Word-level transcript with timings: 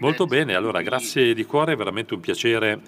Molto 0.00 0.26
bene, 0.26 0.56
allora 0.56 0.82
grazie 0.82 1.34
di 1.34 1.44
cuore, 1.44 1.74
è 1.74 1.76
veramente 1.76 2.14
un 2.14 2.20
piacere 2.20 2.82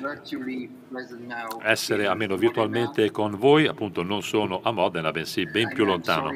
essere 1.63 2.07
almeno 2.09 2.37
virtualmente 2.37 3.13
con 3.13 3.39
voi, 3.39 3.69
appunto 3.69 4.03
non 4.03 4.25
sono 4.25 4.61
a 4.65 4.73
Modena, 4.73 5.13
bensì 5.13 5.47
ben 5.47 5.73
più 5.73 5.85
lontano. 5.85 6.33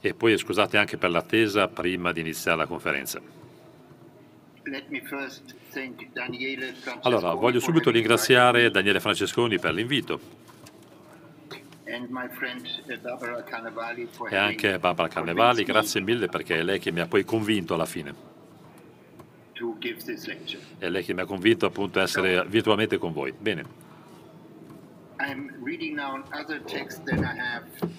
E 0.00 0.12
poi 0.12 0.36
scusate 0.36 0.76
anche 0.76 0.98
per 0.98 1.08
l'attesa 1.08 1.68
prima 1.68 2.12
di 2.12 2.20
iniziare 2.20 2.58
la 2.58 2.66
conferenza. 2.66 3.22
Allora, 7.00 7.32
voglio 7.32 7.60
subito 7.60 7.90
ringraziare 7.90 8.70
Daniele 8.70 9.00
Francesconi 9.00 9.58
per 9.58 9.72
l'invito. 9.72 10.43
Uh, 11.84 12.20
e 14.30 14.36
anche 14.36 14.78
Barbara 14.78 15.08
Carnevali, 15.08 15.64
grazie 15.64 16.00
mille 16.00 16.28
perché 16.28 16.60
è 16.60 16.62
lei 16.62 16.78
che 16.78 16.90
mi 16.90 17.00
ha 17.00 17.06
poi 17.06 17.24
convinto 17.24 17.74
alla 17.74 17.84
fine. 17.84 18.14
È 20.78 20.88
lei 20.88 21.04
che 21.04 21.12
mi 21.12 21.20
ha 21.20 21.26
convinto 21.26 21.66
appunto 21.66 21.98
a 21.98 22.02
essere 22.02 22.44
virtualmente 22.46 22.96
con 22.96 23.12
voi. 23.12 23.32
Bene. 23.38 23.64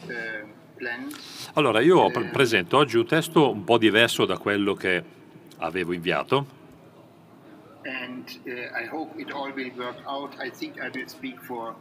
Uh, 0.08 1.12
allora, 1.54 1.80
io 1.80 2.06
uh, 2.06 2.30
presento 2.32 2.78
oggi 2.78 2.98
un 2.98 3.06
testo 3.06 3.52
un 3.52 3.64
po' 3.64 3.78
diverso 3.78 4.26
da 4.26 4.38
quello 4.40 4.74
che 4.74 5.04
avevo 5.58 5.94
inviato. 5.94 6.64
And 7.84 8.28
uh, 8.46 8.50
I 8.50 8.88
hope 8.92 9.22
it 9.22 9.32
all 9.32 9.54
will 9.54 9.72
work 9.78 10.02
out. 10.06 10.36
I 10.40 10.50
think 10.50 10.78
I 10.78 10.90
will 10.92 11.08
speak 11.08 11.40
for 11.40 11.76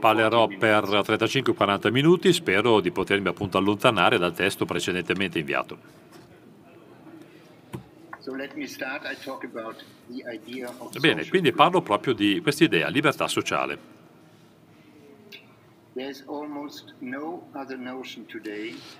Parlerò 0.00 0.48
per 0.48 0.84
35-40 0.84 1.90
minuti, 1.90 2.32
spero 2.32 2.80
di 2.80 2.90
potermi 2.90 3.28
appunto 3.28 3.58
allontanare 3.58 4.18
dal 4.18 4.34
testo 4.34 4.64
precedentemente 4.64 5.38
inviato. 5.38 6.00
Bene, 11.00 11.28
quindi 11.28 11.52
parlo 11.52 11.82
proprio 11.82 12.14
di 12.14 12.40
questa 12.40 12.64
idea, 12.64 12.88
libertà 12.88 13.26
sociale. 13.26 14.00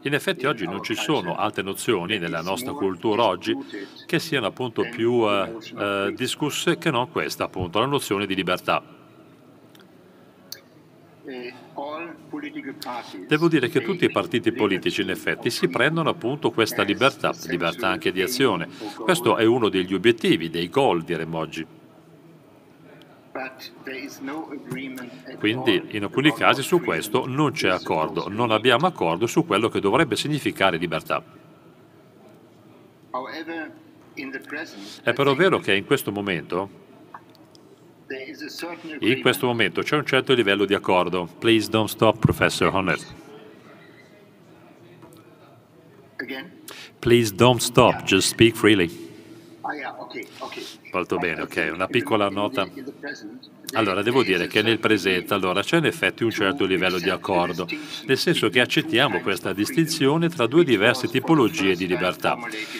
In 0.03 0.15
effetti 0.15 0.45
oggi 0.45 0.67
non 0.67 0.83
ci 0.83 0.95
sono 0.95 1.37
altre 1.37 1.63
nozioni 1.63 2.19
nella 2.19 2.43
nostra 2.43 2.73
cultura 2.73 3.25
oggi 3.25 3.57
che 4.05 4.19
siano 4.19 4.47
appunto 4.47 4.87
più 4.91 5.13
uh, 5.13 5.59
uh, 5.75 6.11
discusse 6.11 6.77
che 6.77 6.91
non 6.91 7.11
questa 7.11 7.45
appunto, 7.45 7.79
la 7.79 7.87
nozione 7.87 8.27
di 8.27 8.35
libertà. 8.35 9.02
Devo 13.29 13.49
dire 13.49 13.69
che 13.69 13.81
tutti 13.81 14.05
i 14.05 14.11
partiti 14.11 14.51
politici 14.51 15.03
in 15.03 15.11
effetti 15.11 15.51
si 15.51 15.69
prendono 15.69 16.11
appunto 16.11 16.51
questa 16.51 16.83
libertà, 16.83 17.33
libertà 17.47 17.89
anche 17.89 18.11
di 18.11 18.23
azione. 18.23 18.69
Questo 18.97 19.37
è 19.37 19.45
uno 19.45 19.69
degli 19.69 19.95
obiettivi, 19.95 20.51
dei 20.51 20.69
goal 20.69 21.03
diremmo 21.03 21.39
oggi. 21.39 21.65
Quindi 25.39 25.83
in 25.91 26.03
alcuni 26.03 26.33
casi 26.33 26.63
su 26.63 26.81
questo 26.81 27.27
non 27.27 27.53
c'è 27.53 27.69
accordo, 27.69 28.29
non 28.29 28.51
abbiamo 28.51 28.87
accordo 28.87 29.27
su 29.27 29.47
quello 29.47 29.69
che 29.69 29.81
dovrebbe 29.81 30.17
significare 30.17 30.77
libertà. 30.77 31.23
È 35.03 35.13
però 35.13 35.35
vero 35.35 35.59
che 35.61 35.75
in 35.75 35.85
questo 35.87 36.11
momento 36.11 36.82
in 39.01 39.21
questo 39.21 39.47
momento 39.47 39.83
c'è 39.83 39.97
un 39.97 40.07
certo 40.07 40.33
livello 40.35 40.65
di 40.65 40.75
accordo. 40.75 41.29
Please 41.39 41.69
don't 41.69 41.89
stop, 41.89 42.19
Professor 42.19 42.69
Honor. 42.75 42.99
Please 47.01 47.35
don't 47.35 47.61
stop, 47.61 48.05
just 48.05 48.29
speak 48.29 48.55
freely. 48.55 49.12
Ah, 49.65 49.97
Molto 50.93 51.17
bene, 51.19 51.43
ok. 51.43 51.71
Una 51.73 51.87
piccola 51.87 52.29
nota. 52.29 52.69
Allora, 53.75 54.03
devo 54.03 54.23
dire 54.23 54.49
che 54.49 54.61
nel 54.61 54.79
presente 54.79 55.33
allora, 55.35 55.63
c'è 55.63 55.79
in 55.79 55.87
effetti 55.87 56.25
un 56.25 56.31
certo 56.31 56.65
livello 56.65 56.99
di 56.99 57.09
accordo, 57.09 57.67
nel 58.07 58.19
senso 58.19 58.49
che 58.49 58.61
accettiamo 58.61 59.21
questa 59.21 59.53
distinzione 59.53 60.29
tra 60.29 60.47
due 60.47 60.65
diverse 60.65 61.09
tipologie 61.09 61.77
di 61.77 61.87
libertà. 61.87 62.37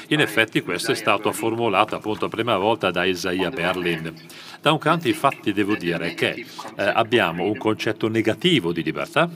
In 0.09 0.21
effetti 0.21 0.61
questo 0.63 0.93
è 0.93 0.95
stato 0.97 1.33
formulato 1.33 1.95
appunto 1.95 2.25
la 2.25 2.31
prima 2.31 2.57
volta 2.59 2.91
da 2.91 3.05
Isaiah 3.05 3.51
Berlin. 3.51 4.13
Da 4.61 4.73
un 4.73 4.79
canto 4.79 5.09
infatti 5.09 5.53
devo 5.53 5.77
dire 5.77 6.15
che 6.15 6.31
eh, 6.77 6.83
abbiamo 6.85 7.45
un 7.45 7.57
concetto 7.57 8.09
negativo 8.09 8.73
di 8.73 8.83
libertà, 8.83 9.31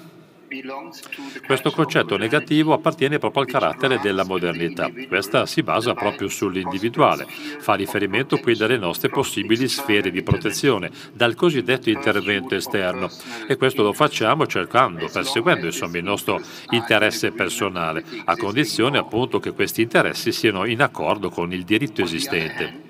questo 1.47 1.71
concetto 1.71 2.17
negativo 2.17 2.73
appartiene 2.73 3.19
proprio 3.19 3.43
al 3.43 3.49
carattere 3.49 3.99
della 4.01 4.25
modernità. 4.25 4.91
Questa 5.09 5.47
si 5.47 5.63
basa 5.63 5.95
proprio 5.95 6.29
sull'individuale, 6.29 7.27
fa 7.59 7.75
riferimento 7.75 8.39
quindi 8.39 8.63
alle 8.63 8.79
nostre 8.79 9.09
possibili 9.09 9.69
sfere 9.69 10.11
di 10.11 10.23
protezione, 10.23 10.91
dal 11.13 11.35
cosiddetto 11.35 11.91
intervento 11.91 12.55
esterno. 12.55 13.11
E 13.47 13.57
questo 13.57 13.83
lo 13.83 13.93
facciamo 13.93 14.47
cercando, 14.47 15.09
perseguendo 15.13 15.67
insomma 15.67 15.99
il 15.99 16.05
nostro 16.05 16.41
interesse 16.71 17.33
personale, 17.33 18.05
a 18.25 18.37
condizione 18.37 18.99
appunto 18.99 19.41
che 19.41 19.53
questi 19.53 19.83
interessi 19.83 20.33
siano 20.33 20.65
in 20.65 20.81
accordo 20.81 21.31
con 21.31 21.53
il 21.53 21.65
diritto 21.65 22.03
esistente 22.03 22.86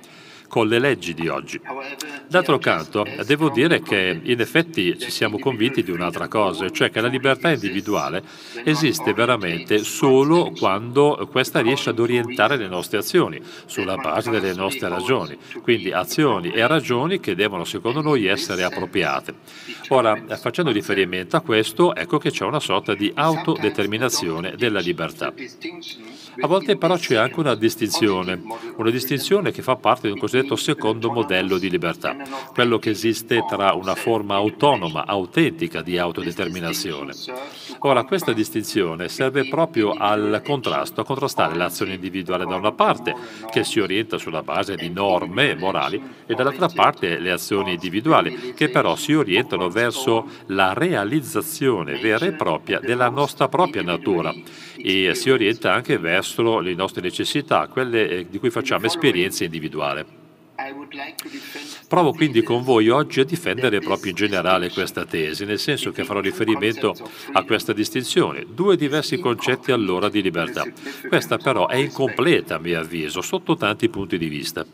con 0.49 0.69
le 0.69 0.79
leggi 0.79 1.15
di 1.15 1.29
oggi. 1.29 1.61
D'altro 2.29 2.59
canto, 2.59 3.07
devo 3.25 3.51
dire 3.51 3.81
che 3.81 4.21
in 4.23 4.41
effetti 4.41 4.99
ci 4.99 5.11
siamo 5.11 5.39
convinti 5.39 5.83
di 5.83 5.91
un'altra 5.91 6.29
cosa, 6.29 6.71
cioè 6.71 6.91
che 6.91 7.01
la 7.01 7.09
libertà 7.09 7.51
individuale 7.51 8.23
esiste 8.65 9.13
veramente 9.13 9.79
solo 9.79 10.53
quando 10.57 11.29
questa 11.31 11.61
riesce 11.61 11.91
ad 11.91 11.99
orientare 11.99 12.57
le 12.57 12.69
nostre 12.69 12.99
azioni 12.99 13.41
sulla 13.67 13.97
base 13.97 14.31
delle 14.31 14.55
nostre 14.55 14.89
ragioni, 14.89 15.37
quindi 15.63 15.93
azioni 15.93 16.51
e 16.51 16.67
ragioni 16.67 17.21
che 17.21 17.35
devono 17.35 17.65
secondo 17.65 18.01
noi 18.01 18.27
essere 18.27 18.65
appropriate. 18.65 19.35
Ora, 19.89 20.21
facendo 20.37 20.71
riferimento 20.71 21.37
a 21.37 21.41
questo, 21.41 21.95
ecco 21.95 22.19
che 22.19 22.31
c'è 22.31 22.45
una 22.45 22.61
sorta 22.61 22.95
di 22.95 23.11
autodeterminazione 23.15 24.55
della 24.57 24.81
libertà. 24.81 25.33
A 26.39 26.47
volte 26.47 26.77
però 26.77 26.97
c'è 26.97 27.17
anche 27.17 27.41
una 27.41 27.55
distinzione, 27.55 28.43
una 28.77 28.91
distinzione 28.91 29.53
che 29.53 29.63
fa 29.63 29.77
parte 29.77 30.07
di 30.07 30.13
un 30.13 30.19
cosiddetto 30.37 30.57
secondo 30.57 31.11
modello 31.11 31.57
di 31.57 31.71
libertà, 31.71 32.17
quello 32.53 32.79
che 32.79 32.91
esiste 32.91 33.45
tra 33.49 33.73
una 33.73 33.95
forma 33.95 34.35
autonoma, 34.35 35.07
autentica 35.07 35.81
di 35.81 35.97
autodeterminazione. 35.97 37.13
Ora, 37.81 38.05
questa 38.05 38.33
distinzione 38.33 39.09
serve 39.09 39.49
proprio 39.49 39.93
al 39.93 40.43
contrasto, 40.45 41.01
a 41.01 41.05
contrastare 41.05 41.55
l'azione 41.55 41.95
individuale 41.95 42.45
da 42.45 42.57
una 42.57 42.73
parte, 42.73 43.15
che 43.51 43.65
si 43.65 43.81
orienta 43.81 44.19
sulla 44.19 44.43
base 44.43 44.77
di 44.77 44.91
norme 44.91 45.55
morali, 45.55 46.03
e 46.27 46.35
dall'altra 46.35 46.69
parte 46.69 47.19
le 47.19 47.31
azioni 47.31 47.73
individuali, 47.73 48.53
che 48.55 48.69
però 48.69 48.97
si 48.97 49.15
orientano 49.15 49.71
verso 49.71 50.27
la 50.47 50.73
realizzazione 50.73 51.99
vera 51.99 52.27
e 52.27 52.33
propria 52.33 52.81
della 52.81 53.09
nostra 53.09 53.49
propria 53.49 53.83
natura 53.83 54.35
e 54.79 55.15
si 55.15 55.31
orienta 55.31 55.73
anche 55.73 55.99
verso 55.99 56.61
le 56.61 56.75
nostre 56.75 57.03
necessità, 57.03 57.67
quelle 57.69 58.09
eh, 58.09 58.27
di 58.29 58.39
cui 58.39 58.51
facciamo 58.51 58.87
esperienza 58.87 59.45
individuale. 59.45 60.25
Provo 61.87 62.13
quindi 62.13 62.43
con 62.43 62.63
voi 62.63 62.89
oggi 62.89 63.21
a 63.21 63.25
difendere 63.25 63.81
proprio 63.81 64.11
in 64.11 64.17
generale 64.17 64.71
questa 64.71 65.05
tesi, 65.05 65.45
nel 65.45 65.59
senso 65.59 65.93
che 65.93 66.03
farò 66.03 66.21
riferimento 66.21 66.95
a 67.33 67.43
questa 67.45 67.75
distinzione, 67.75 68.47
due 68.49 68.77
diversi 68.77 69.19
concetti 69.19 69.71
allora 69.71 70.09
di 70.09 70.23
libertà. 70.23 70.65
Questa 71.07 71.37
però 71.37 71.69
è 71.69 71.77
incompleta, 71.77 72.57
a 72.57 72.59
mio 72.59 72.81
avviso, 72.81 73.21
sotto 73.21 73.57
tanti 73.57 73.89
punti 73.91 74.17
di 74.17 74.29
vista. 74.29 74.65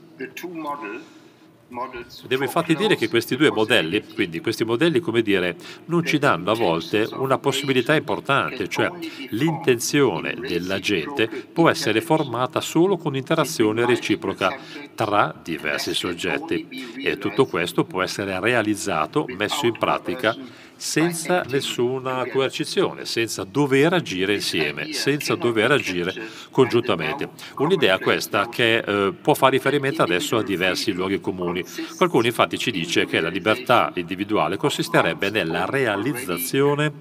Devo 2.27 2.43
infatti 2.43 2.75
dire 2.75 2.97
che 2.97 3.09
questi 3.09 3.34
due 3.34 3.50
modelli, 3.50 4.05
quindi 4.15 4.41
questi 4.41 4.65
modelli, 4.65 5.00
come 5.00 5.22
dire, 5.22 5.56
non 5.87 6.05
ci 6.05 6.19
danno 6.19 6.50
a 6.50 6.55
volte 6.55 7.09
una 7.12 7.38
possibilità 7.38 7.94
importante, 7.94 8.69
cioè 8.69 8.91
l'intenzione 9.31 10.34
della 10.34 10.78
gente 10.78 11.29
può 11.29 11.70
essere 11.70 12.02
formata 12.02 12.61
solo 12.61 12.99
con 12.99 13.17
interazione 13.17 13.87
reciproca 13.87 14.55
tra 14.94 15.35
diversi 15.43 15.94
soggetti. 15.94 16.69
E 17.02 17.17
tutto 17.17 17.46
questo 17.46 17.85
può 17.85 18.02
essere 18.02 18.38
realizzato, 18.38 19.25
messo 19.37 19.67
in 19.67 19.79
pratica 19.79 20.37
senza 20.82 21.44
nessuna 21.49 22.26
coercizione, 22.26 23.05
senza 23.05 23.44
dover 23.44 23.93
agire 23.93 24.34
insieme, 24.34 24.93
senza 24.93 25.37
dover 25.37 25.70
agire 25.70 26.12
congiuntamente. 26.50 27.29
Un'idea 27.58 28.00
questa 28.00 28.49
che 28.49 28.79
eh, 28.79 29.12
può 29.12 29.34
fare 29.34 29.52
riferimento 29.52 30.02
adesso 30.02 30.38
a 30.38 30.43
diversi 30.43 30.90
luoghi 30.90 31.20
comuni. 31.20 31.64
Qualcuno 31.96 32.26
infatti 32.26 32.58
ci 32.58 32.73
dice 32.73 33.06
che 33.06 33.20
la 33.20 33.29
libertà 33.29 33.93
individuale 33.94 34.56
consisterebbe 34.56 35.31
nella 35.31 35.67
realizzazione 35.67 36.93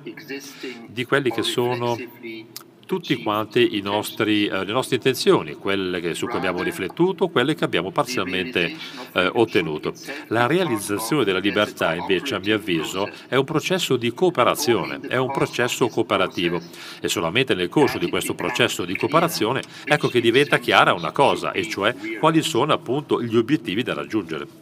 di 0.88 1.04
quelli 1.06 1.32
che 1.32 1.42
sono 1.42 1.98
tutti 2.92 3.24
quanti 3.24 3.80
nostri, 3.82 4.48
eh, 4.48 4.66
le 4.66 4.74
nostre 4.74 4.98
intenzioni, 4.98 5.54
quelle 5.54 6.14
su 6.14 6.26
cui 6.26 6.36
abbiamo 6.36 6.62
riflettuto, 6.62 7.30
quelle 7.30 7.56
che 7.56 7.64
abbiamo 7.64 7.90
parzialmente 7.90 8.76
eh, 9.14 9.30
ottenuto. 9.32 9.94
La 10.28 10.46
realizzazione 10.46 11.24
della 11.24 11.40
libertà, 11.40 11.96
invece, 11.96 12.36
a 12.36 12.40
mio 12.40 12.56
avviso, 12.56 13.10
è 13.30 13.38
un 13.38 13.46
processo 13.46 13.96
di 13.96 14.14
cooperazione, 14.14 15.00
è 15.08 15.16
un 15.16 15.32
processo 15.32 15.88
cooperativo 15.88 16.60
e 17.00 17.08
solamente 17.08 17.56
nel 17.56 17.70
corso 17.70 17.98
di 17.98 18.10
questo 18.10 18.34
processo 18.34 18.84
di 18.84 18.98
cooperazione 18.98 19.62
ecco 19.86 20.10
che 20.10 20.20
diventa 20.20 20.58
chiara 20.58 20.94
una 20.94 21.14
cosa, 21.14 21.54
e 21.54 21.70
cioè 21.70 21.96
quali 22.20 22.42
sono 22.42 22.74
appunto 22.74 23.24
gli 23.24 23.38
obiettivi 23.38 23.84
da 23.84 23.94
raggiungere. 23.94 24.61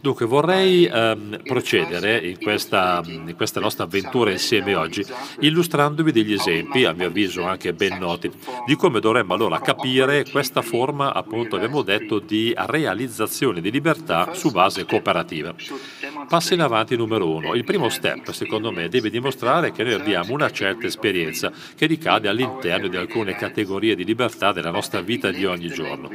Dunque 0.00 0.24
vorrei 0.24 0.86
ehm, 0.86 1.40
procedere 1.44 2.16
in 2.16 2.38
questa, 2.38 3.02
in 3.04 3.34
questa, 3.36 3.60
nostra 3.60 3.84
avventura 3.84 4.30
insieme 4.30 4.74
oggi 4.74 5.04
illustrandovi 5.40 6.10
degli 6.12 6.32
esempi, 6.32 6.86
a 6.86 6.94
mio 6.94 7.08
avviso 7.08 7.44
anche 7.44 7.74
ben 7.74 7.98
noti, 7.98 8.30
di 8.64 8.74
come 8.74 9.00
dovremmo 9.00 9.34
allora 9.34 9.60
capire 9.60 10.24
questa 10.30 10.62
forma, 10.62 11.12
appunto 11.12 11.56
abbiamo 11.56 11.82
detto, 11.82 12.18
di 12.18 12.54
realizzazione 12.56 13.60
di 13.60 13.70
libertà 13.70 14.32
su 14.32 14.50
base 14.50 14.86
cooperativa. 14.86 15.54
Passi 16.26 16.54
in 16.54 16.60
avanti 16.60 16.96
numero 16.96 17.28
uno. 17.28 17.54
Il 17.54 17.64
primo 17.64 17.90
step, 17.90 18.30
secondo 18.30 18.72
me, 18.72 18.88
deve 18.88 19.10
dimostrare 19.10 19.72
che 19.72 19.82
noi 19.82 19.92
abbiamo 19.92 20.32
una 20.32 20.50
certa 20.50 20.86
esperienza 20.86 21.52
che 21.76 21.84
ricade 21.84 22.28
all'interno 22.28 22.88
di 22.88 22.96
alcune 22.96 23.34
categorie 23.34 23.94
di 23.94 24.06
libertà 24.06 24.52
della 24.52 24.70
nostra 24.70 25.02
vita 25.02 25.30
di 25.30 25.44
ogni 25.44 25.68
giorno. 25.68 26.08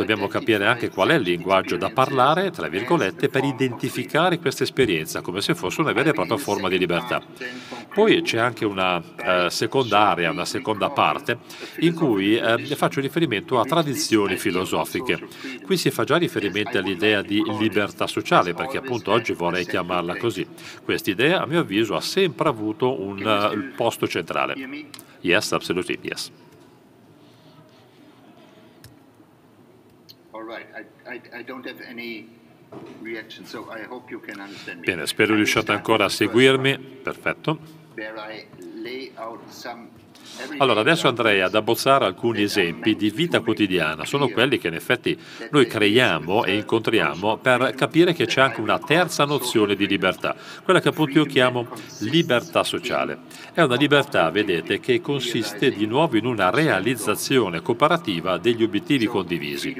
Dobbiamo 0.00 0.28
capire 0.28 0.64
anche 0.66 0.88
qual 0.88 1.10
è 1.10 1.14
il 1.16 1.20
linguaggio 1.20 1.76
da 1.76 1.90
parlare, 1.90 2.50
tra 2.50 2.68
virgolette, 2.68 3.28
per 3.28 3.44
identificare 3.44 4.38
questa 4.38 4.62
esperienza 4.62 5.20
come 5.20 5.42
se 5.42 5.54
fosse 5.54 5.82
una 5.82 5.92
vera 5.92 6.08
e 6.08 6.12
propria 6.14 6.38
forma 6.38 6.70
di 6.70 6.78
libertà. 6.78 7.22
Poi 7.92 8.22
c'è 8.22 8.38
anche 8.38 8.64
una 8.64 9.02
eh, 9.16 9.50
seconda 9.50 10.08
area, 10.08 10.30
una 10.30 10.46
seconda 10.46 10.88
parte, 10.88 11.40
in 11.80 11.94
cui 11.94 12.34
eh, 12.36 12.56
faccio 12.76 13.02
riferimento 13.02 13.60
a 13.60 13.64
tradizioni 13.64 14.36
filosofiche. 14.36 15.28
Qui 15.66 15.76
si 15.76 15.90
fa 15.90 16.04
già 16.04 16.16
riferimento 16.16 16.78
all'idea 16.78 17.20
di 17.20 17.42
libertà 17.58 18.06
sociale, 18.06 18.54
perché 18.54 18.78
appunto 18.78 19.12
oggi 19.12 19.34
vorrei 19.34 19.66
chiamarla 19.66 20.16
così. 20.16 20.46
Questa 20.82 21.10
idea, 21.10 21.42
a 21.42 21.46
mio 21.46 21.60
avviso, 21.60 21.94
ha 21.94 22.00
sempre 22.00 22.48
avuto 22.48 22.98
un 22.98 23.22
uh, 23.22 23.76
posto 23.76 24.08
centrale. 24.08 24.54
Yes, 25.20 25.52
absolutely, 25.52 25.98
yes. 26.00 26.32
Bene, 34.84 35.06
spero 35.06 35.34
riusciate 35.34 35.72
ancora 35.72 36.04
a 36.04 36.08
seguirmi. 36.08 36.78
Perfetto. 36.78 37.58
Allora, 40.58 40.80
adesso 40.80 41.08
andrei 41.08 41.40
ad 41.40 41.54
abbozzare 41.54 42.04
alcuni 42.04 42.42
esempi 42.42 42.96
di 42.96 43.10
vita 43.10 43.40
quotidiana. 43.40 44.04
Sono 44.04 44.28
quelli 44.28 44.58
che 44.58 44.68
in 44.68 44.74
effetti 44.74 45.18
noi 45.50 45.66
creiamo 45.66 46.44
e 46.44 46.56
incontriamo 46.56 47.36
per 47.38 47.74
capire 47.76 48.12
che 48.12 48.26
c'è 48.26 48.40
anche 48.40 48.60
una 48.60 48.78
terza 48.78 49.24
nozione 49.24 49.74
di 49.74 49.86
libertà, 49.86 50.34
quella 50.62 50.80
che 50.80 50.88
appunto 50.88 51.18
io 51.18 51.24
chiamo 51.24 51.66
libertà 52.00 52.64
sociale. 52.64 53.18
È 53.52 53.62
una 53.62 53.76
libertà, 53.76 54.30
vedete, 54.30 54.80
che 54.80 55.00
consiste 55.00 55.70
di 55.70 55.86
nuovo 55.86 56.16
in 56.16 56.26
una 56.26 56.50
realizzazione 56.50 57.60
cooperativa 57.60 58.38
degli 58.38 58.62
obiettivi 58.62 59.06
condivisi. 59.06 59.74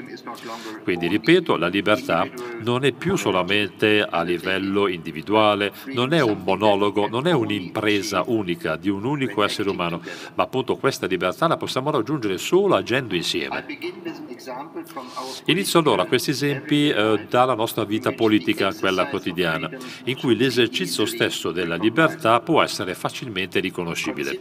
Quindi, 0.83 1.07
ripeto, 1.07 1.57
la 1.57 1.67
libertà 1.67 2.27
non 2.61 2.85
è 2.85 2.91
più 2.91 3.15
solamente 3.15 4.05
a 4.07 4.21
livello 4.23 4.87
individuale, 4.87 5.71
non 5.93 6.13
è 6.13 6.21
un 6.21 6.41
monologo, 6.43 7.07
non 7.07 7.27
è 7.27 7.31
un'impresa 7.31 8.23
unica 8.27 8.75
di 8.75 8.89
un 8.89 9.05
unico 9.05 9.43
essere 9.43 9.69
umano, 9.69 10.01
ma 10.35 10.43
appunto 10.43 10.77
questa 10.77 11.07
libertà 11.07 11.47
la 11.47 11.57
possiamo 11.57 11.91
raggiungere 11.91 12.37
solo 12.37 12.75
agendo 12.75 13.15
insieme. 13.15 13.65
Inizio 15.45 15.79
allora 15.79 16.05
questi 16.05 16.31
esempi 16.31 16.89
eh, 16.89 17.25
dalla 17.29 17.53
nostra 17.53 17.83
vita 17.83 18.11
politica, 18.11 18.73
quella 18.73 19.07
quotidiana, 19.07 19.69
in 20.05 20.17
cui 20.17 20.35
l'esercizio 20.35 21.05
stesso 21.05 21.51
della 21.51 21.75
libertà 21.75 22.39
può 22.39 22.61
essere 22.61 22.95
facilmente 22.95 23.59
riconoscibile. 23.59 24.39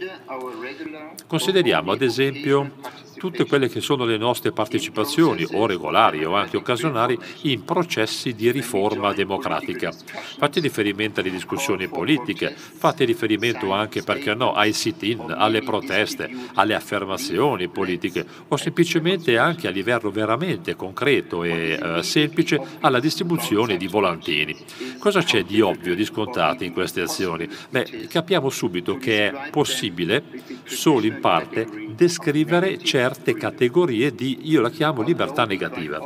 Consideriamo 1.26 1.92
ad 1.92 2.02
esempio 2.02 2.72
tutte 3.20 3.44
quelle 3.44 3.68
che 3.68 3.82
sono 3.82 4.06
le 4.06 4.16
nostre 4.16 4.50
partecipazioni, 4.50 5.46
o 5.52 5.66
regolari 5.66 6.24
o 6.24 6.34
anche 6.34 6.56
occasionali, 6.56 7.18
in 7.42 7.64
processi 7.64 8.34
di 8.34 8.50
riforma 8.50 9.12
democratica. 9.12 9.92
Fate 10.38 10.60
riferimento 10.60 11.20
alle 11.20 11.30
discussioni 11.30 11.86
politiche, 11.86 12.54
fate 12.56 13.04
riferimento 13.04 13.72
anche, 13.72 14.02
perché 14.02 14.34
no, 14.34 14.54
ai 14.54 14.72
sit-in, 14.72 15.34
alle 15.36 15.60
proteste, 15.60 16.30
alle 16.54 16.74
affermazioni 16.74 17.68
politiche 17.68 18.24
o 18.48 18.56
semplicemente 18.56 19.36
anche 19.36 19.68
a 19.68 19.70
livello 19.70 20.10
veramente 20.10 20.74
concreto 20.74 21.44
e 21.44 21.78
eh, 21.78 22.02
semplice 22.02 22.58
alla 22.80 23.00
distribuzione 23.00 23.76
di 23.76 23.86
volantini. 23.86 24.56
Cosa 24.98 25.22
c'è 25.22 25.44
di 25.44 25.60
ovvio, 25.60 25.94
di 25.94 26.06
scontato 26.06 26.64
in 26.64 26.72
queste 26.72 27.02
azioni? 27.02 27.46
Beh, 27.68 28.06
capiamo 28.08 28.48
subito 28.48 28.96
che 28.96 29.28
è 29.28 29.50
possibile, 29.50 30.24
solo 30.64 31.04
in 31.04 31.20
parte, 31.20 31.68
descrivere 31.94 32.78
certe 32.78 33.08
certe 33.10 33.34
categorie 33.34 34.14
di, 34.14 34.38
io 34.42 34.60
la 34.60 34.70
chiamo 34.70 35.02
libertà 35.02 35.44
negativa. 35.44 35.98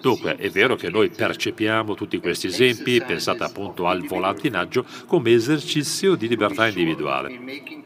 Dunque, 0.00 0.34
è 0.36 0.50
vero 0.50 0.74
che 0.74 0.90
noi 0.90 1.08
percepiamo 1.08 1.94
tutti 1.94 2.18
questi 2.18 2.48
esempi, 2.48 3.00
pensate 3.00 3.44
appunto 3.44 3.86
al 3.86 4.04
volantinaggio, 4.04 4.84
come 5.06 5.30
esercizio 5.30 6.16
di 6.16 6.26
libertà 6.26 6.66
individuale. 6.66 7.83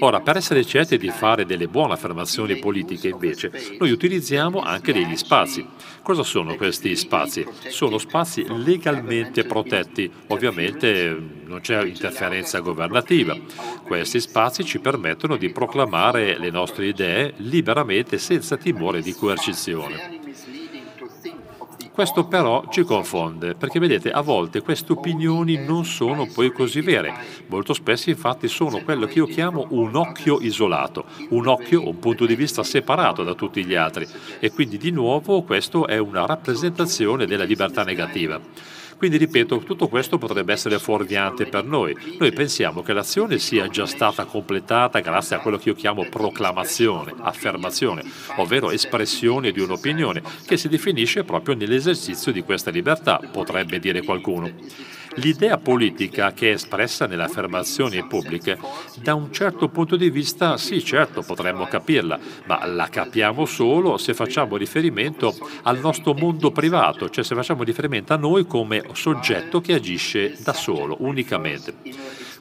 Ora, 0.00 0.20
per 0.20 0.36
essere 0.36 0.64
certi 0.64 0.96
di 0.98 1.10
fare 1.10 1.44
delle 1.44 1.68
buone 1.68 1.94
affermazioni 1.94 2.56
politiche, 2.58 3.08
invece, 3.08 3.50
noi 3.78 3.90
utilizziamo 3.90 4.60
anche 4.60 4.92
degli 4.92 5.16
spazi. 5.16 5.66
Cosa 6.02 6.22
sono 6.22 6.54
questi 6.56 6.96
spazi? 6.96 7.46
Sono 7.68 7.98
spazi 7.98 8.46
legalmente 8.48 9.44
protetti, 9.44 10.10
ovviamente 10.28 11.16
non 11.44 11.60
c'è 11.60 11.84
interferenza 11.84 12.60
governativa. 12.60 13.36
Questi 13.82 14.20
spazi 14.20 14.64
ci 14.64 14.78
permettono 14.78 15.36
di 15.36 15.50
proclamare 15.50 16.38
le 16.38 16.50
nostre 16.50 16.86
idee 16.86 17.34
liberamente 17.36 18.18
senza 18.18 18.56
timore 18.56 19.02
di 19.02 19.12
coercizione. 19.12 20.17
Questo 21.98 22.26
però 22.26 22.62
ci 22.70 22.84
confonde, 22.84 23.56
perché 23.56 23.80
vedete, 23.80 24.12
a 24.12 24.20
volte 24.20 24.62
queste 24.62 24.92
opinioni 24.92 25.56
non 25.56 25.84
sono 25.84 26.28
poi 26.32 26.52
così 26.52 26.80
vere. 26.80 27.12
Molto 27.48 27.74
spesso 27.74 28.08
infatti 28.08 28.46
sono 28.46 28.84
quello 28.84 29.06
che 29.06 29.18
io 29.18 29.26
chiamo 29.26 29.66
un 29.70 29.96
occhio 29.96 30.38
isolato, 30.40 31.06
un 31.30 31.48
occhio, 31.48 31.88
un 31.88 31.98
punto 31.98 32.24
di 32.24 32.36
vista 32.36 32.62
separato 32.62 33.24
da 33.24 33.34
tutti 33.34 33.64
gli 33.64 33.74
altri. 33.74 34.06
E 34.38 34.52
quindi 34.52 34.78
di 34.78 34.92
nuovo 34.92 35.42
questo 35.42 35.88
è 35.88 35.98
una 35.98 36.24
rappresentazione 36.24 37.26
della 37.26 37.42
libertà 37.42 37.82
negativa. 37.82 38.40
Quindi 38.98 39.16
ripeto, 39.16 39.58
tutto 39.60 39.86
questo 39.86 40.18
potrebbe 40.18 40.52
essere 40.52 40.80
fuorviante 40.80 41.46
per 41.46 41.64
noi. 41.64 41.96
Noi 42.18 42.32
pensiamo 42.32 42.82
che 42.82 42.92
l'azione 42.92 43.38
sia 43.38 43.68
già 43.68 43.86
stata 43.86 44.24
completata 44.24 44.98
grazie 44.98 45.36
a 45.36 45.38
quello 45.38 45.56
che 45.56 45.68
io 45.68 45.76
chiamo 45.76 46.04
proclamazione, 46.08 47.14
affermazione, 47.20 48.02
ovvero 48.38 48.72
espressione 48.72 49.52
di 49.52 49.60
un'opinione 49.60 50.20
che 50.44 50.56
si 50.56 50.68
definisce 50.68 51.22
proprio 51.22 51.54
nell'esercizio 51.54 52.32
di 52.32 52.42
questa 52.42 52.72
libertà, 52.72 53.20
potrebbe 53.30 53.78
dire 53.78 54.02
qualcuno. 54.02 54.52
L'idea 55.20 55.58
politica 55.58 56.32
che 56.32 56.50
è 56.50 56.54
espressa 56.54 57.06
nelle 57.06 57.24
affermazioni 57.24 58.06
pubbliche, 58.06 58.56
da 59.02 59.14
un 59.14 59.32
certo 59.32 59.68
punto 59.68 59.96
di 59.96 60.10
vista, 60.10 60.56
sì, 60.56 60.84
certo, 60.84 61.22
potremmo 61.22 61.66
capirla, 61.66 62.18
ma 62.46 62.64
la 62.66 62.88
capiamo 62.88 63.44
solo 63.44 63.96
se 63.96 64.14
facciamo 64.14 64.56
riferimento 64.56 65.34
al 65.62 65.80
nostro 65.80 66.14
mondo 66.14 66.52
privato, 66.52 67.10
cioè 67.10 67.24
se 67.24 67.34
facciamo 67.34 67.64
riferimento 67.64 68.12
a 68.12 68.16
noi 68.16 68.46
come 68.46 68.84
soggetto 68.92 69.60
che 69.60 69.74
agisce 69.74 70.36
da 70.40 70.52
solo, 70.52 70.96
unicamente. 71.00 71.74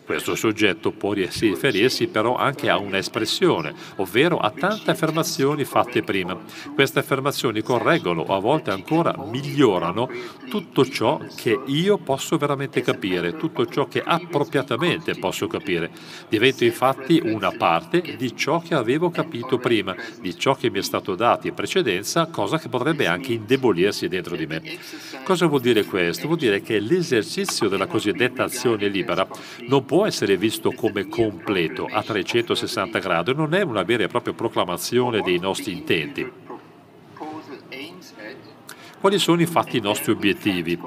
Questo 0.07 0.35
soggetto 0.35 0.91
può 0.91 1.11
riferirsi 1.11 2.07
però 2.07 2.37
anche 2.37 2.69
a 2.69 2.77
un'espressione, 2.77 3.73
ovvero 3.97 4.37
a 4.37 4.51
tante 4.51 4.89
affermazioni 4.89 5.65
fatte 5.65 6.01
prima. 6.01 6.39
Queste 6.73 6.99
affermazioni 6.99 7.61
correggono 7.61 8.21
o 8.21 8.33
a 8.33 8.39
volte 8.39 8.71
ancora 8.71 9.13
migliorano 9.17 10.09
tutto 10.49 10.85
ciò 10.85 11.19
che 11.35 11.59
io 11.65 11.97
posso 11.97 12.37
veramente 12.37 12.79
capire, 12.79 13.35
tutto 13.35 13.65
ciò 13.65 13.89
che 13.89 14.01
appropriatamente 14.01 15.15
posso 15.15 15.45
capire. 15.47 15.91
Divento 16.29 16.63
infatti 16.63 17.19
una 17.21 17.51
parte 17.51 18.15
di 18.17 18.33
ciò 18.33 18.61
che 18.61 18.75
avevo 18.75 19.09
capito 19.09 19.57
prima, 19.57 19.93
di 20.21 20.37
ciò 20.37 20.55
che 20.55 20.69
mi 20.69 20.79
è 20.79 20.83
stato 20.83 21.15
dato 21.15 21.47
in 21.47 21.53
precedenza, 21.53 22.27
cosa 22.27 22.57
che 22.57 22.69
potrebbe 22.69 23.07
anche 23.07 23.33
indebolirsi 23.33 24.07
dentro 24.07 24.37
di 24.37 24.45
me. 24.45 24.61
Cosa 25.25 25.47
vuol 25.47 25.59
dire 25.59 25.83
questo? 25.83 26.27
Vuol 26.27 26.39
dire 26.39 26.61
che 26.61 26.79
l'esercizio 26.79 27.67
della 27.67 27.87
cosiddetta 27.87 28.45
azione 28.45 28.87
libera 28.87 29.27
non 29.67 29.83
può 29.83 29.95
può 29.97 30.05
essere 30.05 30.37
visto 30.37 30.73
come 30.73 31.07
completo 31.07 31.87
a 31.89 32.03
360 32.03 32.99
gradi, 32.99 33.33
non 33.33 33.55
è 33.55 33.63
una 33.63 33.81
vera 33.81 34.03
e 34.03 34.07
propria 34.07 34.31
proclamazione 34.31 35.21
dei 35.21 35.39
nostri 35.39 35.71
intenti. 35.71 36.31
Quali 38.99 39.17
sono 39.17 39.41
infatti 39.41 39.77
i 39.77 39.81
nostri 39.81 40.11
obiettivi? 40.11 40.79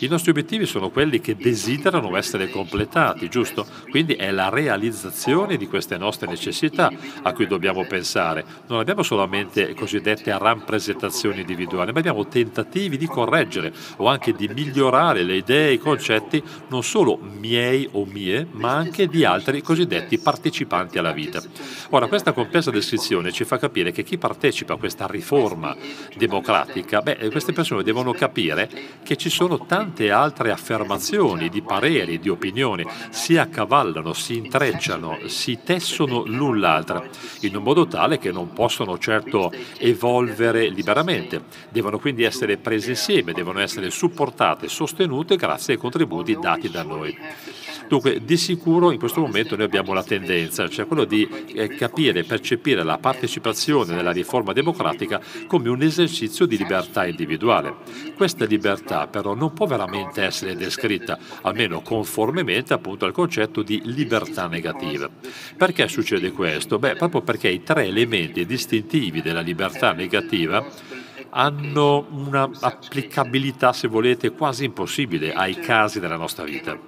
I 0.00 0.06
nostri 0.06 0.30
obiettivi 0.30 0.64
sono 0.64 0.90
quelli 0.90 1.20
che 1.20 1.34
desiderano 1.34 2.16
essere 2.16 2.50
completati, 2.50 3.28
giusto? 3.28 3.66
Quindi 3.90 4.14
è 4.14 4.30
la 4.30 4.48
realizzazione 4.48 5.56
di 5.56 5.66
queste 5.66 5.96
nostre 5.96 6.28
necessità 6.28 6.88
a 7.22 7.32
cui 7.32 7.48
dobbiamo 7.48 7.84
pensare. 7.84 8.44
Non 8.68 8.78
abbiamo 8.78 9.02
solamente 9.02 9.74
cosiddette 9.74 10.38
rappresentazioni 10.38 11.40
individuali, 11.40 11.90
ma 11.90 11.98
abbiamo 11.98 12.28
tentativi 12.28 12.96
di 12.96 13.06
correggere 13.06 13.72
o 13.96 14.06
anche 14.06 14.34
di 14.34 14.46
migliorare 14.46 15.24
le 15.24 15.34
idee 15.34 15.70
e 15.70 15.72
i 15.72 15.78
concetti 15.78 16.40
non 16.68 16.84
solo 16.84 17.18
miei 17.20 17.88
o 17.90 18.04
mie, 18.04 18.46
ma 18.52 18.76
anche 18.76 19.08
di 19.08 19.24
altri 19.24 19.62
cosiddetti 19.62 20.20
partecipanti 20.20 20.98
alla 20.98 21.12
vita. 21.12 21.42
Ora, 21.90 22.06
questa 22.06 22.32
complessa 22.32 22.70
descrizione 22.70 23.32
ci 23.32 23.42
fa 23.42 23.58
capire 23.58 23.90
che 23.90 24.04
chi 24.04 24.16
partecipa 24.16 24.74
a 24.74 24.76
questa 24.76 25.08
riforma 25.08 25.74
democratica, 26.16 27.00
beh, 27.00 27.30
queste 27.30 27.52
persone 27.52 27.82
devono 27.82 28.12
capire 28.12 28.70
che 29.02 29.16
ci 29.16 29.28
sono 29.28 29.58
tante 29.88 30.10
altre 30.10 30.50
affermazioni 30.50 31.48
di 31.48 31.62
pareri, 31.62 32.18
di 32.18 32.28
opinioni, 32.28 32.84
si 33.08 33.38
accavallano, 33.38 34.12
si 34.12 34.36
intrecciano, 34.36 35.18
si 35.26 35.60
tessono 35.64 36.24
l'un 36.26 36.60
l'altra, 36.60 37.02
in 37.40 37.56
un 37.56 37.62
modo 37.62 37.86
tale 37.86 38.18
che 38.18 38.30
non 38.30 38.52
possono 38.52 38.98
certo 38.98 39.50
evolvere 39.78 40.68
liberamente. 40.68 41.44
Devono 41.70 41.98
quindi 41.98 42.24
essere 42.24 42.58
prese 42.58 42.90
insieme, 42.90 43.32
devono 43.32 43.60
essere 43.60 43.90
supportate, 43.90 44.68
sostenute 44.68 45.36
grazie 45.36 45.74
ai 45.74 45.80
contributi 45.80 46.36
dati 46.38 46.68
da 46.68 46.82
noi. 46.82 47.16
Dunque, 47.88 48.22
di 48.22 48.36
sicuro 48.36 48.90
in 48.90 48.98
questo 48.98 49.20
momento 49.20 49.56
noi 49.56 49.64
abbiamo 49.64 49.94
la 49.94 50.02
tendenza, 50.02 50.68
cioè 50.68 50.86
quello 50.86 51.04
di 51.04 51.26
eh, 51.54 51.68
capire 51.68 52.22
percepire 52.22 52.82
la 52.82 52.98
partecipazione 52.98 53.94
nella 53.94 54.10
riforma 54.10 54.52
democratica 54.52 55.20
come 55.46 55.70
un 55.70 55.80
esercizio 55.80 56.44
di 56.44 56.58
libertà 56.58 57.06
individuale. 57.06 57.76
Questa 58.14 58.44
libertà 58.44 59.06
però 59.06 59.34
non 59.34 59.54
può 59.54 59.64
veramente 59.64 59.77
essere 60.22 60.56
descritta, 60.56 61.18
almeno 61.42 61.80
conformemente 61.80 62.72
appunto 62.72 63.04
al 63.04 63.12
concetto 63.12 63.62
di 63.62 63.80
libertà 63.84 64.46
negativa. 64.46 65.08
Perché 65.56 65.88
succede 65.88 66.32
questo? 66.32 66.78
Beh, 66.78 66.96
proprio 66.96 67.22
perché 67.22 67.48
i 67.48 67.62
tre 67.62 67.84
elementi 67.84 68.46
distintivi 68.46 69.22
della 69.22 69.40
libertà 69.40 69.92
negativa 69.92 70.64
hanno 71.30 72.06
un'applicabilità, 72.10 73.72
se 73.72 73.88
volete, 73.88 74.30
quasi 74.30 74.64
impossibile 74.64 75.32
ai 75.32 75.58
casi 75.58 76.00
della 76.00 76.16
nostra 76.16 76.44
vita. 76.44 76.78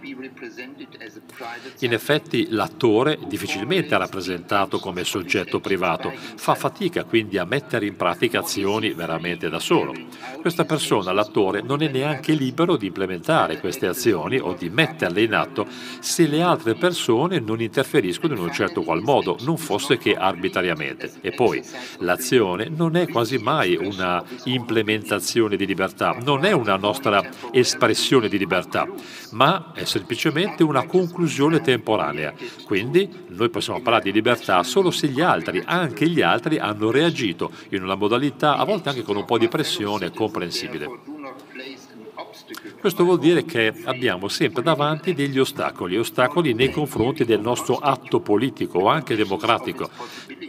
In 1.80 1.94
effetti 1.94 2.48
l'attore 2.50 3.18
difficilmente 3.26 3.94
è 3.94 3.98
rappresentato 3.98 4.78
come 4.78 5.04
soggetto 5.04 5.58
privato, 5.58 6.12
fa 6.36 6.54
fatica 6.54 7.04
quindi 7.04 7.38
a 7.38 7.44
mettere 7.44 7.86
in 7.86 7.96
pratica 7.96 8.40
azioni 8.40 8.92
veramente 8.92 9.48
da 9.48 9.58
solo. 9.58 9.94
Questa 10.40 10.66
persona, 10.66 11.12
l'attore, 11.12 11.62
non 11.62 11.82
è 11.82 11.88
neanche 11.88 12.32
libero 12.32 12.76
di 12.76 12.88
implementare 12.88 13.58
queste 13.58 13.86
azioni 13.86 14.38
o 14.38 14.52
di 14.52 14.68
metterle 14.68 15.22
in 15.22 15.34
atto 15.34 15.66
se 16.00 16.26
le 16.26 16.42
altre 16.42 16.74
persone 16.74 17.40
non 17.40 17.62
interferiscono 17.62 18.34
in 18.34 18.40
un 18.40 18.52
certo 18.52 18.82
qual 18.82 19.00
modo, 19.00 19.38
non 19.40 19.56
fosse 19.56 19.96
che 19.96 20.14
arbitrariamente. 20.14 21.12
E 21.22 21.32
poi 21.32 21.62
l'azione 22.00 22.68
non 22.68 22.96
è 22.96 23.08
quasi 23.08 23.38
mai 23.38 23.76
una 23.76 24.22
implementazione 24.44 25.56
di 25.56 25.64
libertà, 25.64 26.18
non 26.22 26.44
è 26.44 26.52
una 26.52 26.76
nostra 26.76 27.26
espressione 27.50 28.28
di 28.28 28.36
libertà, 28.36 28.86
ma 29.30 29.72
è 29.74 29.84
semplicemente 29.84 30.62
una 30.62 30.84
conclusione 30.84 31.28
temporanea. 31.60 32.34
Quindi 32.64 33.08
noi 33.28 33.48
possiamo 33.48 33.80
parlare 33.80 34.04
di 34.04 34.12
libertà 34.12 34.62
solo 34.62 34.90
se 34.90 35.08
gli 35.08 35.20
altri, 35.20 35.62
anche 35.64 36.08
gli 36.08 36.20
altri, 36.20 36.58
hanno 36.58 36.90
reagito 36.90 37.50
in 37.70 37.82
una 37.82 37.94
modalità, 37.94 38.56
a 38.56 38.64
volte 38.64 38.88
anche 38.88 39.02
con 39.02 39.16
un 39.16 39.24
po' 39.24 39.38
di 39.38 39.48
pressione, 39.48 40.10
comprensibile. 40.10 41.19
Questo 42.80 43.04
vuol 43.04 43.18
dire 43.18 43.44
che 43.44 43.74
abbiamo 43.84 44.28
sempre 44.28 44.62
davanti 44.62 45.12
degli 45.12 45.38
ostacoli, 45.38 45.98
ostacoli 45.98 46.54
nei 46.54 46.70
confronti 46.70 47.26
del 47.26 47.40
nostro 47.40 47.76
atto 47.76 48.20
politico 48.20 48.78
o 48.78 48.88
anche 48.88 49.16
democratico. 49.16 49.90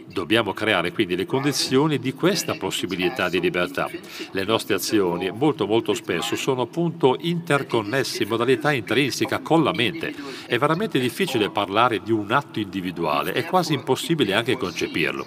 Dobbiamo 0.06 0.54
creare 0.54 0.92
quindi 0.92 1.14
le 1.14 1.26
condizioni 1.26 1.98
di 1.98 2.14
questa 2.14 2.54
possibilità 2.54 3.28
di 3.28 3.38
libertà. 3.38 3.90
Le 4.30 4.44
nostre 4.44 4.76
azioni 4.76 5.30
molto 5.30 5.66
molto 5.66 5.92
spesso 5.92 6.34
sono 6.34 6.62
appunto 6.62 7.18
interconnesse 7.20 8.22
in 8.22 8.30
modalità 8.30 8.72
intrinseca 8.72 9.40
con 9.40 9.62
la 9.62 9.72
mente. 9.72 10.14
È 10.46 10.56
veramente 10.56 10.98
difficile 10.98 11.50
parlare 11.50 12.00
di 12.00 12.12
un 12.12 12.30
atto 12.30 12.58
individuale, 12.58 13.32
è 13.32 13.44
quasi 13.44 13.74
impossibile 13.74 14.32
anche 14.32 14.56
concepirlo. 14.56 15.26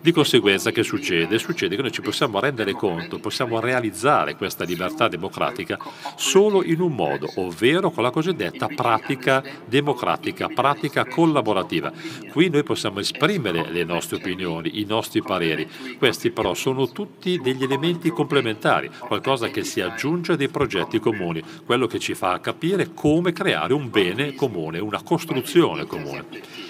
Di 0.00 0.12
conseguenza 0.12 0.70
che 0.70 0.84
succede? 0.84 1.38
Succede 1.38 1.74
che 1.74 1.82
noi 1.82 1.90
ci 1.90 2.02
possiamo 2.02 2.38
rendere 2.38 2.72
conto, 2.72 3.18
possiamo 3.18 3.58
realizzare 3.58 4.36
questa 4.36 4.62
libertà 4.62 5.08
democratica 5.08 5.76
solo 6.16 6.62
in 6.62 6.80
un 6.80 6.92
modo, 6.94 7.28
ovvero 7.36 7.90
con 7.90 8.04
la 8.04 8.10
cosiddetta 8.10 8.68
pratica 8.68 9.42
democratica, 9.66 10.46
pratica 10.48 11.04
collaborativa. 11.04 11.92
Qui 12.30 12.48
noi 12.48 12.62
possiamo 12.62 13.00
esprimere 13.00 13.70
le 13.70 13.82
nostre 13.82 14.16
opinioni, 14.16 14.80
i 14.80 14.84
nostri 14.84 15.20
pareri. 15.20 15.68
Questi 15.98 16.30
però 16.30 16.54
sono 16.54 16.90
tutti 16.90 17.40
degli 17.40 17.64
elementi 17.64 18.10
complementari, 18.10 18.90
qualcosa 19.00 19.48
che 19.48 19.64
si 19.64 19.80
aggiunge 19.80 20.32
a 20.32 20.36
dei 20.36 20.48
progetti 20.48 21.00
comuni, 21.00 21.42
quello 21.66 21.88
che 21.88 21.98
ci 21.98 22.14
fa 22.14 22.38
capire 22.40 22.94
come 22.94 23.32
creare 23.32 23.72
un 23.72 23.90
bene 23.90 24.34
comune, 24.34 24.78
una 24.78 25.02
costruzione 25.02 25.86
comune. 25.86 26.67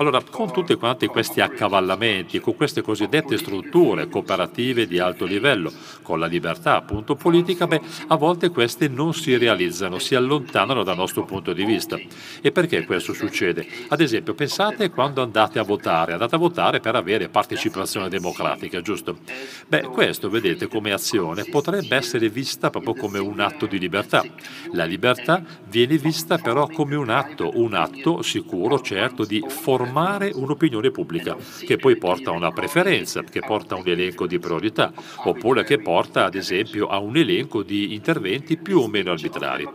Allora, 0.00 0.22
con 0.22 0.50
tutti 0.50 0.76
quanti 0.76 1.08
questi 1.08 1.42
accavallamenti, 1.42 2.40
con 2.40 2.56
queste 2.56 2.80
cosiddette 2.80 3.36
strutture 3.36 4.08
cooperative 4.08 4.86
di 4.86 4.98
alto 4.98 5.26
livello, 5.26 5.70
con 6.00 6.18
la 6.18 6.24
libertà 6.24 6.76
appunto 6.76 7.16
politica, 7.16 7.66
beh, 7.66 7.82
a 8.06 8.16
volte 8.16 8.48
queste 8.48 8.88
non 8.88 9.12
si 9.12 9.36
realizzano, 9.36 9.98
si 9.98 10.14
allontanano 10.14 10.84
dal 10.84 10.96
nostro 10.96 11.26
punto 11.26 11.52
di 11.52 11.66
vista. 11.66 11.98
E 12.40 12.50
perché 12.50 12.86
questo 12.86 13.12
succede? 13.12 13.66
Ad 13.88 14.00
esempio, 14.00 14.32
pensate 14.32 14.88
quando 14.88 15.20
andate 15.20 15.58
a 15.58 15.64
votare, 15.64 16.12
andate 16.12 16.34
a 16.34 16.38
votare 16.38 16.80
per 16.80 16.94
avere 16.94 17.28
partecipazione 17.28 18.08
democratica, 18.08 18.80
giusto? 18.80 19.18
Beh, 19.68 19.82
questo, 19.82 20.30
vedete, 20.30 20.66
come 20.66 20.92
azione 20.92 21.44
potrebbe 21.44 21.94
essere 21.96 22.30
vista 22.30 22.70
proprio 22.70 22.94
come 22.94 23.18
un 23.18 23.38
atto 23.38 23.66
di 23.66 23.78
libertà. 23.78 24.24
La 24.72 24.86
libertà 24.86 25.44
viene 25.68 25.98
vista 25.98 26.38
però 26.38 26.68
come 26.68 26.96
un 26.96 27.10
atto, 27.10 27.50
un 27.56 27.74
atto 27.74 28.22
sicuro, 28.22 28.80
certo, 28.80 29.26
di 29.26 29.44
formazione 29.46 29.88
formare 29.90 30.30
un'opinione 30.32 30.90
pubblica 30.90 31.36
che 31.66 31.76
poi 31.76 31.96
porta 31.96 32.30
a 32.30 32.34
una 32.34 32.52
preferenza, 32.52 33.22
che 33.22 33.40
porta 33.40 33.74
a 33.74 33.78
un 33.78 33.88
elenco 33.88 34.26
di 34.26 34.38
priorità, 34.38 34.92
oppure 35.24 35.64
che 35.64 35.80
porta 35.80 36.24
ad 36.24 36.34
esempio 36.36 36.86
a 36.86 36.98
un 36.98 37.16
elenco 37.16 37.62
di 37.62 37.94
interventi 37.94 38.56
più 38.56 38.78
o 38.78 38.86
meno 38.86 39.10
arbitrari. 39.10 39.68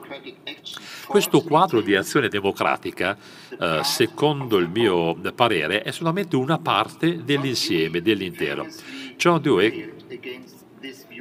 Questo 1.06 1.42
quadro 1.42 1.82
di 1.82 1.96
azione 1.96 2.30
democratica, 2.30 3.16
eh, 3.60 3.82
secondo 3.84 4.58
il 4.58 4.70
mio 4.70 5.16
parere, 5.36 5.84
è 5.84 5.92
solamente 5.92 6.36
una 6.36 6.58
parte 6.58 7.24
dell'insieme, 7.24 8.02
dell'intero. 8.02 8.66
John 9.16 9.42
Dewey 9.42 9.94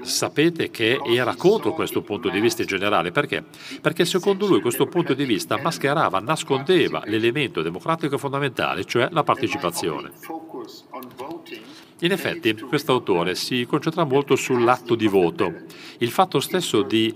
sapete 0.02 0.70
che 0.70 1.00
era 1.04 1.34
contro 1.34 1.72
questo 1.72 2.02
punto 2.02 2.28
di 2.28 2.40
vista 2.40 2.62
in 2.62 2.68
generale. 2.68 3.10
Perché? 3.10 3.44
Perché 3.80 4.04
secondo 4.04 4.46
lui 4.46 4.60
questo 4.60 4.86
punto 4.86 5.14
di 5.14 5.24
vista 5.24 5.58
mascherava, 5.58 6.18
nascondeva 6.20 7.02
l'elemento 7.06 7.62
democratico 7.62 8.18
fondamentale, 8.18 8.84
cioè 8.84 9.08
la 9.10 9.22
partecipazione. 9.22 10.12
In 12.04 12.12
effetti, 12.12 12.52
questo 12.54 12.92
autore 12.92 13.34
si 13.34 13.64
concentra 13.66 14.04
molto 14.04 14.36
sull'atto 14.36 14.94
di 14.94 15.06
voto. 15.06 15.54
Il 15.98 16.10
fatto 16.10 16.38
stesso 16.38 16.82
di 16.82 17.14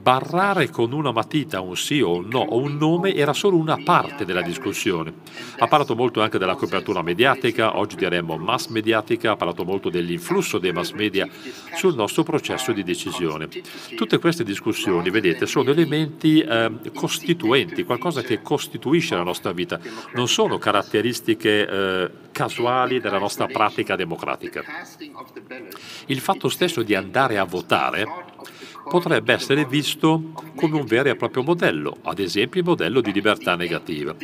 barrare 0.00 0.70
con 0.70 0.92
una 0.92 1.12
matita 1.12 1.60
un 1.60 1.76
sì 1.76 2.00
o 2.00 2.16
un 2.16 2.28
no 2.30 2.38
o 2.38 2.56
un 2.56 2.78
nome 2.78 3.14
era 3.14 3.34
solo 3.34 3.58
una 3.58 3.76
parte 3.84 4.24
della 4.24 4.40
discussione. 4.40 5.12
Ha 5.58 5.66
parlato 5.66 5.94
molto 5.94 6.22
anche 6.22 6.38
della 6.38 6.54
copertura 6.54 7.02
mediatica, 7.02 7.76
oggi 7.76 7.96
diremmo 7.96 8.38
mass 8.38 8.68
mediatica, 8.68 9.32
ha 9.32 9.36
parlato 9.36 9.64
molto 9.64 9.90
dell'influsso 9.90 10.56
dei 10.56 10.72
mass 10.72 10.92
media 10.92 11.28
sul 11.74 11.94
nostro 11.94 12.22
processo 12.22 12.72
di 12.72 12.84
decisione. 12.84 13.50
Tutte 13.96 14.18
queste 14.18 14.44
discussioni, 14.44 15.10
vedete, 15.10 15.44
sono 15.44 15.72
elementi 15.72 16.40
eh, 16.40 16.70
costituenti, 16.94 17.84
qualcosa 17.84 18.22
che 18.22 18.40
costituisce 18.40 19.14
la 19.14 19.24
nostra 19.24 19.52
vita, 19.52 19.78
non 20.14 20.26
sono 20.26 20.56
caratteristiche 20.56 21.68
eh, 21.68 22.10
casuali 22.32 22.98
della 23.00 23.12
nostra 23.12 23.24
pratica 23.46 23.96
democratica. 23.96 24.62
Il 26.06 26.20
fatto 26.20 26.48
stesso 26.48 26.82
di 26.82 26.94
andare 26.94 27.38
a 27.38 27.44
votare 27.44 28.06
potrebbe 28.88 29.32
essere 29.32 29.64
visto 29.64 30.32
come 30.54 30.76
un 30.76 30.84
vero 30.84 31.10
e 31.10 31.16
proprio 31.16 31.42
modello, 31.42 31.98
ad 32.02 32.18
esempio 32.18 32.60
il 32.60 32.66
modello 32.66 33.00
di 33.00 33.12
libertà 33.12 33.56
negativa. 33.56 34.14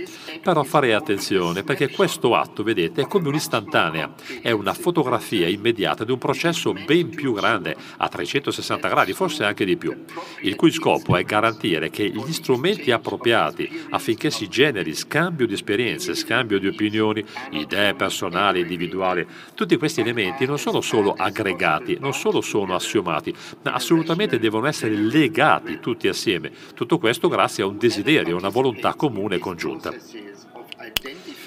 Però 0.43 0.63
farei 0.63 0.93
attenzione 0.93 1.63
perché 1.63 1.91
questo 1.91 2.35
atto, 2.35 2.63
vedete, 2.63 3.03
è 3.03 3.07
come 3.07 3.29
un'istantanea, 3.29 4.15
è 4.41 4.51
una 4.51 4.73
fotografia 4.73 5.49
immediata 5.49 6.05
di 6.05 6.13
un 6.13 6.19
processo 6.19 6.73
ben 6.73 7.11
più 7.11 7.35
grande, 7.35 7.77
a 7.97 8.09
360 8.09 8.89
gradi, 8.89 9.13
forse 9.13 9.45
anche 9.45 9.65
di 9.65 9.77
più, 9.77 9.95
il 10.43 10.57
cui 10.57 10.71
scopo 10.71 11.17
è 11.17 11.25
garantire 11.25 11.91
che 11.91 12.09
gli 12.09 12.33
strumenti 12.33 12.91
appropriati 12.91 13.87
affinché 13.91 14.31
si 14.31 14.49
generi 14.49 14.95
scambio 14.95 15.47
di 15.47 15.55
esperienze, 15.55 16.15
scambio 16.15 16.59
di 16.59 16.69
opinioni, 16.69 17.25
idee 17.51 17.95
personali, 17.95 18.61
individuali, 18.61 19.27
tutti 19.55 19.77
questi 19.77 20.01
elementi 20.01 20.47
non 20.47 20.59
sono 20.59 20.81
solo 20.81 21.15
aggregati, 21.17 21.99
non 22.01 22.15
solo 22.15 22.41
sono 22.41 22.75
assiomati, 22.75 23.35
ma 23.63 23.73
assolutamente 23.73 24.39
devono 24.39 24.52
devono 24.53 24.67
essere 24.67 24.95
legati 24.95 25.81
tutti 25.81 26.09
assieme. 26.09 26.53
Tutto 26.75 26.99
questo 26.99 27.29
grazie 27.29 27.65
a 27.65 27.67
un 27.67 27.79
desiderio, 27.79 28.37
a 28.37 28.39
una 28.39 28.51
volontà 28.51 28.93
comune 28.95 29.37
e 29.37 29.39
congiunta. 29.39 29.91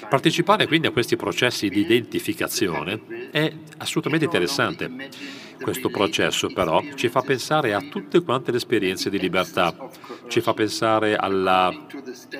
Partecipare 0.08 0.66
quindi 0.66 0.88
a 0.88 0.90
questi 0.90 1.16
processi 1.16 1.68
di 1.68 1.80
identificazione 1.80 3.30
è 3.30 3.52
assolutamente 3.78 4.24
interessante. 4.24 5.08
Questo 5.60 5.88
processo 5.88 6.48
però 6.48 6.82
ci 6.96 7.08
fa 7.08 7.22
pensare 7.22 7.72
a 7.72 7.80
tutte 7.80 8.22
quante 8.22 8.50
le 8.50 8.58
esperienze 8.58 9.08
di 9.08 9.18
libertà, 9.18 9.74
ci 10.28 10.40
fa 10.40 10.52
pensare 10.52 11.16
alla 11.16 11.72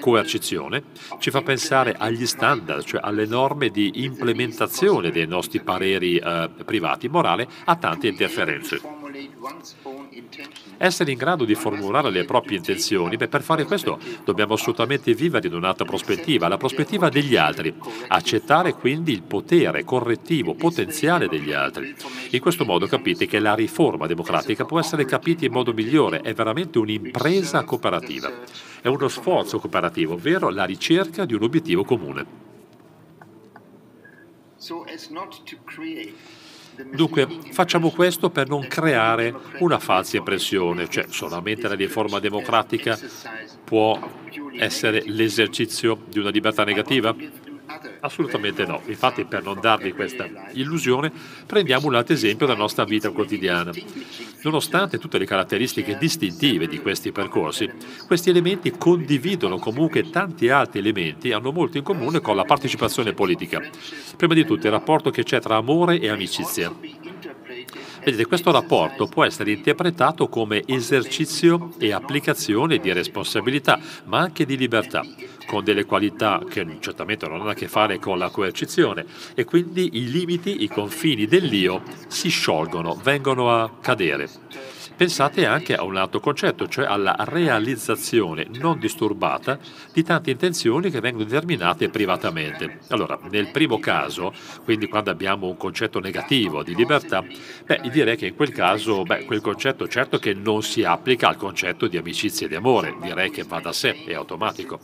coercizione, 0.00 0.84
ci 1.18 1.30
fa 1.30 1.42
pensare 1.42 1.94
agli 1.96 2.26
standard, 2.26 2.84
cioè 2.84 3.00
alle 3.02 3.24
norme 3.24 3.70
di 3.70 4.04
implementazione 4.04 5.10
dei 5.10 5.26
nostri 5.26 5.60
pareri 5.60 6.18
eh, 6.18 6.50
privati, 6.64 7.08
morale, 7.08 7.48
a 7.64 7.76
tante 7.76 8.06
interferenze. 8.06 8.80
Essere 10.78 11.12
in 11.12 11.18
grado 11.18 11.44
di 11.44 11.54
formulare 11.54 12.10
le 12.10 12.24
proprie 12.24 12.58
intenzioni, 12.58 13.16
beh, 13.16 13.28
per 13.28 13.42
fare 13.42 13.64
questo 13.64 13.98
dobbiamo 14.24 14.54
assolutamente 14.54 15.14
vivere 15.14 15.48
in 15.48 15.54
un'altra 15.54 15.84
prospettiva, 15.84 16.48
la 16.48 16.56
prospettiva 16.56 17.08
degli 17.08 17.36
altri, 17.36 17.74
accettare 18.08 18.74
quindi 18.74 19.12
il 19.12 19.22
potere 19.22 19.84
correttivo 19.84 20.54
potenziale 20.54 21.28
degli 21.28 21.52
altri. 21.52 21.94
In 22.30 22.40
questo 22.40 22.64
modo 22.64 22.86
capite 22.86 23.26
che 23.26 23.38
la 23.38 23.54
riforma 23.54 24.06
democratica 24.06 24.64
può 24.64 24.78
essere 24.78 25.04
capita 25.04 25.44
in 25.44 25.52
modo 25.52 25.72
migliore, 25.72 26.20
è 26.20 26.34
veramente 26.34 26.78
un'impresa 26.78 27.64
cooperativa, 27.64 28.30
è 28.80 28.88
uno 28.88 29.08
sforzo 29.08 29.58
cooperativo, 29.58 30.14
ovvero 30.14 30.50
la 30.50 30.64
ricerca 30.64 31.24
di 31.24 31.34
un 31.34 31.42
obiettivo 31.42 31.84
comune. 31.84 32.44
Dunque 36.94 37.26
facciamo 37.52 37.90
questo 37.90 38.30
per 38.30 38.48
non 38.48 38.66
creare 38.66 39.34
una 39.58 39.78
falsa 39.78 40.16
impressione, 40.16 40.88
cioè 40.88 41.06
solamente 41.08 41.68
la 41.68 41.74
riforma 41.74 42.18
democratica 42.18 42.98
può 43.64 43.98
essere 44.58 45.02
l'esercizio 45.06 45.98
di 46.08 46.18
una 46.18 46.30
libertà 46.30 46.64
negativa? 46.64 47.14
Assolutamente 48.00 48.64
no. 48.64 48.80
Infatti, 48.86 49.24
per 49.24 49.42
non 49.42 49.58
darvi 49.60 49.92
questa 49.92 50.28
illusione, 50.52 51.12
prendiamo 51.46 51.86
un 51.86 51.94
altro 51.94 52.14
esempio 52.14 52.46
della 52.46 52.58
nostra 52.58 52.84
vita 52.84 53.10
quotidiana. 53.10 53.72
Nonostante 54.42 54.98
tutte 54.98 55.18
le 55.18 55.24
caratteristiche 55.24 55.96
distintive 55.98 56.68
di 56.68 56.80
questi 56.80 57.10
percorsi, 57.10 57.70
questi 58.06 58.30
elementi 58.30 58.70
condividono 58.70 59.58
comunque 59.58 60.08
tanti 60.10 60.48
altri 60.48 60.78
elementi, 60.78 61.32
hanno 61.32 61.50
molto 61.50 61.78
in 61.78 61.82
comune 61.82 62.20
con 62.20 62.36
la 62.36 62.44
partecipazione 62.44 63.12
politica. 63.12 63.60
Prima 64.16 64.34
di 64.34 64.44
tutto 64.44 64.66
il 64.66 64.72
rapporto 64.72 65.10
che 65.10 65.24
c'è 65.24 65.40
tra 65.40 65.56
amore 65.56 65.98
e 65.98 66.08
amicizia. 66.08 67.05
Vedete, 68.06 68.26
questo 68.26 68.52
rapporto 68.52 69.06
può 69.06 69.24
essere 69.24 69.50
interpretato 69.50 70.28
come 70.28 70.62
esercizio 70.64 71.72
e 71.76 71.92
applicazione 71.92 72.78
di 72.78 72.92
responsabilità, 72.92 73.80
ma 74.04 74.20
anche 74.20 74.46
di 74.46 74.56
libertà, 74.56 75.04
con 75.44 75.64
delle 75.64 75.84
qualità 75.86 76.40
che 76.48 76.64
certamente 76.78 77.26
non 77.26 77.40
hanno 77.40 77.50
a 77.50 77.54
che 77.54 77.66
fare 77.66 77.98
con 77.98 78.16
la 78.16 78.30
coercizione 78.30 79.04
e 79.34 79.42
quindi 79.42 79.90
i 79.94 80.08
limiti, 80.08 80.62
i 80.62 80.68
confini 80.68 81.26
dell'io 81.26 81.82
si 82.06 82.28
sciolgono, 82.28 82.94
vengono 83.02 83.50
a 83.50 83.72
cadere. 83.80 84.28
Pensate 84.96 85.44
anche 85.44 85.74
a 85.74 85.82
un 85.82 85.96
altro 85.96 86.20
concetto, 86.20 86.66
cioè 86.68 86.86
alla 86.86 87.14
realizzazione 87.18 88.46
non 88.54 88.78
disturbata 88.78 89.58
di 89.92 90.02
tante 90.02 90.30
intenzioni 90.30 90.90
che 90.90 91.00
vengono 91.00 91.24
determinate 91.24 91.90
privatamente. 91.90 92.78
Allora, 92.88 93.18
nel 93.28 93.50
primo 93.50 93.78
caso, 93.78 94.32
quindi 94.64 94.88
quando 94.88 95.10
abbiamo 95.10 95.48
un 95.48 95.58
concetto 95.58 96.00
negativo 96.00 96.62
di 96.62 96.74
libertà, 96.74 97.22
beh, 97.66 97.82
direi 97.92 98.16
che 98.16 98.28
in 98.28 98.34
quel 98.34 98.52
caso, 98.52 99.02
beh, 99.02 99.26
quel 99.26 99.42
concetto 99.42 99.86
certo 99.86 100.18
che 100.18 100.32
non 100.32 100.62
si 100.62 100.82
applica 100.82 101.28
al 101.28 101.36
concetto 101.36 101.88
di 101.88 101.98
amicizia 101.98 102.46
e 102.46 102.48
di 102.48 102.54
amore, 102.54 102.96
direi 102.98 103.30
che 103.30 103.42
va 103.42 103.60
da 103.60 103.72
sé, 103.72 104.02
è 104.02 104.14
automatico. 104.14 104.80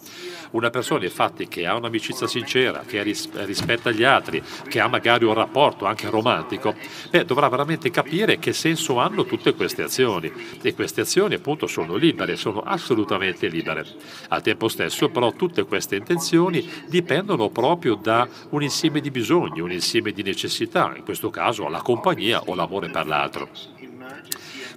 Una 0.50 0.68
persona 0.68 1.04
infatti 1.04 1.48
che 1.48 1.66
ha 1.66 1.74
un'amicizia 1.74 2.26
sincera, 2.26 2.82
che 2.86 3.02
rispetta 3.02 3.90
gli 3.90 4.04
altri, 4.04 4.42
che 4.68 4.78
ha 4.78 4.88
magari 4.88 5.24
un 5.24 5.32
rapporto 5.32 5.86
anche 5.86 6.10
romantico, 6.10 6.74
beh, 7.08 7.24
dovrà 7.24 7.48
veramente 7.48 7.90
capire 7.90 8.38
che 8.38 8.52
senso 8.52 8.98
hanno 8.98 9.24
tutte 9.24 9.54
queste 9.54 9.84
azioni 9.84 10.00
azioni 10.02 10.32
e 10.60 10.74
queste 10.74 11.02
azioni 11.02 11.34
appunto 11.34 11.66
sono 11.66 11.94
libere, 11.96 12.36
sono 12.36 12.60
assolutamente 12.60 13.48
libere. 13.48 13.86
Al 14.28 14.42
tempo 14.42 14.68
stesso 14.68 15.08
però 15.08 15.32
tutte 15.32 15.64
queste 15.64 15.96
intenzioni 15.96 16.68
dipendono 16.88 17.48
proprio 17.50 17.94
da 17.94 18.28
un 18.50 18.62
insieme 18.62 19.00
di 19.00 19.10
bisogni, 19.10 19.60
un 19.60 19.72
insieme 19.72 20.12
di 20.12 20.22
necessità, 20.22 20.92
in 20.96 21.04
questo 21.04 21.30
caso 21.30 21.68
la 21.68 21.80
compagnia 21.82 22.42
o 22.46 22.54
l'amore 22.54 22.90
per 22.90 23.06
l'altro. 23.06 23.48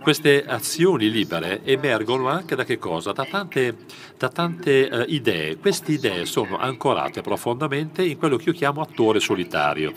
Queste 0.02 0.45
azioni 0.45 1.10
libere 1.10 1.63
emergono 1.63 2.28
anche 2.28 2.56
da 2.56 2.63
che 2.63 2.78
cosa? 2.78 3.12
Da 3.12 3.26
tante, 3.26 3.76
da 4.19 4.30
tante 4.30 4.88
uh, 4.91 5.04
idee. 5.08 5.58
Queste 5.58 5.93
idee 5.93 6.26
sono 6.26 6.60
ancorate 6.60 7.21
profondamente 7.21 8.04
in 8.04 8.19
quello 8.19 8.38
che 8.38 8.49
io 8.49 8.54
chiamo 8.54 8.82
attore 8.82 9.19
solitario. 9.19 9.93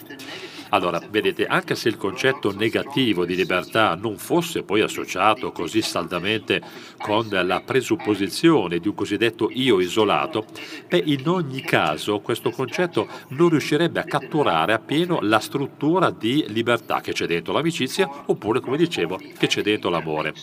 Allora, 0.71 1.01
vedete, 1.11 1.47
anche 1.47 1.75
se 1.75 1.89
il 1.89 1.97
concetto 1.97 2.55
negativo 2.55 3.25
di 3.25 3.35
libertà 3.35 3.95
non 3.95 4.19
fosse 4.19 4.63
poi 4.63 4.83
associato 4.83 5.51
così 5.51 5.81
saldamente 5.81 6.61
con 6.99 7.29
la 7.31 7.61
presupposizione 7.61 8.79
di 8.79 8.89
un 8.89 8.95
cosiddetto 8.95 9.49
io 9.53 9.81
isolato, 9.81 10.45
beh, 10.89 11.03
in 11.07 11.27
ogni 11.29 11.61
caso 11.63 12.21
questo 12.21 12.51
concetto 12.51 13.09
non 13.29 13.49
riuscirebbe 13.49 14.01
a 14.01 14.05
catturare 14.05 14.75
appieno 14.75 15.21
la 15.23 15.39
struttura 15.39 16.11
di 16.11 16.45
libertà 16.49 17.01
che 17.01 17.13
c'è 17.13 17.27
dentro 17.27 17.53
l'amicizia 17.53 18.09
oppure, 18.27 18.61
come 18.61 18.77
dicevo, 18.77 19.19
che 19.39 19.47
c'è 19.47 19.63
dentro 19.63 19.91
l'amore. 19.91 20.35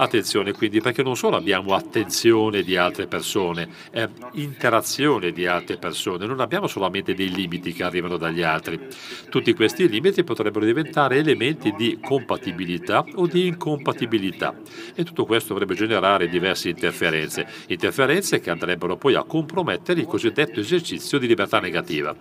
Attenzione 0.00 0.52
quindi 0.52 0.80
perché 0.80 1.02
non 1.02 1.16
solo 1.16 1.36
abbiamo 1.36 1.74
attenzione 1.74 2.62
di 2.62 2.76
altre 2.76 3.08
persone, 3.08 3.68
eh, 3.90 4.08
interazione 4.34 5.32
di 5.32 5.44
altre 5.44 5.76
persone, 5.76 6.24
non 6.24 6.38
abbiamo 6.38 6.68
solamente 6.68 7.14
dei 7.14 7.30
limiti 7.34 7.72
che 7.72 7.82
arrivano 7.82 8.16
dagli 8.16 8.42
altri. 8.42 8.78
Tutti 9.28 9.52
questi 9.54 9.88
limiti 9.88 10.22
potrebbero 10.22 10.64
diventare 10.64 11.16
elementi 11.16 11.74
di 11.76 11.98
compatibilità 12.00 13.04
o 13.16 13.26
di 13.26 13.48
incompatibilità 13.48 14.54
e 14.94 15.02
tutto 15.02 15.24
questo 15.24 15.52
dovrebbe 15.52 15.74
generare 15.74 16.28
diverse 16.28 16.68
interferenze, 16.68 17.46
interferenze 17.66 18.38
che 18.38 18.50
andrebbero 18.50 18.96
poi 18.96 19.16
a 19.16 19.24
compromettere 19.24 20.00
il 20.00 20.06
cosiddetto 20.06 20.60
esercizio 20.60 21.18
di 21.18 21.26
libertà 21.26 21.58
negativa. 21.58 22.14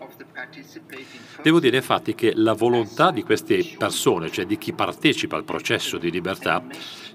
Devo 1.42 1.60
dire 1.60 1.78
infatti 1.78 2.16
che 2.16 2.34
la 2.36 2.54
volontà 2.54 3.12
di 3.12 3.24
queste 3.24 3.64
persone, 3.78 4.32
cioè 4.32 4.46
di 4.46 4.58
chi 4.58 4.74
partecipa 4.74 5.36
al 5.36 5.44
processo 5.44 5.98
di 5.98 6.10
libertà, 6.10 6.66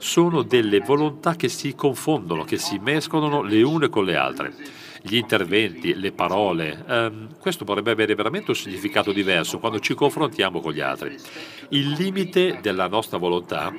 sono 0.03 0.43
delle 0.43 0.81
volontà 0.81 1.37
che 1.37 1.49
si 1.49 1.77
confondono, 1.77 2.43
che 2.43 2.59
si 2.59 2.79
mescolano 2.79 3.41
le 3.43 3.63
une 3.63 3.89
con 3.89 4.05
le 4.05 4.17
altre. 4.17 4.53
Gli 5.01 5.15
interventi, 5.15 5.95
le 5.95 6.11
parole, 6.11 6.85
ehm, 6.89 7.39
questo 7.39 7.65
potrebbe 7.65 7.93
avere 7.93 8.17
veramente 8.17 8.51
un 8.51 8.57
significato 8.57 9.13
diverso 9.13 9.61
quando 9.61 9.79
ci 9.79 9.95
confrontiamo 9.95 10.61
con 10.61 10.73
gli 10.73 10.81
altri. 10.81 11.17
Il 11.69 11.91
limite 11.91 12.59
della 12.61 12.89
nostra 12.89 13.17
volontà 13.17 13.73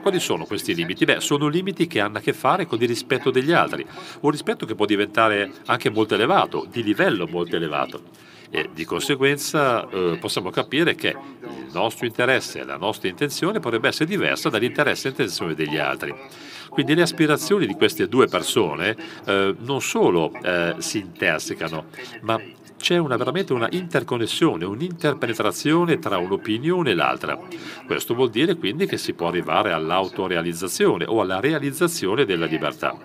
quali 0.00 0.20
sono 0.20 0.44
questi 0.44 0.72
limiti? 0.72 1.04
Beh, 1.04 1.20
sono 1.20 1.48
limiti 1.48 1.88
che 1.88 1.98
hanno 1.98 2.18
a 2.18 2.20
che 2.20 2.32
fare 2.32 2.64
con 2.64 2.80
il 2.80 2.86
rispetto 2.86 3.32
degli 3.32 3.50
altri, 3.50 3.84
un 4.20 4.30
rispetto 4.30 4.66
che 4.66 4.76
può 4.76 4.86
diventare 4.86 5.50
anche 5.66 5.90
molto 5.90 6.14
elevato, 6.14 6.64
di 6.70 6.84
livello 6.84 7.26
molto 7.26 7.56
elevato 7.56 8.02
e 8.50 8.70
di 8.72 8.84
conseguenza 8.84 9.88
eh, 9.88 10.18
possiamo 10.20 10.50
capire 10.50 10.94
che 10.94 11.08
il 11.08 11.70
nostro 11.72 12.06
interesse 12.06 12.60
e 12.60 12.64
la 12.64 12.76
nostra 12.76 13.08
intenzione 13.08 13.60
potrebbe 13.60 13.88
essere 13.88 14.06
diversa 14.06 14.48
dall'interesse 14.48 15.08
e 15.08 15.10
intenzione 15.10 15.54
degli 15.54 15.76
altri. 15.76 16.14
Quindi 16.68 16.94
le 16.94 17.02
aspirazioni 17.02 17.66
di 17.66 17.74
queste 17.74 18.08
due 18.08 18.26
persone 18.26 18.96
eh, 19.24 19.54
non 19.58 19.80
solo 19.80 20.32
eh, 20.42 20.74
si 20.78 20.98
intersecano, 20.98 21.86
ma 22.22 22.40
c'è 22.76 22.98
una, 22.98 23.16
veramente 23.16 23.52
una 23.52 23.68
interconnessione, 23.70 24.64
un'interpenetrazione 24.64 25.98
tra 25.98 26.18
un'opinione 26.18 26.90
e 26.90 26.94
l'altra. 26.94 27.38
Questo 27.86 28.14
vuol 28.14 28.30
dire 28.30 28.56
quindi 28.56 28.86
che 28.86 28.98
si 28.98 29.14
può 29.14 29.28
arrivare 29.28 29.72
all'autorealizzazione 29.72 31.04
o 31.04 31.20
alla 31.20 31.40
realizzazione 31.40 32.24
della 32.24 32.46
libertà. 32.46 32.96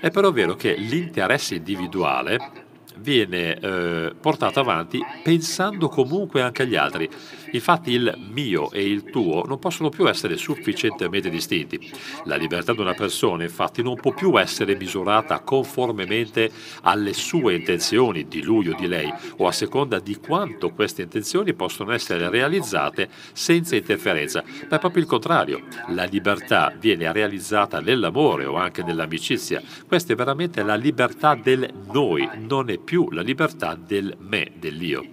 È 0.00 0.10
però 0.10 0.30
vero 0.30 0.54
che 0.54 0.74
l'interesse 0.74 1.56
individuale 1.56 2.57
viene 3.00 3.58
eh, 3.58 4.14
portato 4.20 4.60
avanti 4.60 5.00
pensando 5.22 5.88
comunque 5.88 6.42
anche 6.42 6.62
agli 6.62 6.76
altri. 6.76 7.08
Infatti 7.52 7.92
il 7.92 8.14
mio 8.30 8.70
e 8.70 8.84
il 8.84 9.04
tuo 9.04 9.44
non 9.46 9.58
possono 9.58 9.88
più 9.88 10.08
essere 10.08 10.36
sufficientemente 10.36 11.30
distinti. 11.30 11.90
La 12.24 12.36
libertà 12.36 12.72
di 12.72 12.80
una 12.80 12.94
persona 12.94 13.42
infatti 13.42 13.82
non 13.82 13.96
può 13.96 14.12
più 14.12 14.38
essere 14.38 14.76
misurata 14.76 15.40
conformemente 15.40 16.50
alle 16.82 17.12
sue 17.12 17.54
intenzioni, 17.54 18.28
di 18.28 18.42
lui 18.42 18.68
o 18.68 18.74
di 18.74 18.86
lei, 18.86 19.12
o 19.36 19.46
a 19.46 19.52
seconda 19.52 19.98
di 19.98 20.16
quanto 20.16 20.70
queste 20.70 21.02
intenzioni 21.02 21.54
possono 21.54 21.92
essere 21.92 22.28
realizzate 22.28 23.08
senza 23.32 23.76
interferenza, 23.76 24.42
ma 24.68 24.76
è 24.76 24.78
proprio 24.78 25.02
il 25.02 25.08
contrario. 25.08 25.62
La 25.88 26.04
libertà 26.04 26.72
viene 26.78 27.10
realizzata 27.12 27.80
nell'amore 27.80 28.44
o 28.44 28.56
anche 28.56 28.82
nell'amicizia. 28.82 29.62
Questa 29.86 30.12
è 30.12 30.16
veramente 30.16 30.62
la 30.62 30.74
libertà 30.74 31.34
del 31.34 31.68
noi, 31.92 32.28
non 32.46 32.70
è 32.70 32.78
più 32.78 33.10
la 33.10 33.22
libertà 33.22 33.74
del 33.74 34.14
me, 34.18 34.52
dell'io. 34.58 35.06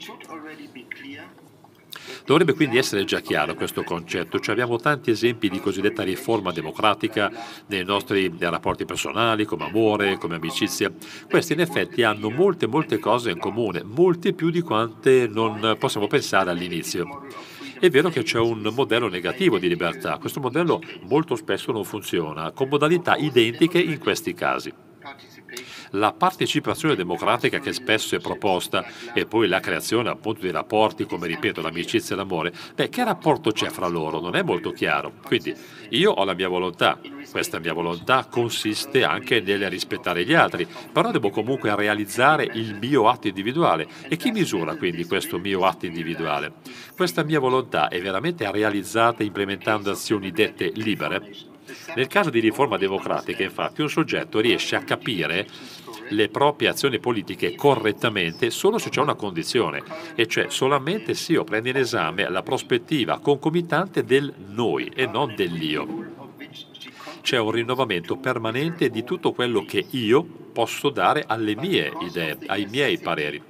Dovrebbe 2.26 2.54
quindi 2.56 2.78
essere 2.78 3.04
già 3.04 3.20
chiaro 3.20 3.54
questo 3.54 3.84
concetto, 3.84 4.40
cioè 4.40 4.54
abbiamo 4.54 4.78
tanti 4.78 5.12
esempi 5.12 5.48
di 5.48 5.60
cosiddetta 5.60 6.02
riforma 6.02 6.52
democratica 6.52 7.32
nei 7.68 7.86
nostri 7.86 8.34
rapporti 8.40 8.84
personali, 8.84 9.46
come 9.46 9.66
amore, 9.66 10.18
come 10.18 10.36
amicizia. 10.36 10.92
Questi 11.30 11.54
in 11.54 11.60
effetti 11.60 12.02
hanno 12.02 12.32
molte, 12.32 12.66
molte 12.66 12.98
cose 12.98 13.30
in 13.30 13.38
comune, 13.38 13.84
molte 13.84 14.34
più 14.34 14.50
di 14.50 14.62
quante 14.62 15.28
non 15.28 15.76
possiamo 15.78 16.08
pensare 16.08 16.50
all'inizio. 16.50 17.28
È 17.80 17.90
vero 17.90 18.10
che 18.10 18.24
c'è 18.24 18.40
un 18.40 18.72
modello 18.74 19.08
negativo 19.08 19.60
di 19.60 19.68
libertà, 19.68 20.18
questo 20.18 20.40
modello 20.40 20.82
molto 21.08 21.36
spesso 21.36 21.72
non 21.72 21.84
funziona, 21.84 22.52
con 22.54 22.70
modalità 22.70 23.16
identiche 23.18 23.78
in 23.78 24.00
questi 24.00 24.34
casi 24.34 24.74
la 25.92 26.12
partecipazione 26.12 26.96
democratica 26.96 27.60
che 27.60 27.74
spesso 27.74 28.16
è 28.16 28.20
proposta 28.20 28.86
e 29.14 29.26
poi 29.26 29.48
la 29.48 29.60
creazione 29.60 30.10
appunto 30.10 30.42
di 30.42 30.52
rapporti 30.52 31.06
come, 31.06 31.28
ripeto, 31.28 31.62
l'amicizia 31.62 32.16
e 32.16 32.18
l'amore, 32.18 32.54
beh, 32.74 32.90
che 32.90 33.04
rapporto 33.04 33.52
c'è 33.52 33.70
fra 33.70 33.88
loro? 33.88 34.20
Non 34.20 34.36
è 34.36 34.44
molto 34.44 34.72
chiaro. 34.72 35.14
Quindi 35.24 35.56
io 35.90 36.12
ho 36.12 36.24
la 36.24 36.34
mia 36.34 36.48
volontà, 36.48 37.00
questa 37.30 37.60
mia 37.60 37.74
volontà 37.74 38.28
consiste 38.30 39.04
anche 39.04 39.40
nel 39.42 39.70
rispettare 39.70 40.26
gli 40.26 40.34
altri, 40.34 40.68
però 40.92 41.12
devo 41.12 41.30
comunque 41.30 41.76
realizzare 41.76 42.50
il 42.54 42.78
mio 42.80 43.08
atto 43.08 43.28
individuale. 43.28 43.88
E 44.08 44.18
chi 44.18 44.32
misura 44.32 44.76
quindi 44.76 45.06
questo 45.06 45.38
mio 45.38 45.66
atto 45.66 45.86
individuale? 45.86 46.54
Questa 46.96 47.24
mia 47.24 47.40
volontà 47.40 47.88
è 47.88 48.02
veramente 48.02 48.50
realizzata 48.52 49.24
implementando 49.24 49.92
azioni 49.92 50.32
dette 50.32 50.72
libere? 50.74 51.54
Nel 51.96 52.08
caso 52.08 52.30
di 52.30 52.40
riforma 52.40 52.78
democratica, 52.78 53.44
infatti, 53.44 53.82
un 53.82 53.90
soggetto 53.90 54.40
riesce 54.40 54.76
a 54.76 54.84
capire 54.84 55.48
le 56.10 56.30
proprie 56.30 56.70
azioni 56.70 57.00
politiche 57.00 57.56
correttamente 57.56 58.50
solo 58.52 58.78
se 58.78 58.90
c'è 58.90 59.02
una 59.02 59.16
condizione, 59.16 59.82
e 60.16 60.28
cioè 60.28 60.48
solamente 60.50 61.14
se 61.14 61.34
io 61.34 61.44
prendo 61.44 61.70
in 61.70 61.78
esame 61.78 62.30
la 62.30 62.44
prospettiva 62.44 63.20
concomitante 63.20 64.04
del 64.04 64.34
noi 64.50 64.92
e 64.94 65.08
non 65.08 65.34
dell'io. 65.36 66.14
C'è 67.22 67.40
un 67.40 67.52
rinnovamento 67.52 68.18
permanente 68.18 68.90
di 68.90 69.04
tutto 69.04 69.32
quello 69.32 69.66
che 69.66 69.84
io 69.90 70.24
posso 70.24 70.90
dare 70.90 71.24
alle 71.26 71.56
mie 71.56 71.92
idee, 72.02 72.38
ai 72.46 72.68
miei 72.70 73.00
pareri. 73.00 73.42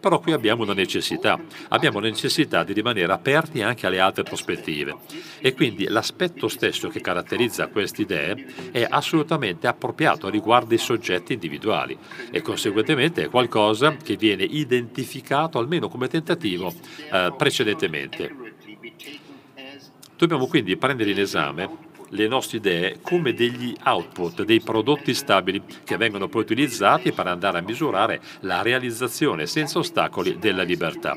Però 0.00 0.18
qui 0.20 0.32
abbiamo 0.32 0.62
una 0.62 0.74
necessità, 0.74 1.38
abbiamo 1.68 2.00
la 2.00 2.08
necessità 2.08 2.64
di 2.64 2.72
rimanere 2.72 3.12
aperti 3.12 3.62
anche 3.62 3.86
alle 3.86 4.00
altre 4.00 4.22
prospettive. 4.22 4.96
E 5.40 5.54
quindi 5.54 5.86
l'aspetto 5.88 6.48
stesso 6.48 6.88
che 6.88 7.00
caratterizza 7.00 7.68
queste 7.68 8.02
idee 8.02 8.46
è 8.70 8.86
assolutamente 8.88 9.66
appropriato 9.66 10.28
riguardo 10.28 10.74
i 10.74 10.78
soggetti 10.78 11.32
individuali. 11.32 11.96
E 12.30 12.42
conseguentemente 12.42 13.24
è 13.24 13.28
qualcosa 13.28 13.96
che 13.96 14.16
viene 14.16 14.44
identificato 14.44 15.58
almeno 15.58 15.88
come 15.88 16.08
tentativo 16.08 16.72
eh, 17.10 17.32
precedentemente. 17.36 18.52
Dobbiamo 20.16 20.46
quindi 20.46 20.76
prendere 20.76 21.10
in 21.10 21.18
esame 21.18 21.92
le 22.14 22.28
nostre 22.28 22.58
idee 22.58 22.98
come 23.02 23.34
degli 23.34 23.74
output, 23.84 24.44
dei 24.44 24.60
prodotti 24.60 25.14
stabili 25.14 25.62
che 25.84 25.96
vengono 25.96 26.28
poi 26.28 26.42
utilizzati 26.42 27.12
per 27.12 27.26
andare 27.26 27.58
a 27.58 27.62
misurare 27.62 28.20
la 28.40 28.62
realizzazione 28.62 29.46
senza 29.46 29.78
ostacoli 29.78 30.38
della 30.38 30.62
libertà. 30.62 31.16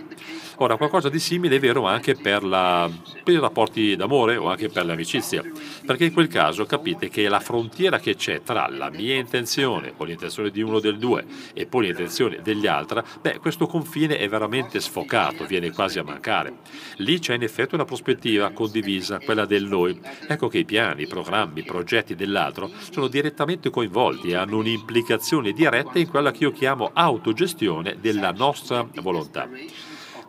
Ora, 0.60 0.76
qualcosa 0.76 1.10
di 1.10 1.20
simile 1.20 1.58
è 1.58 1.60
vero 1.60 1.86
anche 1.86 2.16
per, 2.16 2.44
la, 2.44 2.90
per 3.24 3.36
i 3.36 3.40
rapporti 3.40 3.96
d'amore 3.96 4.38
o 4.38 4.50
anche 4.50 4.70
per 4.70 4.88
l'amicizia, 4.88 5.44
perché 5.86 6.06
in 6.06 6.14
quel 6.14 6.28
caso 6.28 6.66
capite 6.66 7.10
che 7.10 7.30
la 7.30 7.40
frontiera 7.40 8.00
che 8.00 8.16
c'è 8.16 8.42
tra 8.42 8.68
la 8.68 8.90
mia 8.90 9.16
intenzione 9.18 9.94
o 9.96 10.04
l'intenzione 10.04 10.50
di 10.50 10.64
uno 10.64 10.80
del 10.80 10.98
due 10.98 11.24
e 11.54 11.68
poi 11.68 11.86
l'intenzione 11.86 12.40
degli 12.42 12.66
altri, 12.66 13.02
beh, 13.22 13.38
questo 13.38 13.68
confine 13.68 14.18
è 14.18 14.28
veramente 14.28 14.80
sfocato, 14.80 15.46
viene 15.46 15.72
quasi 15.72 16.00
a 16.00 16.04
mancare. 16.04 16.56
Lì 16.98 17.20
c'è 17.20 17.36
in 17.36 17.44
effetti 17.44 17.76
una 17.76 17.86
prospettiva 17.86 18.50
condivisa, 18.50 19.20
quella 19.20 19.46
del 19.46 19.66
noi. 19.66 20.00
Ecco 20.28 20.48
che 20.48 20.58
i 20.58 20.66
piani, 20.66 21.04
i 21.04 21.08
programmi, 21.08 21.60
i 21.60 21.66
progetti 21.66 22.16
dell'altro 22.16 22.72
sono 22.90 23.08
direttamente 23.08 23.70
coinvolti 23.70 24.30
e 24.30 24.36
hanno 24.36 24.58
un'implicazione 24.58 25.52
diretta 25.52 26.00
in 26.00 26.10
quella 26.10 26.32
che 26.32 26.46
io 26.46 26.52
chiamo 26.52 26.90
autogestione 26.94 27.98
della 28.02 28.32
nostra 28.32 28.88
volontà. 29.02 29.48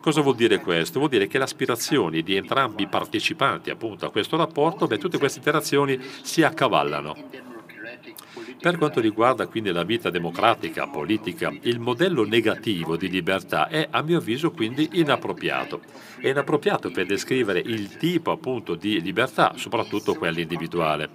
Cosa 0.01 0.21
vuol 0.21 0.35
dire 0.35 0.59
questo? 0.59 0.99
Vuol 0.99 1.11
dire 1.11 1.27
che 1.27 1.37
le 1.37 1.43
aspirazioni 1.43 2.23
di 2.23 2.35
entrambi 2.35 2.83
i 2.83 2.87
partecipanti 2.87 3.69
appunto 3.69 4.05
a 4.05 4.11
questo 4.11 4.37
rapporto, 4.37 4.87
beh, 4.87 4.97
tutte 4.97 5.17
queste 5.17 5.39
interazioni 5.39 5.99
si 6.21 6.41
accavallano. 6.41 7.47
Per 8.61 8.77
quanto 8.77 8.99
riguarda 8.99 9.47
quindi 9.47 9.71
la 9.71 9.83
vita 9.83 10.09
democratica, 10.09 10.87
politica, 10.87 11.53
il 11.61 11.79
modello 11.79 12.25
negativo 12.25 12.97
di 12.97 13.09
libertà 13.09 13.67
è 13.67 13.87
a 13.89 14.01
mio 14.01 14.17
avviso 14.17 14.51
quindi 14.51 14.89
inappropriato. 14.93 15.81
È 16.19 16.27
inappropriato 16.27 16.91
per 16.91 17.05
descrivere 17.05 17.59
il 17.59 17.95
tipo 17.97 18.31
appunto 18.31 18.75
di 18.75 19.01
libertà, 19.01 19.53
soprattutto 19.55 20.15
quella 20.15 20.41
individuale. 20.41 21.09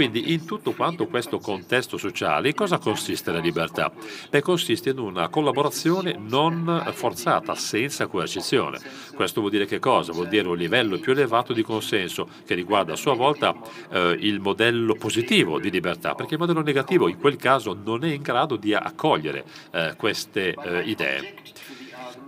Quindi 0.00 0.32
in 0.32 0.46
tutto 0.46 0.72
quanto 0.72 1.08
questo 1.08 1.38
contesto 1.40 1.98
sociale, 1.98 2.48
in 2.48 2.54
cosa 2.54 2.78
consiste 2.78 3.30
la 3.32 3.38
libertà? 3.38 3.92
Beh, 4.30 4.40
consiste 4.40 4.88
in 4.88 4.98
una 4.98 5.28
collaborazione 5.28 6.16
non 6.18 6.90
forzata, 6.94 7.54
senza 7.54 8.06
coercizione. 8.06 8.80
Questo 9.14 9.40
vuol 9.40 9.52
dire 9.52 9.66
che 9.66 9.78
cosa? 9.78 10.12
Vuol 10.12 10.28
dire 10.28 10.48
un 10.48 10.56
livello 10.56 10.98
più 10.98 11.12
elevato 11.12 11.52
di 11.52 11.62
consenso 11.62 12.26
che 12.46 12.54
riguarda 12.54 12.94
a 12.94 12.96
sua 12.96 13.12
volta 13.12 13.54
eh, 13.90 14.16
il 14.20 14.40
modello 14.40 14.94
positivo 14.94 15.60
di 15.60 15.70
libertà, 15.70 16.14
perché 16.14 16.32
il 16.32 16.40
modello 16.40 16.62
negativo 16.62 17.06
in 17.06 17.18
quel 17.18 17.36
caso 17.36 17.74
non 17.84 18.02
è 18.02 18.10
in 18.10 18.22
grado 18.22 18.56
di 18.56 18.72
accogliere 18.72 19.44
eh, 19.70 19.96
queste 19.98 20.54
eh, 20.54 20.80
idee. 20.80 21.34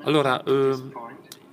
Allora, 0.02 0.42
ehm, 0.44 1.11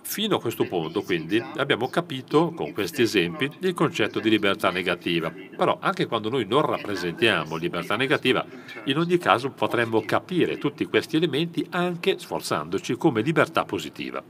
Fino 0.09 0.37
a 0.37 0.41
questo 0.41 0.65
punto, 0.65 1.03
quindi, 1.03 1.39
abbiamo 1.57 1.87
capito 1.87 2.51
con 2.55 2.73
questi 2.73 3.03
esempi 3.03 3.47
il 3.59 3.75
concetto 3.75 4.19
di 4.19 4.31
libertà 4.31 4.71
negativa. 4.71 5.31
Però 5.31 5.77
anche 5.79 6.07
quando 6.07 6.29
noi 6.29 6.47
non 6.47 6.65
rappresentiamo 6.65 7.55
libertà 7.57 7.95
negativa, 7.95 8.43
in 8.85 8.97
ogni 8.97 9.19
caso 9.19 9.51
potremmo 9.51 10.01
capire 10.01 10.57
tutti 10.57 10.85
questi 10.85 11.17
elementi 11.17 11.63
anche 11.69 12.17
sforzandoci 12.17 12.95
come 12.95 13.21
libertà 13.21 13.65
positiva. 13.65 14.23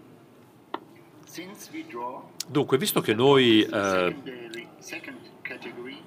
Dunque, 2.46 2.78
visto 2.78 3.00
che 3.00 3.14
noi 3.14 3.62
eh, 3.62 4.16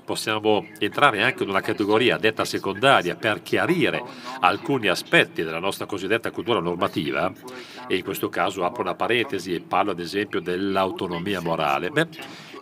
possiamo 0.05 0.67
entrare 0.79 1.23
anche 1.23 1.45
in 1.45 1.49
una 1.49 1.61
categoria 1.61 2.19
detta 2.19 2.45
secondaria 2.45 3.15
per 3.15 3.41
chiarire 3.43 4.03
alcuni 4.41 4.89
aspetti 4.89 5.43
della 5.43 5.59
nostra 5.59 5.87
cosiddetta 5.87 6.31
cultura 6.31 6.61
normativa, 6.61 7.33
e 7.93 7.97
in 7.97 8.05
questo 8.05 8.31
caso 8.31 8.65
apro 8.65 8.81
una 8.81 8.95
parentesi 8.95 9.55
e 9.55 9.61
parlo 9.61 9.91
ad 9.91 10.01
esempio 10.01 10.41
dell'autonomia 10.41 11.43
morale, 11.43 11.91
beh, 11.91 12.09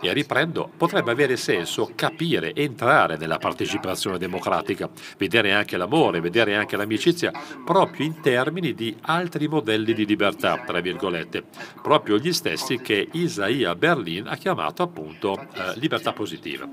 e 0.01 0.13
riprendo, 0.13 0.71
potrebbe 0.77 1.11
avere 1.11 1.37
senso 1.37 1.93
capire, 1.95 2.55
entrare 2.55 3.17
nella 3.17 3.39
partecipazione 3.39 4.19
democratica, 4.19 4.89
vedere 5.19 5.53
anche 5.53 5.77
l'amore, 5.77 6.21
vedere 6.21 6.57
anche 6.57 6.77
l'amicizia, 6.77 7.33
proprio 7.65 8.07
in 8.07 8.21
termini 8.21 8.75
di 8.75 8.97
altri 9.03 9.49
modelli 9.49 9.93
di 9.93 10.07
libertà, 10.07 10.63
tra 10.67 10.81
virgolette, 10.81 11.45
proprio 11.83 12.19
gli 12.19 12.33
stessi 12.33 12.81
che 12.81 13.09
Isaiah 13.13 13.75
Berlin 13.75 14.27
ha 14.27 14.37
chiamato 14.37 14.83
appunto 14.83 15.39
eh, 15.39 15.73
libertà 15.77 16.13
positiva. 16.13 16.69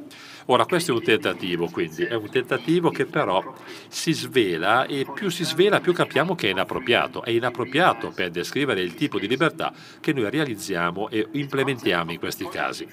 Ora, 0.49 0.65
questo 0.65 0.91
è 0.91 0.93
un 0.93 1.03
tentativo, 1.03 1.67
quindi, 1.67 2.03
è 2.03 2.13
un 2.13 2.29
tentativo 2.29 2.89
che 2.89 3.05
però 3.05 3.53
si 3.89 4.13
svela 4.13 4.85
e 4.85 5.05
più 5.13 5.29
si 5.29 5.43
svela 5.43 5.81
più 5.81 5.91
capiamo 5.91 6.35
che 6.35 6.47
è 6.47 6.51
inappropriato. 6.51 7.21
È 7.23 7.31
inappropriato 7.31 8.11
per 8.11 8.29
descrivere 8.29 8.81
il 8.81 8.93
tipo 8.93 9.19
di 9.19 9.27
libertà 9.27 9.73
che 9.99 10.13
noi 10.13 10.29
realizziamo 10.29 11.09
e 11.09 11.27
implementiamo 11.31 12.13
in 12.13 12.19
questi 12.19 12.47
casi. 12.47 12.87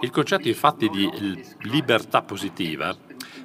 Il 0.00 0.10
concetto 0.10 0.48
infatti 0.48 0.88
di 0.88 1.10
libertà 1.62 2.22
positiva 2.22 2.96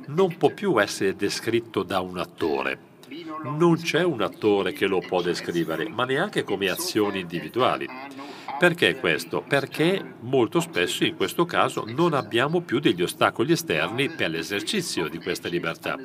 non 0.07 0.35
può 0.37 0.49
più 0.49 0.79
essere 0.81 1.15
descritto 1.15 1.83
da 1.83 1.99
un 1.99 2.17
attore. 2.17 2.87
Non 3.43 3.77
c'è 3.77 4.03
un 4.03 4.21
attore 4.21 4.73
che 4.73 4.85
lo 4.85 4.99
può 4.99 5.21
descrivere, 5.21 5.87
ma 5.87 6.05
neanche 6.05 6.43
come 6.43 6.69
azioni 6.69 7.21
individuali. 7.21 7.87
Perché 8.59 8.97
questo? 8.97 9.41
Perché 9.41 10.15
molto 10.19 10.59
spesso 10.59 11.05
in 11.05 11.15
questo 11.15 11.45
caso 11.45 11.85
non 11.87 12.13
abbiamo 12.13 12.59
più 12.61 12.79
degli 12.79 13.01
ostacoli 13.01 13.53
esterni 13.53 14.09
per 14.09 14.29
l'esercizio 14.29 15.07
di 15.07 15.17
questa 15.17 15.47
libertà. 15.47 15.97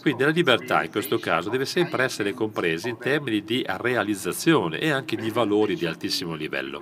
Quindi 0.00 0.22
la 0.22 0.30
libertà 0.30 0.82
in 0.82 0.90
questo 0.90 1.18
caso 1.18 1.50
deve 1.50 1.66
sempre 1.66 2.04
essere 2.04 2.32
compresa 2.32 2.88
in 2.88 2.96
termini 2.96 3.44
di 3.44 3.62
realizzazione 3.66 4.78
e 4.80 4.90
anche 4.90 5.14
di 5.16 5.30
valori 5.30 5.76
di 5.76 5.84
altissimo 5.86 6.34
livello. 6.34 6.80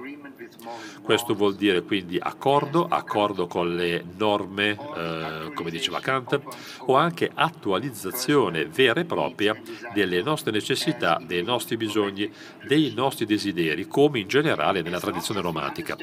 Questo 1.02 1.34
vuol 1.34 1.54
dire 1.54 1.82
quindi 1.82 2.18
accordo, 2.20 2.86
accordo 2.86 3.46
con 3.46 3.74
le 3.74 4.04
norme, 4.16 4.70
eh, 4.70 5.52
come 5.54 5.70
diceva 5.70 6.00
Kant, 6.00 6.40
o 6.86 6.96
anche 6.96 7.30
attualizzazione 7.32 8.66
vera 8.66 9.00
e 9.00 9.04
propria 9.04 9.60
delle 9.92 10.22
nostre 10.22 10.50
necessità, 10.50 11.20
dei 11.24 11.42
nostri 11.42 11.76
bisogni, 11.76 12.30
dei 12.66 12.92
nostri 12.94 13.26
desideri, 13.26 13.86
come 13.86 14.20
in 14.20 14.28
generale 14.28 14.82
nella 14.82 15.00
tradizione 15.00 15.40
romantica. 15.40 15.96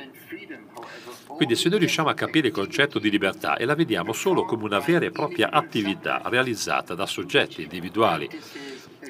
Quindi 1.38 1.56
se 1.56 1.70
noi 1.70 1.80
riusciamo 1.80 2.10
a 2.10 2.16
capire 2.16 2.48
il 2.48 2.54
concetto 2.54 2.98
di 2.98 3.12
libertà 3.12 3.58
e 3.58 3.66
la 3.66 3.76
vediamo 3.76 4.12
solo 4.12 4.44
come 4.44 4.64
una 4.64 4.80
vera 4.80 5.06
e 5.06 5.12
propria 5.12 5.52
attività 5.52 6.22
realizzata 6.26 6.96
da 6.96 7.06
soggetti 7.06 7.62
individuali 7.62 8.28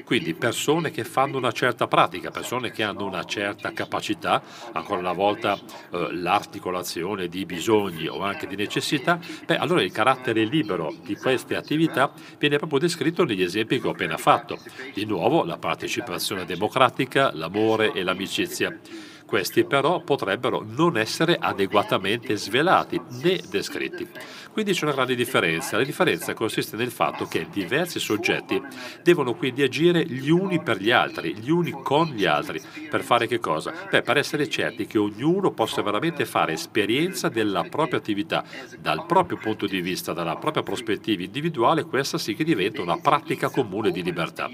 quindi 0.04 0.34
persone 0.34 0.92
che 0.92 1.04
fanno 1.04 1.38
una 1.38 1.52
certa 1.52 1.88
pratica, 1.88 2.32
persone 2.32 2.72
che 2.72 2.84
hanno 2.84 3.06
una 3.06 3.24
certa 3.24 3.72
capacità, 3.72 4.42
ancora 4.74 5.00
una 5.00 5.14
volta 5.14 5.58
eh, 5.92 6.10
l'articolazione 6.14 7.28
di 7.28 7.46
bisogni 7.46 8.08
o 8.08 8.22
anche 8.22 8.48
di 8.48 8.56
necessità, 8.56 9.20
beh, 9.46 9.58
allora 9.58 9.82
il 9.82 9.92
carattere 9.92 10.44
libero 10.44 10.94
di 11.04 11.16
queste 11.16 11.56
attività 11.56 12.12
viene 12.38 12.58
proprio 12.58 12.80
descritto 12.80 13.24
negli 13.24 13.44
esempi 13.44 13.80
che 13.80 13.88
ho 13.88 13.92
appena 13.92 14.18
fatto. 14.18 14.58
Di 14.94 15.06
nuovo 15.06 15.44
la 15.44 15.58
partecipazione 15.58 16.46
democratica, 16.46 17.32
l'amore 17.34 17.92
e 17.94 18.04
l'amicizia. 18.04 18.78
Questi 19.28 19.66
però 19.66 20.00
potrebbero 20.00 20.64
non 20.66 20.96
essere 20.96 21.38
adeguatamente 21.38 22.38
svelati 22.38 23.00
né 23.22 23.42
descritti. 23.50 24.08
Quindi 24.58 24.74
c'è 24.74 24.86
una 24.86 24.96
grande 24.96 25.14
differenza. 25.14 25.78
La 25.78 25.84
differenza 25.84 26.34
consiste 26.34 26.78
nel 26.78 26.90
fatto 26.90 27.28
che 27.28 27.46
diversi 27.48 28.00
soggetti 28.00 28.60
devono 29.04 29.36
quindi 29.36 29.62
agire 29.62 30.04
gli 30.04 30.32
uni 30.32 30.64
per 30.64 30.78
gli 30.82 30.90
altri, 30.90 31.36
gli 31.36 31.52
uni 31.52 31.70
con 31.84 32.08
gli 32.08 32.26
altri. 32.26 32.60
Per 32.90 33.04
fare 33.04 33.28
che 33.28 33.38
cosa? 33.38 33.72
Beh, 33.88 34.02
per 34.02 34.18
essere 34.18 34.50
certi 34.50 34.88
che 34.88 34.98
ognuno 34.98 35.52
possa 35.52 35.84
veramente 35.84 36.26
fare 36.26 36.54
esperienza 36.54 37.30
della 37.30 37.66
propria 37.70 38.00
attività, 38.00 38.44
dal 38.80 39.06
proprio 39.06 39.38
punto 39.38 39.68
di 39.68 39.80
vista, 39.80 40.12
dalla 40.14 40.38
propria 40.38 40.64
prospettiva 40.64 41.22
individuale, 41.22 41.84
questa 41.84 42.18
sì 42.18 42.34
che 42.34 42.44
diventa 42.44 42.82
una 42.82 42.98
pratica 42.98 43.50
comune 43.50 43.92
di 43.92 44.02
libertà. 44.02 44.50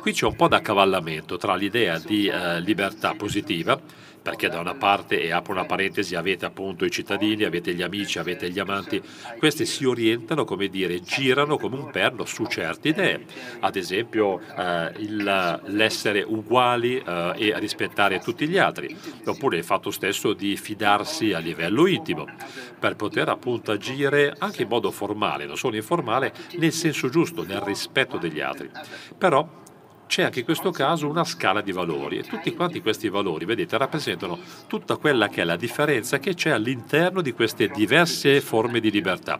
Qui 0.00 0.12
c'è 0.12 0.26
un 0.26 0.34
po' 0.34 0.48
d'accavallamento 0.48 1.36
tra 1.36 1.54
l'idea 1.54 2.00
di 2.00 2.26
eh, 2.26 2.60
libertà 2.60 3.14
positiva, 3.14 3.80
perché 4.22 4.48
da 4.48 4.60
una 4.60 4.74
parte, 4.74 5.20
e 5.22 5.32
apro 5.32 5.52
una 5.52 5.64
parentesi, 5.64 6.14
avete 6.14 6.44
appunto 6.44 6.84
i 6.84 6.90
cittadini, 6.90 7.44
avete 7.44 7.74
gli 7.74 7.82
amici, 7.82 8.18
avete 8.18 8.50
gli 8.50 8.58
amanti, 8.58 9.00
questi 9.38 9.64
si 9.64 9.84
orientano, 9.84 10.44
come 10.44 10.68
dire, 10.68 11.00
girano 11.00 11.56
come 11.56 11.76
un 11.76 11.90
perno 11.90 12.24
su 12.24 12.46
certe 12.46 12.88
idee, 12.88 13.24
ad 13.60 13.76
esempio 13.76 14.40
eh, 14.40 14.92
il, 14.98 15.60
l'essere 15.66 16.22
uguali 16.22 16.98
eh, 16.98 17.32
e 17.36 17.58
rispettare 17.58 18.18
tutti 18.20 18.46
gli 18.46 18.58
altri, 18.58 18.94
oppure 19.24 19.58
il 19.58 19.64
fatto 19.64 19.90
stesso 19.90 20.32
di 20.32 20.56
fidarsi 20.56 21.32
a 21.32 21.38
livello 21.38 21.86
intimo, 21.86 22.26
per 22.78 22.96
poter 22.96 23.28
appunto 23.28 23.72
agire 23.72 24.34
anche 24.38 24.62
in 24.62 24.68
modo 24.68 24.90
formale, 24.90 25.46
non 25.46 25.56
solo 25.56 25.76
informale, 25.76 26.32
nel 26.58 26.72
senso 26.72 27.08
giusto, 27.08 27.44
nel 27.44 27.60
rispetto 27.60 28.18
degli 28.18 28.40
altri. 28.40 28.70
Però 29.16 29.59
c'è 30.10 30.24
anche 30.24 30.40
in 30.40 30.44
questo 30.44 30.72
caso 30.72 31.08
una 31.08 31.22
scala 31.22 31.60
di 31.60 31.70
valori 31.70 32.18
e 32.18 32.24
tutti 32.24 32.52
quanti 32.52 32.82
questi 32.82 33.08
valori, 33.08 33.44
vedete, 33.44 33.78
rappresentano 33.78 34.36
tutta 34.66 34.96
quella 34.96 35.28
che 35.28 35.42
è 35.42 35.44
la 35.44 35.54
differenza 35.54 36.18
che 36.18 36.34
c'è 36.34 36.50
all'interno 36.50 37.20
di 37.22 37.30
queste 37.30 37.68
diverse 37.68 38.40
forme 38.40 38.80
di 38.80 38.90
libertà, 38.90 39.38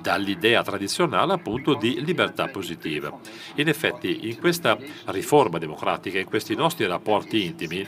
dall'idea 0.00 0.62
tradizionale 0.62 1.32
appunto 1.32 1.74
di 1.74 2.04
libertà 2.04 2.46
positiva. 2.46 3.12
In 3.56 3.66
effetti, 3.66 4.28
in 4.28 4.38
questa 4.38 4.78
riforma 5.06 5.58
democratica, 5.58 6.20
in 6.20 6.26
questi 6.26 6.54
nostri 6.54 6.86
rapporti 6.86 7.44
intimi, 7.44 7.84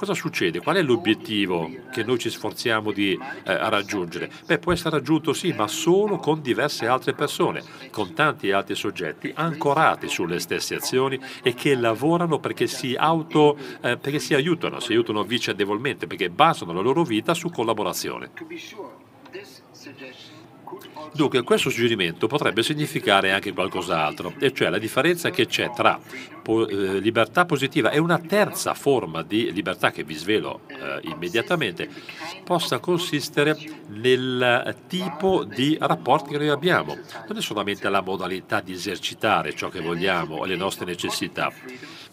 Cosa 0.00 0.14
succede? 0.14 0.60
Qual 0.60 0.76
è 0.76 0.82
l'obiettivo 0.82 1.70
che 1.92 2.02
noi 2.02 2.18
ci 2.18 2.30
sforziamo 2.30 2.90
di 2.90 3.12
eh, 3.12 3.68
raggiungere? 3.68 4.30
Beh, 4.46 4.58
può 4.58 4.72
essere 4.72 4.96
raggiunto 4.96 5.34
sì, 5.34 5.52
ma 5.52 5.68
solo 5.68 6.16
con 6.16 6.40
diverse 6.40 6.86
altre 6.86 7.12
persone, 7.12 7.62
con 7.90 8.14
tanti 8.14 8.50
altri 8.50 8.76
soggetti 8.76 9.30
ancorati 9.34 10.08
sulle 10.08 10.38
stesse 10.38 10.76
azioni 10.76 11.20
e 11.42 11.52
che 11.52 11.74
lavorano 11.74 12.38
perché 12.38 12.66
si, 12.66 12.94
auto, 12.98 13.58
eh, 13.82 13.98
perché 13.98 14.20
si 14.20 14.32
aiutano, 14.32 14.80
si 14.80 14.92
aiutano 14.92 15.22
vicendevolmente, 15.22 16.06
perché 16.06 16.30
basano 16.30 16.72
la 16.72 16.80
loro 16.80 17.02
vita 17.02 17.34
su 17.34 17.50
collaborazione. 17.50 18.30
Dunque, 21.12 21.42
questo 21.42 21.70
suggerimento 21.70 22.26
potrebbe 22.26 22.62
significare 22.62 23.32
anche 23.32 23.52
qualcos'altro, 23.52 24.34
e 24.38 24.52
cioè 24.52 24.70
la 24.70 24.78
differenza 24.78 25.30
che 25.30 25.46
c'è 25.46 25.70
tra 25.74 25.98
po- 26.42 26.68
eh, 26.68 26.98
libertà 27.00 27.44
positiva 27.44 27.90
e 27.90 27.98
una 27.98 28.18
terza 28.18 28.74
forma 28.74 29.22
di 29.22 29.52
libertà 29.52 29.90
che 29.90 30.04
vi 30.04 30.14
svelo 30.14 30.60
eh, 30.68 31.00
immediatamente, 31.08 31.88
possa 32.44 32.78
consistere 32.78 33.56
nel 33.88 34.76
tipo 34.86 35.44
di 35.44 35.76
rapporti 35.80 36.30
che 36.30 36.38
noi 36.38 36.48
abbiamo. 36.48 36.96
Non 37.28 37.36
è 37.36 37.40
solamente 37.40 37.88
la 37.88 38.00
modalità 38.00 38.60
di 38.60 38.72
esercitare 38.72 39.54
ciò 39.54 39.68
che 39.68 39.80
vogliamo 39.80 40.36
o 40.36 40.44
le 40.44 40.56
nostre 40.56 40.84
necessità, 40.84 41.52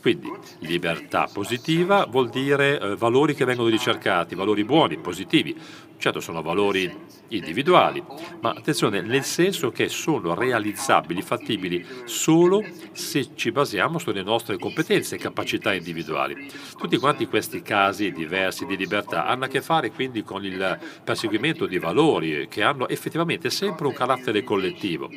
quindi 0.02 0.32
libertà 0.60 1.28
positiva 1.32 2.06
vuol 2.06 2.30
dire 2.30 2.80
eh, 2.80 2.96
valori 2.96 3.34
che 3.36 3.46
vengono 3.46 3.70
ricercati, 3.70 4.36
valori 4.36 4.64
buoni, 4.64 4.98
positivi. 4.98 5.56
Certo 6.00 6.20
sono 6.20 6.44
valori 6.44 6.94
individuali, 7.30 8.04
ma 8.40 8.52
attenzione, 8.52 9.02
nel 9.02 9.24
senso 9.24 9.72
che 9.72 9.90
sono 9.90 10.36
realizzabili, 10.36 11.24
fattibili 11.24 11.84
solo 12.06 12.64
se 12.92 13.30
ci 13.34 13.52
basiamo 13.52 13.98
sulle 13.98 14.22
nostre 14.22 14.58
competenze 14.58 15.16
e 15.16 15.18
capacità 15.18 15.74
individuali. 15.74 16.48
Tutti 16.78 16.98
quanti 16.98 17.26
questi 17.26 17.64
casi 17.64 18.12
diversi 18.12 18.68
di 18.68 18.78
libertà 18.78 19.26
hanno 19.26 19.46
a 19.46 19.48
che 19.48 19.62
fare 19.62 19.92
quindi 19.92 20.24
con 20.24 20.46
il 20.46 20.80
perseguimento 21.04 21.66
di 21.66 21.80
valori 21.80 22.48
che 22.48 22.62
hanno 22.62 22.88
effettivamente 22.88 23.50
sempre 23.50 23.88
un 23.88 23.94
carattere 23.94 24.44
collettivo. 24.44 25.10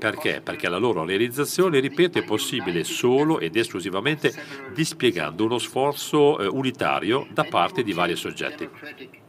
Perché? 0.00 0.40
Perché 0.42 0.68
la 0.68 0.78
loro 0.78 1.04
realizzazione, 1.04 1.78
ripeto, 1.78 2.18
è 2.18 2.24
possibile 2.24 2.82
solo 2.82 3.38
ed 3.38 3.54
esclusivamente 3.54 4.34
dispiegando 4.74 5.44
uno 5.44 5.58
sforzo 5.58 6.40
eh, 6.40 6.46
unitario 6.46 7.26
da 7.30 7.44
parte 7.44 7.84
di 7.84 7.92
vari 7.92 8.16
soggetti. 8.16 9.22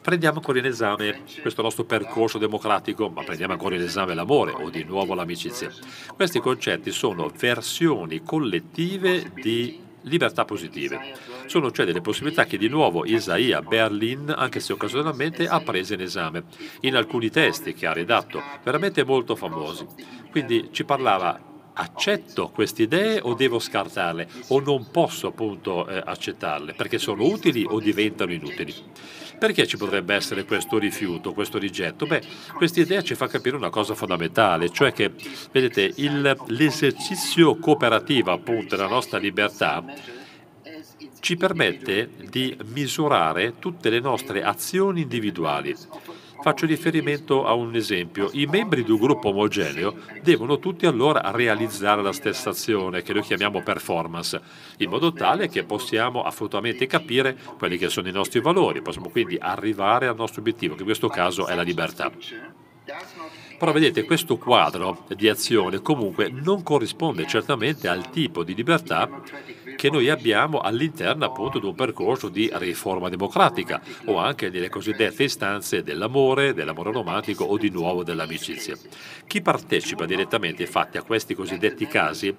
Prendiamo 0.00 0.38
ancora 0.38 0.58
in 0.58 0.66
esame 0.66 1.22
questo 1.40 1.62
nostro 1.62 1.84
percorso 1.84 2.38
democratico, 2.38 3.08
ma 3.08 3.22
prendiamo 3.22 3.52
ancora 3.52 3.74
in 3.74 3.82
esame 3.82 4.14
l'amore 4.14 4.52
o 4.52 4.70
di 4.70 4.84
nuovo 4.84 5.14
l'amicizia. 5.14 5.70
Questi 6.14 6.40
concetti 6.40 6.90
sono 6.90 7.30
versioni 7.36 8.22
collettive 8.22 9.30
di 9.34 9.80
libertà 10.02 10.44
positive. 10.44 11.14
Sono 11.46 11.70
cioè 11.70 11.86
delle 11.86 12.00
possibilità 12.00 12.44
che 12.44 12.58
di 12.58 12.68
nuovo 12.68 13.04
Isaia 13.04 13.60
Berlin, 13.62 14.32
anche 14.36 14.60
se 14.60 14.72
occasionalmente, 14.72 15.46
ha 15.46 15.60
preso 15.60 15.94
in 15.94 16.00
esame 16.00 16.44
in 16.80 16.96
alcuni 16.96 17.30
testi 17.30 17.74
che 17.74 17.86
ha 17.86 17.92
redatto, 17.92 18.42
veramente 18.62 19.04
molto 19.04 19.36
famosi. 19.36 19.86
Quindi 20.30 20.68
ci 20.72 20.84
parlava 20.84 21.51
accetto 21.82 22.48
queste 22.48 22.82
idee 22.82 23.20
o 23.20 23.34
devo 23.34 23.58
scartarle 23.58 24.28
o 24.48 24.60
non 24.60 24.90
posso 24.90 25.28
appunto 25.28 25.86
eh, 25.86 26.00
accettarle 26.04 26.74
perché 26.74 26.98
sono 26.98 27.24
utili 27.24 27.64
o 27.68 27.80
diventano 27.80 28.32
inutili. 28.32 28.74
Perché 29.38 29.66
ci 29.66 29.76
potrebbe 29.76 30.14
essere 30.14 30.44
questo 30.44 30.78
rifiuto, 30.78 31.32
questo 31.32 31.58
rigetto? 31.58 32.06
Beh, 32.06 32.22
questa 32.54 32.78
idea 32.78 33.02
ci 33.02 33.16
fa 33.16 33.26
capire 33.26 33.56
una 33.56 33.70
cosa 33.70 33.94
fondamentale, 33.94 34.70
cioè 34.70 34.92
che, 34.92 35.10
vedete, 35.50 35.92
l'esercizio 36.46 37.56
cooperativo 37.56 38.30
appunto 38.30 38.76
della 38.76 38.88
nostra 38.88 39.18
libertà 39.18 39.82
ci 41.18 41.36
permette 41.36 42.10
di 42.30 42.56
misurare 42.66 43.58
tutte 43.60 43.90
le 43.90 44.00
nostre 44.00 44.42
azioni 44.42 45.02
individuali 45.02 45.72
Faccio 46.42 46.66
riferimento 46.66 47.46
a 47.46 47.52
un 47.52 47.72
esempio. 47.76 48.28
I 48.32 48.46
membri 48.46 48.82
di 48.82 48.90
un 48.90 48.98
gruppo 48.98 49.28
omogeneo 49.28 49.94
devono 50.22 50.58
tutti 50.58 50.86
allora 50.86 51.30
realizzare 51.30 52.02
la 52.02 52.12
stessa 52.12 52.50
azione, 52.50 53.02
che 53.02 53.12
noi 53.12 53.22
chiamiamo 53.22 53.62
performance, 53.62 54.40
in 54.78 54.90
modo 54.90 55.12
tale 55.12 55.48
che 55.48 55.62
possiamo 55.62 56.24
assolutamente 56.24 56.86
capire 56.88 57.38
quelli 57.56 57.78
che 57.78 57.88
sono 57.88 58.08
i 58.08 58.12
nostri 58.12 58.40
valori, 58.40 58.82
possiamo 58.82 59.08
quindi 59.08 59.36
arrivare 59.38 60.08
al 60.08 60.16
nostro 60.16 60.40
obiettivo, 60.40 60.74
che 60.74 60.80
in 60.80 60.86
questo 60.86 61.06
caso 61.06 61.46
è 61.46 61.54
la 61.54 61.62
libertà. 61.62 62.10
Però 63.56 63.70
vedete, 63.70 64.02
questo 64.02 64.36
quadro 64.36 65.06
di 65.14 65.28
azione 65.28 65.80
comunque 65.80 66.28
non 66.28 66.64
corrisponde 66.64 67.24
certamente 67.28 67.86
al 67.86 68.10
tipo 68.10 68.42
di 68.42 68.56
libertà 68.56 69.08
che 69.82 69.90
noi 69.90 70.08
abbiamo 70.10 70.60
all'interno 70.60 71.24
appunto 71.24 71.58
di 71.58 71.66
un 71.66 71.74
percorso 71.74 72.28
di 72.28 72.48
riforma 72.52 73.08
democratica 73.08 73.82
o 74.04 74.16
anche 74.16 74.48
delle 74.48 74.68
cosiddette 74.68 75.24
istanze 75.24 75.82
dell'amore, 75.82 76.54
dell'amore 76.54 76.92
romantico 76.92 77.42
o 77.42 77.58
di 77.58 77.68
nuovo 77.68 78.04
dell'amicizia. 78.04 78.76
Chi 79.26 79.42
partecipa 79.42 80.06
direttamente 80.06 80.62
infatti 80.62 80.98
a 80.98 81.02
questi 81.02 81.34
cosiddetti 81.34 81.88
casi 81.88 82.32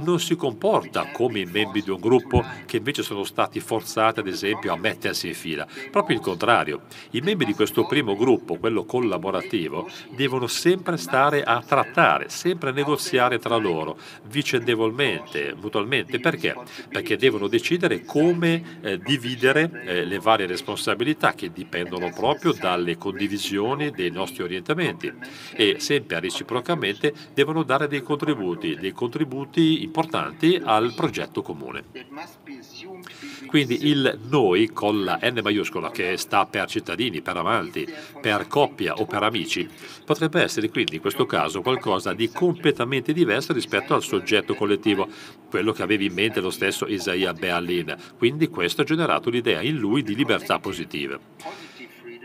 non 0.00 0.20
si 0.20 0.36
comporta 0.36 1.08
come 1.10 1.38
i 1.38 1.46
membri 1.46 1.80
di 1.80 1.88
un 1.88 2.00
gruppo 2.00 2.44
che 2.66 2.76
invece 2.76 3.02
sono 3.02 3.24
stati 3.24 3.60
forzati 3.60 4.20
ad 4.20 4.26
esempio 4.26 4.70
a 4.70 4.76
mettersi 4.76 5.28
in 5.28 5.34
fila. 5.34 5.66
Proprio 5.90 6.16
il 6.18 6.22
contrario, 6.22 6.82
i 7.12 7.20
membri 7.20 7.46
di 7.46 7.54
questo 7.54 7.86
primo 7.86 8.14
gruppo, 8.14 8.58
quello 8.58 8.84
collaborativo, 8.84 9.88
devono 10.10 10.46
sempre 10.48 10.98
stare 10.98 11.44
a 11.44 11.62
trattare, 11.66 12.28
sempre 12.28 12.68
a 12.68 12.72
negoziare 12.74 13.38
tra 13.38 13.56
loro, 13.56 13.96
vicendevolmente, 14.24 15.54
mutualmente. 15.58 16.20
Perché? 16.20 16.54
Perché 16.90 17.16
devono 17.16 17.46
decidere 17.46 18.04
come 18.04 18.78
eh, 18.82 18.98
dividere 18.98 19.82
eh, 19.84 20.04
le 20.04 20.18
varie 20.18 20.46
responsabilità 20.46 21.34
che 21.34 21.52
dipendono 21.52 22.10
proprio 22.12 22.52
dalle 22.52 22.98
condivisioni 22.98 23.90
dei 23.90 24.10
nostri 24.10 24.42
orientamenti 24.42 25.12
e 25.54 25.76
sempre 25.78 26.20
reciprocamente 26.20 27.14
devono 27.32 27.62
dare 27.62 27.86
dei 27.86 28.02
contributi, 28.02 28.74
dei 28.74 28.92
contributi 28.92 29.82
importanti 29.82 30.60
al 30.62 30.92
progetto 30.94 31.42
comune. 31.42 31.84
Quindi 33.46 33.88
il 33.88 34.18
noi 34.28 34.68
con 34.68 35.04
la 35.04 35.18
N 35.22 35.40
maiuscola 35.42 35.90
che 35.90 36.16
sta 36.16 36.46
per 36.46 36.66
cittadini, 36.68 37.20
per 37.20 37.36
amanti, 37.36 37.86
per 38.20 38.46
coppia 38.46 38.94
o 38.94 39.06
per 39.06 39.22
amici, 39.22 39.68
potrebbe 40.04 40.42
essere 40.42 40.68
quindi 40.68 40.96
in 40.96 41.00
questo 41.00 41.26
caso 41.26 41.62
qualcosa 41.62 42.12
di 42.12 42.30
completamente 42.30 43.12
diverso 43.12 43.52
rispetto 43.52 43.94
al 43.94 44.02
soggetto 44.02 44.54
collettivo, 44.54 45.08
quello 45.50 45.72
che 45.72 45.82
aveva 45.82 46.04
in 46.04 46.14
mente 46.14 46.40
lo 46.40 46.50
stesso 46.50 46.86
Isaiah 46.86 47.34
Berlin. 47.34 47.94
Quindi 48.16 48.48
questo 48.48 48.80
ha 48.80 48.84
generato 48.84 49.28
l'idea 49.28 49.60
in 49.60 49.76
lui 49.76 50.02
di 50.02 50.14
libertà 50.14 50.58
positiva. 50.58 51.18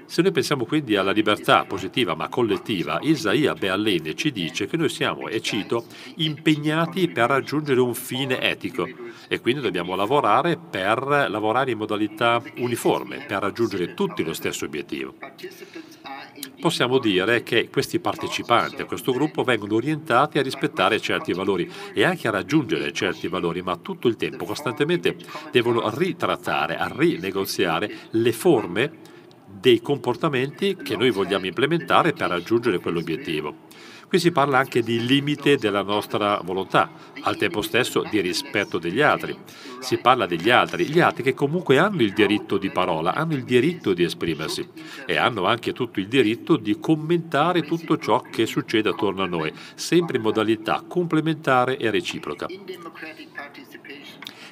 Se 0.07 0.21
noi 0.21 0.31
pensiamo 0.31 0.65
quindi 0.65 0.95
alla 0.95 1.11
libertà 1.11 1.65
positiva 1.65 2.13
ma 2.13 2.29
collettiva, 2.29 2.99
Isaia 3.01 3.55
Berlin 3.55 4.15
ci 4.15 4.31
dice 4.31 4.67
che 4.67 4.77
noi 4.77 4.89
siamo, 4.89 5.27
e 5.27 5.41
cito, 5.41 5.85
impegnati 6.17 7.09
per 7.09 7.29
raggiungere 7.29 7.79
un 7.79 7.95
fine 7.95 8.39
etico 8.39 8.87
e 9.27 9.41
quindi 9.41 9.61
dobbiamo 9.61 9.95
lavorare 9.95 10.57
per 10.57 11.27
lavorare 11.29 11.71
in 11.71 11.79
modalità 11.79 12.41
uniforme, 12.57 13.25
per 13.27 13.41
raggiungere 13.41 13.95
tutti 13.95 14.23
lo 14.23 14.33
stesso 14.33 14.65
obiettivo. 14.65 15.15
Possiamo 16.59 16.99
dire 16.99 17.43
che 17.43 17.69
questi 17.69 17.99
partecipanti 17.99 18.81
a 18.81 18.85
questo 18.85 19.11
gruppo 19.11 19.43
vengono 19.43 19.75
orientati 19.75 20.39
a 20.39 20.41
rispettare 20.41 20.99
certi 20.99 21.33
valori 21.33 21.69
e 21.93 22.03
anche 22.03 22.27
a 22.27 22.31
raggiungere 22.31 22.91
certi 22.91 23.27
valori, 23.27 23.61
ma 23.61 23.77
tutto 23.77 24.07
il 24.07 24.15
tempo, 24.15 24.45
costantemente, 24.45 25.15
devono 25.51 25.89
ritrattare, 25.95 26.77
a 26.77 26.91
rinegoziare 26.93 27.91
le 28.11 28.31
forme 28.31 28.91
dei 29.47 29.81
comportamenti 29.81 30.75
che 30.75 30.95
noi 30.95 31.11
vogliamo 31.11 31.45
implementare 31.45 32.13
per 32.13 32.29
raggiungere 32.29 32.79
quell'obiettivo. 32.79 33.64
Qui 34.07 34.19
si 34.19 34.31
parla 34.31 34.59
anche 34.59 34.81
di 34.81 35.05
limite 35.05 35.57
della 35.57 35.81
nostra 35.81 36.39
volontà, 36.43 36.89
al 37.21 37.37
tempo 37.37 37.61
stesso 37.61 38.03
di 38.09 38.21
rispetto 38.21 38.77
degli 38.77 39.01
altri. 39.01 39.37
Si 39.79 39.97
parla 39.97 40.25
degli 40.25 40.49
altri, 40.49 40.85
gli 40.85 40.99
altri 40.99 41.23
che 41.23 41.33
comunque 41.33 41.77
hanno 41.77 42.01
il 42.01 42.13
diritto 42.13 42.57
di 42.57 42.69
parola, 42.69 43.13
hanno 43.13 43.33
il 43.33 43.43
diritto 43.43 43.93
di 43.93 44.03
esprimersi 44.03 44.67
e 45.05 45.17
hanno 45.17 45.45
anche 45.45 45.73
tutto 45.73 45.99
il 45.99 46.07
diritto 46.07 46.55
di 46.55 46.79
commentare 46.79 47.63
tutto 47.63 47.97
ciò 47.97 48.21
che 48.21 48.45
succede 48.45 48.89
attorno 48.89 49.23
a 49.23 49.27
noi, 49.27 49.51
sempre 49.73 50.17
in 50.17 50.23
modalità 50.23 50.83
complementare 50.87 51.77
e 51.77 51.89
reciproca. 51.89 52.47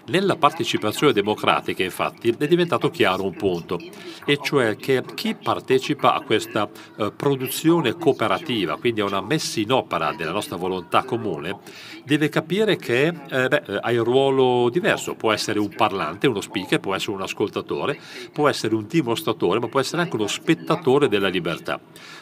Nella 0.05 0.35
partecipazione 0.35 1.13
democratica, 1.13 1.81
infatti, 1.81 2.35
è 2.37 2.47
diventato 2.47 2.89
chiaro 2.89 3.23
un 3.23 3.33
punto, 3.35 3.79
e 4.25 4.37
cioè 4.41 4.75
che 4.75 5.01
chi 5.15 5.33
partecipa 5.33 6.13
a 6.13 6.19
questa 6.19 6.69
eh, 6.97 7.13
produzione 7.15 7.93
cooperativa, 7.93 8.75
quindi 8.77 8.99
a 8.99 9.05
una 9.05 9.21
messa 9.21 9.61
in 9.61 9.71
opera 9.71 10.13
della 10.13 10.33
nostra 10.33 10.57
volontà 10.57 11.03
comune, 11.03 11.57
deve 12.03 12.27
capire 12.27 12.75
che 12.75 13.13
eh, 13.29 13.47
beh, 13.47 13.79
ha 13.79 13.91
il 13.93 14.01
ruolo 14.01 14.69
diverso, 14.69 15.15
può 15.15 15.31
essere 15.31 15.59
un 15.59 15.73
parlante, 15.73 16.27
uno 16.27 16.41
speaker, 16.41 16.81
può 16.81 16.93
essere 16.93 17.13
un 17.13 17.21
ascoltatore, 17.21 17.97
può 18.33 18.49
essere 18.49 18.75
un 18.75 18.85
dimostratore, 18.85 19.59
ma 19.59 19.69
può 19.69 19.79
essere 19.79 20.01
anche 20.01 20.17
uno 20.17 20.27
spettatore 20.27 21.07
della 21.07 21.29
libertà. 21.29 21.79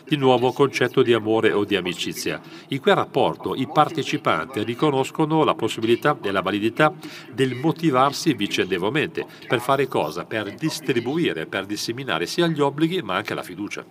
Di 0.08 0.17
nuovo 0.17 0.52
concetto 0.52 1.02
di 1.02 1.13
amore 1.13 1.52
o 1.52 1.63
di 1.63 1.76
amicizia. 1.76 2.39
In 2.67 2.80
quel 2.80 2.96
rapporto 2.96 3.56
i 3.56 3.67
partecipanti 3.67 4.63
riconoscono 4.63 5.44
la 5.44 5.56
possibilità 5.56 6.15
e 6.22 6.32
la 6.32 6.41
validità 6.41 6.94
del 7.32 7.56
motivarsi 7.72 8.34
vicendevolmente. 8.34 9.26
Per 9.48 9.60
fare 9.62 9.88
cosa? 9.88 10.26
Per 10.26 10.54
distribuire, 10.54 11.46
per 11.46 11.66
disseminare 11.66 12.26
sia 12.26 12.48
gli 12.48 12.60
obblighi 12.60 13.02
ma 13.02 13.16
anche 13.16 13.34
la 13.34 13.44
fiducia. 13.44 13.86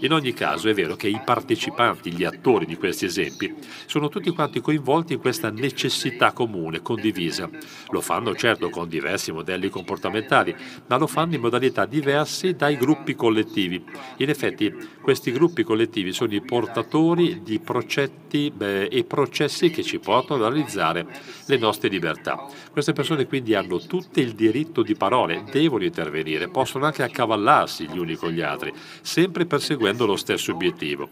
In 0.00 0.12
ogni 0.12 0.32
caso 0.32 0.68
è 0.68 0.74
vero 0.74 0.96
che 0.96 1.06
i 1.06 1.20
partecipanti, 1.24 2.12
gli 2.12 2.24
attori 2.24 2.66
di 2.66 2.76
questi 2.76 3.04
esempi, 3.04 3.54
sono 3.86 4.08
tutti 4.08 4.30
quanti 4.30 4.60
coinvolti 4.60 5.12
in 5.12 5.20
questa 5.20 5.50
necessità 5.50 6.32
comune, 6.32 6.82
condivisa. 6.82 7.48
Lo 7.90 8.00
fanno 8.00 8.34
certo 8.34 8.70
con 8.70 8.88
diversi 8.88 9.30
modelli 9.30 9.68
comportamentali, 9.68 10.54
ma 10.88 10.96
lo 10.96 11.06
fanno 11.06 11.36
in 11.36 11.40
modalità 11.40 11.86
diverse 11.86 12.56
dai 12.56 12.76
gruppi 12.76 13.14
collettivi. 13.14 13.84
In 14.16 14.28
effetti 14.28 14.74
questi 15.00 15.30
gruppi 15.30 15.62
collettivi 15.62 16.12
sono 16.12 16.34
i 16.34 16.42
portatori 16.42 17.42
di 17.42 17.60
progetti 17.60 18.50
beh, 18.50 18.86
e 18.86 19.04
processi 19.04 19.70
che 19.70 19.84
ci 19.84 20.00
portano 20.00 20.44
a 20.44 20.48
realizzare 20.48 21.06
le 21.46 21.56
nostre 21.56 21.88
libertà. 21.88 22.46
Queste 22.72 22.92
persone 22.92 23.26
quindi 23.26 23.54
hanno 23.54 23.78
tutto 23.78 24.18
il 24.18 24.32
diritto 24.32 24.82
di 24.82 24.96
parole, 24.96 25.44
devono 25.52 25.84
intervenire, 25.84 26.48
possono 26.48 26.84
anche 26.84 27.04
accavallarsi 27.04 27.88
gli 27.88 27.98
uni 27.98 28.16
con 28.16 28.30
gli 28.30 28.40
altri, 28.40 28.72
sempre 29.00 29.46
perseguendo 29.46 29.82
perseguendo 29.84 30.06
lo 30.06 30.16
stesso 30.16 30.52
obiettivo. 30.52 31.08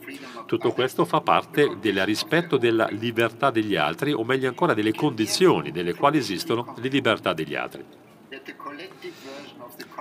Tutto 0.46 0.72
questo 0.72 1.04
fa 1.04 1.20
parte 1.20 1.76
del 1.78 2.04
rispetto 2.06 2.56
della 2.56 2.86
libertà 2.88 3.50
degli 3.50 3.76
altri, 3.76 4.12
o 4.12 4.24
meglio 4.24 4.48
ancora 4.48 4.72
delle 4.72 4.94
condizioni 4.94 5.70
nelle 5.70 5.94
quali 5.94 6.16
esistono 6.16 6.74
le 6.80 6.88
libertà 6.88 7.34
degli 7.34 7.54
altri. 7.54 7.84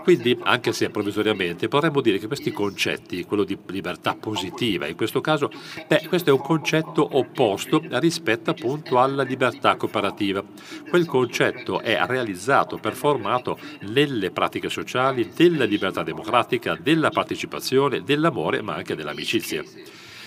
Quindi, 0.03 0.37
anche 0.41 0.73
se 0.73 0.89
provvisoriamente, 0.89 1.67
potremmo 1.67 2.01
dire 2.01 2.17
che 2.17 2.27
questi 2.27 2.51
concetti, 2.51 3.23
quello 3.23 3.43
di 3.43 3.57
libertà 3.67 4.15
positiva, 4.15 4.87
in 4.87 4.95
questo 4.95 5.21
caso, 5.21 5.51
beh, 5.87 6.07
questo 6.07 6.29
è 6.29 6.33
un 6.33 6.41
concetto 6.41 7.17
opposto 7.17 7.81
rispetto 7.99 8.49
appunto 8.49 8.99
alla 8.99 9.23
libertà 9.23 9.75
cooperativa. 9.75 10.43
Quel 10.89 11.05
concetto 11.05 11.81
è 11.81 11.99
realizzato, 12.07 12.77
performato 12.77 13.59
nelle 13.81 14.31
pratiche 14.31 14.69
sociali 14.69 15.31
della 15.35 15.65
libertà 15.65 16.01
democratica, 16.03 16.75
della 16.75 17.09
partecipazione, 17.09 18.01
dell'amore, 18.03 18.61
ma 18.61 18.75
anche 18.75 18.95
dell'amicizia. 18.95 19.63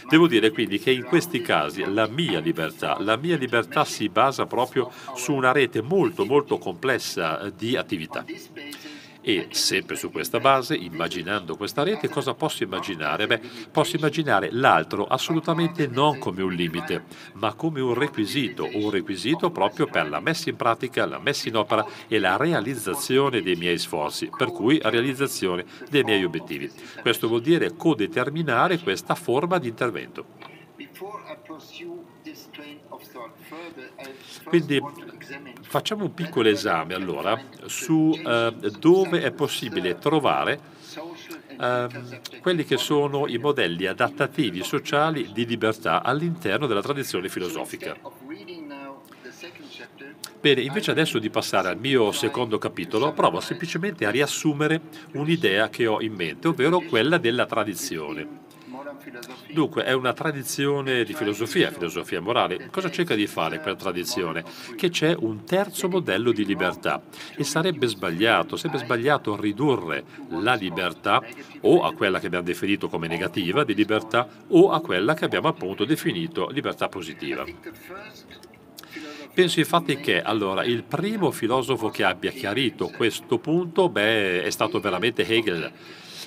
Devo 0.09 0.27
dire 0.27 0.51
quindi 0.51 0.79
che 0.79 0.91
in 0.91 1.05
questi 1.05 1.41
casi 1.41 1.85
la 1.93 2.07
mia 2.07 2.41
libertà, 2.41 2.97
la 3.01 3.17
mia 3.17 3.37
libertà 3.37 3.85
si 3.85 4.09
basa 4.09 4.47
proprio 4.47 4.91
su 5.15 5.33
una 5.33 5.53
rete 5.53 5.83
molto 5.83 6.25
molto 6.25 6.59
complessa 6.59 7.51
di 7.55 7.77
attività. 7.77 8.25
E 9.27 9.49
sempre 9.53 9.97
su 9.97 10.11
questa 10.11 10.39
base, 10.39 10.75
immaginando 10.75 11.57
questa 11.57 11.83
rete, 11.83 12.11
cosa 12.11 12.35
posso 12.35 12.63
immaginare? 12.63 13.27
Beh, 13.27 13.41
posso 13.73 13.97
immaginare 13.97 14.51
l'altro 14.53 15.07
assolutamente 15.07 15.87
non 15.87 16.19
come 16.19 16.43
un 16.43 16.53
limite, 16.53 17.05
ma 17.37 17.55
come 17.55 17.81
un 17.81 17.95
requisito, 17.95 18.69
un 18.75 18.91
requisito 18.91 19.51
proprio 19.51 19.87
per 19.87 20.11
la 20.11 20.21
messa 20.21 20.51
in 20.51 20.57
pratica, 20.57 21.07
la 21.07 21.19
messa 21.19 21.49
in 21.49 21.57
opera 21.57 21.87
e 22.07 22.19
la 22.19 22.37
realizzazione 22.37 23.41
dei 23.41 23.57
miei 23.57 23.79
sforzi, 23.79 24.29
per 24.29 24.53
cui 24.53 24.79
realizzazione 24.83 25.65
dei 25.89 26.05
miei 26.05 26.23
obiettivi. 26.23 26.71
Questo 27.01 27.27
vuol 27.27 27.41
dire 27.41 27.75
codeterminare 27.77 28.79
questa 28.79 29.15
forma 29.15 29.57
di 29.57 29.69
intervento. 29.69 30.54
Quindi 34.45 34.81
facciamo 35.63 36.05
un 36.05 36.15
piccolo 36.15 36.49
esame 36.49 36.95
allora 36.95 37.41
su 37.67 38.13
eh, 38.15 38.55
dove 38.79 39.23
è 39.23 39.33
possibile 39.33 39.99
trovare 39.99 40.61
eh, 41.59 41.89
quelli 42.41 42.65
che 42.65 42.77
sono 42.77 43.27
i 43.27 43.39
modelli 43.39 43.87
adattativi 43.87 44.63
sociali 44.63 45.33
di 45.33 45.47
libertà 45.47 46.03
all'interno 46.03 46.67
della 46.67 46.83
tradizione 46.83 47.29
filosofica. 47.29 47.97
Bene, 50.41 50.61
invece 50.61 50.91
adesso 50.91 51.19
di 51.19 51.31
passare 51.31 51.69
al 51.69 51.79
mio 51.79 52.13
secondo 52.13 52.59
capitolo, 52.59 53.13
provo 53.13 53.41
semplicemente 53.41 54.05
a 54.05 54.11
riassumere 54.11 54.81
un'idea 55.13 55.71
che 55.71 55.87
ho 55.87 56.03
in 56.03 56.13
mente, 56.13 56.49
ovvero 56.49 56.81
quella 56.81 57.17
della 57.19 57.47
tradizione. 57.47 58.44
Dunque, 59.53 59.85
è 59.85 59.93
una 59.93 60.13
tradizione 60.13 61.05
di 61.05 61.15
filosofia, 61.15 61.71
filosofia 61.71 62.21
morale. 62.21 62.69
Cosa 62.71 62.91
cerca 62.91 63.15
di 63.15 63.27
fare 63.27 63.61
quella 63.61 63.77
tradizione? 63.77 64.45
Che 64.77 64.89
c'è 64.91 65.15
un 65.19 65.45
terzo 65.45 65.89
modello 65.89 66.33
di 66.33 66.45
libertà 66.45 67.03
e 67.37 67.45
sarebbe 67.45 67.87
sbagliato, 67.87 68.57
sarebbe 68.57 68.79
sbagliato 68.79 69.41
ridurre 69.41 70.05
la 70.31 70.55
libertà 70.55 71.23
o 71.61 71.83
a 71.85 71.93
quella 71.93 72.19
che 72.19 72.27
abbiamo 72.27 72.45
definito 72.45 72.89
come 72.89 73.07
negativa 73.07 73.65
di 73.65 73.75
libertà 73.75 74.29
o 74.49 74.71
a 74.71 74.81
quella 74.81 75.15
che 75.15 75.25
abbiamo 75.25 75.49
appunto 75.49 75.85
definito 75.85 76.49
libertà 76.51 76.89
positiva. 76.89 77.45
Penso 79.35 79.59
infatti 79.59 79.97
che 79.97 80.23
allora, 80.23 80.65
il 80.65 80.85
primo 80.85 81.33
filosofo 81.33 81.89
che 81.89 82.05
abbia 82.05 82.31
chiarito 82.31 82.89
questo 82.97 83.39
punto 83.39 83.89
beh, 83.89 84.45
è 84.45 84.51
stato 84.51 84.79
veramente 84.79 85.27
Hegel. 85.27 85.73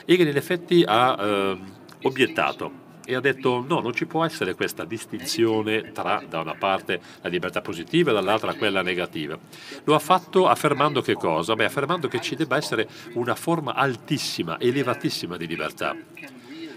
Hegel 0.03 0.27
in 0.27 0.35
effetti 0.35 0.83
ha 0.85 1.17
eh, 1.17 1.57
obiettato 2.03 2.85
e 3.09 3.15
ha 3.15 3.21
detto 3.21 3.63
no, 3.65 3.79
non 3.79 3.93
ci 3.93 4.05
può 4.05 4.25
essere 4.25 4.53
questa 4.53 4.83
distinzione 4.83 5.93
tra 5.93 6.21
da 6.27 6.41
una 6.41 6.55
parte 6.55 6.99
la 7.21 7.29
libertà 7.29 7.61
positiva 7.61 8.11
e 8.11 8.13
dall'altra 8.13 8.53
quella 8.53 8.81
negativa. 8.81 9.39
Lo 9.85 9.95
ha 9.95 9.99
fatto 9.99 10.49
affermando 10.49 11.01
che 11.01 11.13
cosa? 11.13 11.55
Beh, 11.55 11.63
affermando 11.63 12.09
che 12.09 12.19
ci 12.19 12.35
debba 12.35 12.57
essere 12.57 12.85
una 13.13 13.33
forma 13.33 13.75
altissima, 13.75 14.59
elevatissima 14.59 15.37
di 15.37 15.47
libertà 15.47 15.95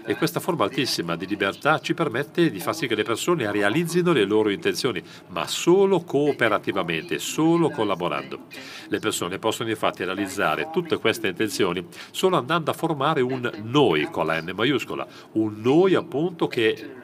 e 0.05 0.15
questa 0.15 0.39
forma 0.39 0.63
altissima 0.63 1.15
di 1.15 1.27
libertà 1.27 1.79
ci 1.79 1.93
permette 1.93 2.49
di 2.49 2.59
far 2.59 2.75
sì 2.75 2.87
che 2.87 2.95
le 2.95 3.03
persone 3.03 3.51
realizzino 3.51 4.11
le 4.11 4.25
loro 4.25 4.49
intenzioni, 4.49 5.01
ma 5.27 5.47
solo 5.47 6.01
cooperativamente, 6.01 7.19
solo 7.19 7.69
collaborando. 7.69 8.47
Le 8.87 8.99
persone 8.99 9.39
possono 9.39 9.69
infatti 9.69 10.03
realizzare 10.03 10.69
tutte 10.71 10.97
queste 10.97 11.27
intenzioni 11.27 11.85
solo 12.11 12.37
andando 12.37 12.71
a 12.71 12.73
formare 12.73 13.21
un 13.21 13.49
noi 13.63 14.09
con 14.09 14.25
la 14.25 14.41
N 14.41 14.51
maiuscola, 14.55 15.07
un 15.33 15.61
noi 15.61 15.95
appunto 15.95 16.47
che 16.47 16.95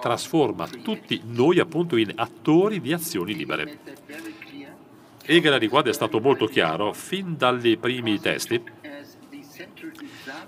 trasforma 0.00 0.66
tutti 0.82 1.20
noi 1.24 1.58
appunto 1.58 1.96
in 1.96 2.12
attori 2.14 2.80
di 2.80 2.92
azioni 2.92 3.34
libere. 3.34 3.78
Hegel 5.24 5.52
a 5.52 5.58
riguardo 5.58 5.90
è 5.90 5.92
stato 5.92 6.20
molto 6.20 6.46
chiaro 6.46 6.92
fin 6.92 7.36
dai 7.36 7.76
primi 7.76 8.18
testi 8.18 8.71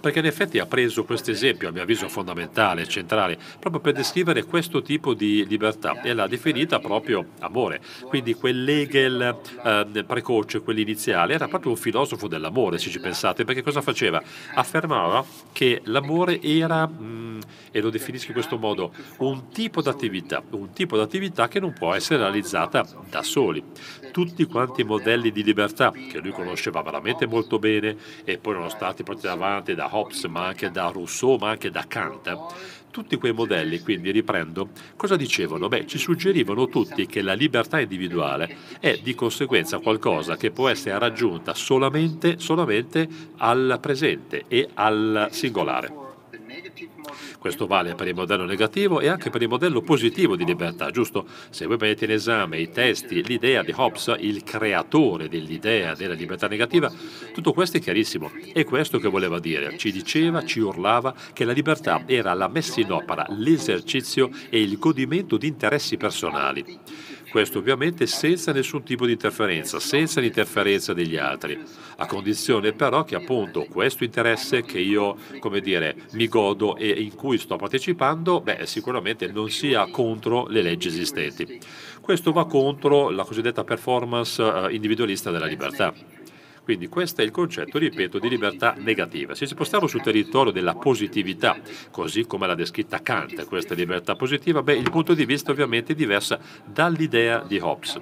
perché 0.04 0.18
in 0.18 0.26
effetti 0.26 0.58
ha 0.58 0.66
preso 0.66 1.04
questo 1.04 1.30
esempio, 1.30 1.70
a 1.70 1.72
mio 1.72 1.80
avviso 1.80 2.10
fondamentale, 2.10 2.86
centrale, 2.86 3.38
proprio 3.58 3.80
per 3.80 3.94
descrivere 3.94 4.44
questo 4.44 4.82
tipo 4.82 5.14
di 5.14 5.46
libertà 5.46 6.02
e 6.02 6.12
l'ha 6.12 6.26
definita 6.26 6.78
proprio 6.78 7.28
amore. 7.38 7.80
Quindi 8.02 8.34
quell'Hegel 8.34 9.34
eh, 9.64 10.04
precoce, 10.06 10.60
quell'iniziale, 10.60 11.32
era 11.32 11.48
proprio 11.48 11.70
un 11.70 11.78
filosofo 11.78 12.28
dell'amore, 12.28 12.76
se 12.76 12.90
ci 12.90 13.00
pensate, 13.00 13.44
perché 13.44 13.62
cosa 13.62 13.80
faceva? 13.80 14.22
Affermava 14.56 15.24
che 15.52 15.80
l'amore 15.84 16.38
era, 16.42 16.86
mh, 16.86 17.02
mm, 17.02 17.40
e 17.70 17.80
lo 17.80 17.88
definisco 17.88 18.26
in 18.26 18.34
questo 18.34 18.58
modo, 18.58 18.92
un 19.20 19.48
tipo 19.48 19.80
d'attività, 19.80 20.42
un 20.50 20.74
tipo 20.74 20.98
d'attività 20.98 21.48
che 21.48 21.60
non 21.60 21.72
può 21.72 21.94
essere 21.94 22.18
realizzata 22.18 22.84
da 23.08 23.22
soli. 23.22 23.64
Tutti 24.12 24.44
quanti 24.44 24.82
i 24.82 24.84
modelli 24.84 25.32
di 25.32 25.42
libertà, 25.42 25.90
che 25.90 26.18
lui 26.18 26.30
conosceva 26.30 26.82
veramente 26.82 27.26
molto 27.26 27.58
bene, 27.58 27.96
e 28.24 28.36
poi 28.36 28.52
erano 28.52 28.68
stati 28.68 29.02
portati 29.02 29.28
avanti 29.28 29.74
da 29.74 29.92
Hobbes, 29.94 30.24
ma 30.24 30.46
anche 30.46 30.70
da 30.70 30.88
Rousseau, 30.88 31.36
ma 31.36 31.50
anche 31.50 31.70
da 31.70 31.84
Kant, 31.86 32.36
tutti 32.90 33.16
quei 33.16 33.32
modelli, 33.32 33.80
quindi 33.80 34.10
riprendo, 34.10 34.68
cosa 34.96 35.16
dicevano? 35.16 35.68
Beh, 35.68 35.86
ci 35.86 35.98
suggerivano 35.98 36.68
tutti 36.68 37.06
che 37.06 37.22
la 37.22 37.34
libertà 37.34 37.80
individuale 37.80 38.56
è 38.78 38.98
di 39.02 39.14
conseguenza 39.14 39.78
qualcosa 39.78 40.36
che 40.36 40.50
può 40.50 40.68
essere 40.68 40.98
raggiunta 40.98 41.54
solamente, 41.54 42.38
solamente 42.38 43.08
al 43.38 43.78
presente 43.80 44.44
e 44.48 44.68
al 44.74 45.28
singolare. 45.30 46.03
Questo 47.44 47.66
vale 47.66 47.94
per 47.94 48.08
il 48.08 48.14
modello 48.14 48.46
negativo 48.46 49.00
e 49.00 49.08
anche 49.08 49.28
per 49.28 49.42
il 49.42 49.48
modello 49.48 49.82
positivo 49.82 50.34
di 50.34 50.46
libertà, 50.46 50.90
giusto? 50.90 51.26
Se 51.50 51.66
voi 51.66 51.76
mettete 51.78 52.06
in 52.06 52.12
esame 52.12 52.58
i 52.58 52.70
testi, 52.70 53.22
l'idea 53.22 53.62
di 53.62 53.70
Hobbes, 53.76 54.14
il 54.20 54.42
creatore 54.42 55.28
dell'idea 55.28 55.94
della 55.94 56.14
libertà 56.14 56.48
negativa, 56.48 56.90
tutto 57.34 57.52
questo 57.52 57.76
è 57.76 57.80
chiarissimo. 57.80 58.30
E 58.54 58.64
questo 58.64 58.96
che 58.96 59.08
voleva 59.08 59.40
dire? 59.40 59.76
Ci 59.76 59.92
diceva, 59.92 60.42
ci 60.42 60.60
urlava 60.60 61.14
che 61.34 61.44
la 61.44 61.52
libertà 61.52 62.04
era 62.06 62.32
la 62.32 62.48
messa 62.48 62.80
in 62.80 62.90
opera, 62.90 63.26
l'esercizio 63.28 64.30
e 64.48 64.62
il 64.62 64.78
godimento 64.78 65.36
di 65.36 65.46
interessi 65.46 65.98
personali. 65.98 66.64
Questo 67.34 67.58
ovviamente 67.58 68.06
senza 68.06 68.52
nessun 68.52 68.84
tipo 68.84 69.06
di 69.06 69.10
interferenza, 69.10 69.80
senza 69.80 70.20
l'interferenza 70.20 70.92
degli 70.92 71.16
altri, 71.16 71.60
a 71.96 72.06
condizione 72.06 72.72
però 72.74 73.02
che 73.02 73.16
appunto 73.16 73.66
questo 73.68 74.04
interesse 74.04 74.62
che 74.62 74.78
io, 74.78 75.16
come 75.40 75.58
dire, 75.58 75.96
mi 76.12 76.28
godo 76.28 76.76
e 76.76 76.90
in 76.90 77.16
cui 77.16 77.38
sto 77.38 77.56
partecipando, 77.56 78.40
beh, 78.40 78.66
sicuramente 78.66 79.26
non 79.32 79.50
sia 79.50 79.84
contro 79.90 80.46
le 80.46 80.62
leggi 80.62 80.86
esistenti. 80.86 81.58
Questo 82.00 82.30
va 82.30 82.46
contro 82.46 83.10
la 83.10 83.24
cosiddetta 83.24 83.64
performance 83.64 84.40
eh, 84.40 84.72
individualista 84.72 85.32
della 85.32 85.46
libertà. 85.46 85.92
Quindi 86.64 86.88
questo 86.88 87.20
è 87.20 87.24
il 87.24 87.30
concetto, 87.30 87.78
ripeto, 87.78 88.18
di 88.18 88.28
libertà 88.28 88.74
negativa. 88.78 89.34
Se 89.34 89.46
ci 89.46 89.52
spostiamo 89.52 89.86
sul 89.86 90.00
territorio 90.00 90.50
della 90.50 90.74
positività, 90.74 91.58
così 91.90 92.26
come 92.26 92.46
l'ha 92.46 92.54
descritta 92.54 93.02
Kant, 93.02 93.44
questa 93.44 93.74
libertà 93.74 94.16
positiva, 94.16 94.62
beh, 94.62 94.74
il 94.74 94.90
punto 94.90 95.12
di 95.12 95.26
vista 95.26 95.50
ovviamente 95.50 95.92
è 95.92 95.94
diverso 95.94 96.38
dall'idea 96.64 97.44
di 97.46 97.58
Hobbes. 97.58 98.00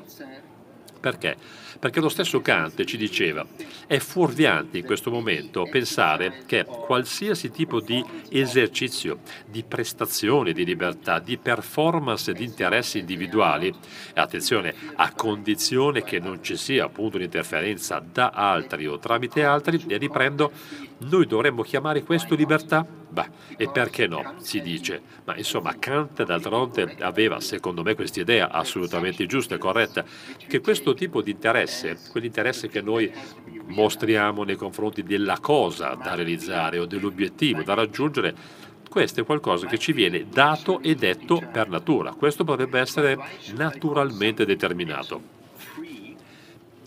Perché? 1.03 1.37
Perché 1.81 1.99
lo 1.99 2.09
stesso 2.09 2.41
Kant 2.41 2.85
ci 2.85 2.97
diceva, 2.97 3.45
è 3.89 3.99
fuorviante 3.99 4.79
in 4.79 4.85
questo 4.85 5.11
momento 5.11 5.67
pensare 5.69 6.45
che 6.47 6.65
qualsiasi 6.65 7.51
tipo 7.51 7.81
di 7.81 8.05
esercizio, 8.29 9.19
di 9.45 9.65
prestazione 9.65 10.53
di 10.53 10.65
libertà, 10.65 11.19
di 11.19 11.39
performance 11.39 12.33
di 12.33 12.45
interessi 12.45 13.01
individuali, 13.01 13.75
attenzione, 14.15 14.73
a 14.95 15.13
condizione 15.13 16.05
che 16.05 16.21
non 16.21 16.41
ci 16.41 16.57
sia 16.57 16.85
appunto 16.85 17.17
un'interferenza 17.17 18.01
da 18.01 18.31
altri 18.31 18.87
o 18.87 19.01
tramite 19.01 19.43
altri, 19.43 19.85
e 19.89 19.97
riprendo, 19.97 20.53
noi 21.09 21.27
dovremmo 21.27 21.63
chiamare 21.63 22.03
questo 22.03 22.35
libertà? 22.35 22.87
Beh, 23.13 23.29
e 23.57 23.69
perché 23.69 24.07
no? 24.07 24.35
Si 24.39 24.61
dice. 24.61 25.03
Ma 25.25 25.37
insomma, 25.37 25.77
Kant 25.79 26.25
d'altronde 26.25 26.97
aveva, 27.01 27.41
secondo 27.41 27.83
me, 27.83 27.95
questa 27.95 28.21
idea 28.21 28.51
assolutamente 28.51 29.27
giusta 29.27 29.55
e 29.55 29.59
corretta, 29.59 30.05
che 30.47 30.61
questo 30.61 30.95
tipo 30.95 31.21
di 31.21 31.33
interesse, 31.33 31.99
quell'interesse 32.11 32.69
che 32.69 32.81
noi 32.81 33.13
mostriamo 33.67 34.45
nei 34.45 34.57
confronti 34.57 35.03
della 35.03 35.39
cosa 35.41 35.95
da 35.95 36.15
realizzare 36.15 36.79
o 36.79 36.87
dell'obiettivo 36.87 37.63
da 37.63 37.75
raggiungere, 37.75 38.35
questo 38.89 39.21
è 39.21 39.25
qualcosa 39.25 39.67
che 39.67 39.79
ci 39.79 39.93
viene 39.93 40.27
dato 40.29 40.81
e 40.83 40.95
detto 40.95 41.43
per 41.51 41.69
natura. 41.69 42.13
Questo 42.13 42.45
potrebbe 42.45 42.79
essere 42.79 43.17
naturalmente 43.55 44.45
determinato. 44.45 45.41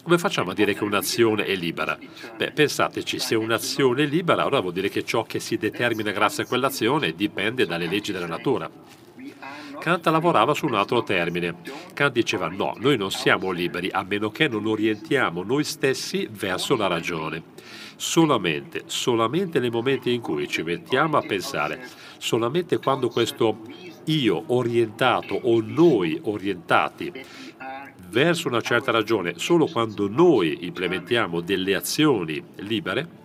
Come 0.06 0.20
facciamo 0.20 0.52
a 0.52 0.54
dire 0.54 0.76
che 0.76 0.84
un'azione 0.84 1.46
è 1.46 1.56
libera? 1.56 1.98
Beh, 2.38 2.52
pensateci, 2.52 3.18
se 3.18 3.34
un'azione 3.34 4.04
è 4.04 4.06
libera, 4.06 4.44
allora 4.44 4.60
vuol 4.60 4.74
dire 4.74 4.88
che 4.88 5.04
ciò 5.04 5.24
che 5.24 5.40
si 5.40 5.58
determina 5.58 6.12
grazie 6.12 6.44
a 6.44 6.46
quell'azione 6.46 7.16
dipende 7.16 7.66
dalle 7.66 7.88
leggi 7.88 8.12
della 8.12 8.28
natura. 8.28 8.70
Kant 9.80 10.06
lavorava 10.06 10.54
su 10.54 10.68
un 10.68 10.76
altro 10.76 11.02
termine. 11.02 11.56
Kant 11.96 12.14
diceva 12.14 12.50
no, 12.50 12.76
noi 12.78 12.98
non 12.98 13.10
siamo 13.10 13.50
liberi 13.50 13.90
a 13.92 14.04
meno 14.04 14.30
che 14.30 14.48
non 14.48 14.68
orientiamo 14.68 15.42
noi 15.42 15.64
stessi 15.64 16.28
verso 16.30 16.76
la 16.76 16.86
ragione. 16.86 17.42
Solamente, 17.96 18.84
solamente 18.86 19.60
nei 19.60 19.72
momenti 19.72 20.14
in 20.14 20.22
cui 20.22 20.48
ci 20.48 20.62
mettiamo 20.62 21.18
a 21.18 21.26
pensare, 21.26 21.84
solamente 22.20 22.78
quando 22.78 23.10
questo 23.10 23.60
io 24.06 24.44
orientato 24.48 25.34
o 25.34 25.62
noi 25.66 26.20
orientati 26.26 27.12
verso 28.10 28.48
una 28.48 28.62
certa 28.62 28.92
ragione 28.92 29.34
solo 29.38 29.68
quando 29.68 30.08
noi 30.08 30.66
implementiamo 30.66 31.42
delle 31.42 31.76
azioni 31.76 32.44
libere, 32.58 33.24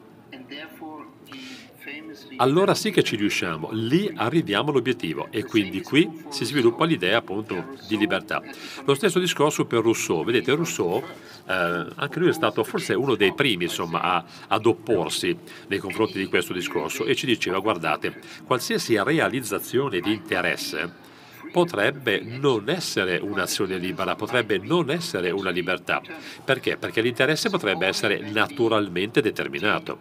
allora 2.37 2.74
sì 2.74 2.91
che 2.91 3.03
ci 3.03 3.16
riusciamo, 3.16 3.68
lì 3.72 4.11
arriviamo 4.14 4.70
all'obiettivo 4.70 5.28
e 5.31 5.45
quindi 5.45 5.83
qui 5.83 6.22
si 6.31 6.45
sviluppa 6.47 6.87
l'idea 6.87 7.18
appunto 7.18 7.76
di 7.87 7.99
libertà. 7.99 8.43
Lo 8.87 8.95
stesso 8.95 9.18
discorso 9.18 9.66
per 9.66 9.83
Rousseau, 9.83 10.24
vedete 10.24 10.55
Rousseau, 10.55 11.03
eh, 11.47 11.53
anche 11.95 12.18
lui 12.18 12.31
è 12.31 12.33
stato 12.33 12.64
forse 12.64 12.95
uno 12.95 13.14
dei 13.14 13.35
primi 13.35 13.64
insomma, 13.64 14.01
a, 14.01 14.24
ad 14.49 14.64
opporsi 14.64 15.37
nei 15.68 15.78
confronti 15.78 16.18
di 16.18 16.26
questo 16.26 16.55
discorso 16.55 17.05
e 17.05 17.14
ci 17.14 17.26
diceva 17.26 17.59
guardate, 17.59 18.18
qualsiasi 18.47 18.97
realizzazione 19.03 20.01
di 20.01 20.12
interesse 20.12 21.09
potrebbe 21.51 22.21
non 22.21 22.69
essere 22.69 23.19
un'azione 23.19 23.79
libera, 23.79 24.15
potrebbe 24.15 24.59
non 24.59 24.91
essere 24.91 25.31
una 25.31 25.51
libertà. 25.51 26.01
Perché? 26.45 26.77
Perché 26.77 27.01
l'interesse 27.01 27.51
potrebbe 27.51 27.87
essere 27.87 28.21
naturalmente 28.31 29.21
determinato. 29.21 30.01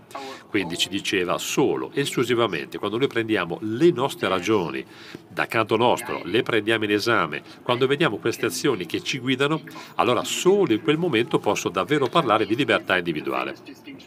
Quindi 0.50 0.78
ci 0.78 0.90
diceva 0.90 1.38
solo, 1.38 1.92
esclusivamente, 1.94 2.78
quando 2.78 2.98
noi 2.98 3.08
prendiamo 3.08 3.58
le 3.62 3.92
nostre 3.92 4.28
ragioni 4.28 4.86
da 5.28 5.46
canto 5.48 5.76
nostro, 5.76 6.22
le 6.24 6.42
prendiamo 6.44 6.86
in 6.86 6.92
esame, 6.92 7.42
quando 7.62 7.88
vediamo 7.88 8.18
queste 8.18 8.48
azioni 8.48 8.86
che 8.86 9.02
ci 9.02 9.20
guidano, 9.20 9.62
allora 9.96 10.24
solo 10.24 10.74
in 10.74 10.82
quel 10.82 10.98
momento 10.98 11.40
posso 11.40 11.70
davvero 11.70 12.08
parlare 12.08 12.46
di 12.46 12.56
libertà 12.56 12.98
individuale. 12.98 13.99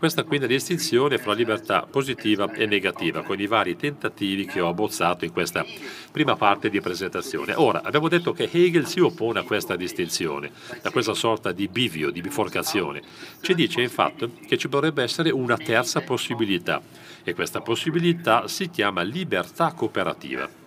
Questa 0.00 0.24
quindi 0.24 0.46
è 0.46 0.48
la 0.48 0.54
distinzione 0.54 1.18
fra 1.18 1.34
libertà 1.34 1.82
positiva 1.82 2.50
e 2.54 2.64
negativa, 2.64 3.22
con 3.22 3.38
i 3.38 3.46
vari 3.46 3.76
tentativi 3.76 4.46
che 4.46 4.58
ho 4.58 4.68
abbozzato 4.68 5.26
in 5.26 5.30
questa 5.30 5.62
prima 6.10 6.36
parte 6.36 6.70
di 6.70 6.80
presentazione. 6.80 7.52
Ora, 7.54 7.82
abbiamo 7.82 8.08
detto 8.08 8.32
che 8.32 8.48
Hegel 8.50 8.86
si 8.86 8.98
oppone 8.98 9.40
a 9.40 9.42
questa 9.42 9.76
distinzione, 9.76 10.52
a 10.80 10.90
questa 10.90 11.12
sorta 11.12 11.52
di 11.52 11.68
bivio, 11.68 12.10
di 12.10 12.22
biforcazione. 12.22 13.02
Ci 13.42 13.54
dice 13.54 13.82
infatti 13.82 14.38
che 14.46 14.56
ci 14.56 14.70
potrebbe 14.70 15.02
essere 15.02 15.28
una 15.28 15.58
terza 15.58 16.00
possibilità 16.00 16.80
e 17.22 17.34
questa 17.34 17.60
possibilità 17.60 18.48
si 18.48 18.70
chiama 18.70 19.02
libertà 19.02 19.74
cooperativa. 19.74 20.59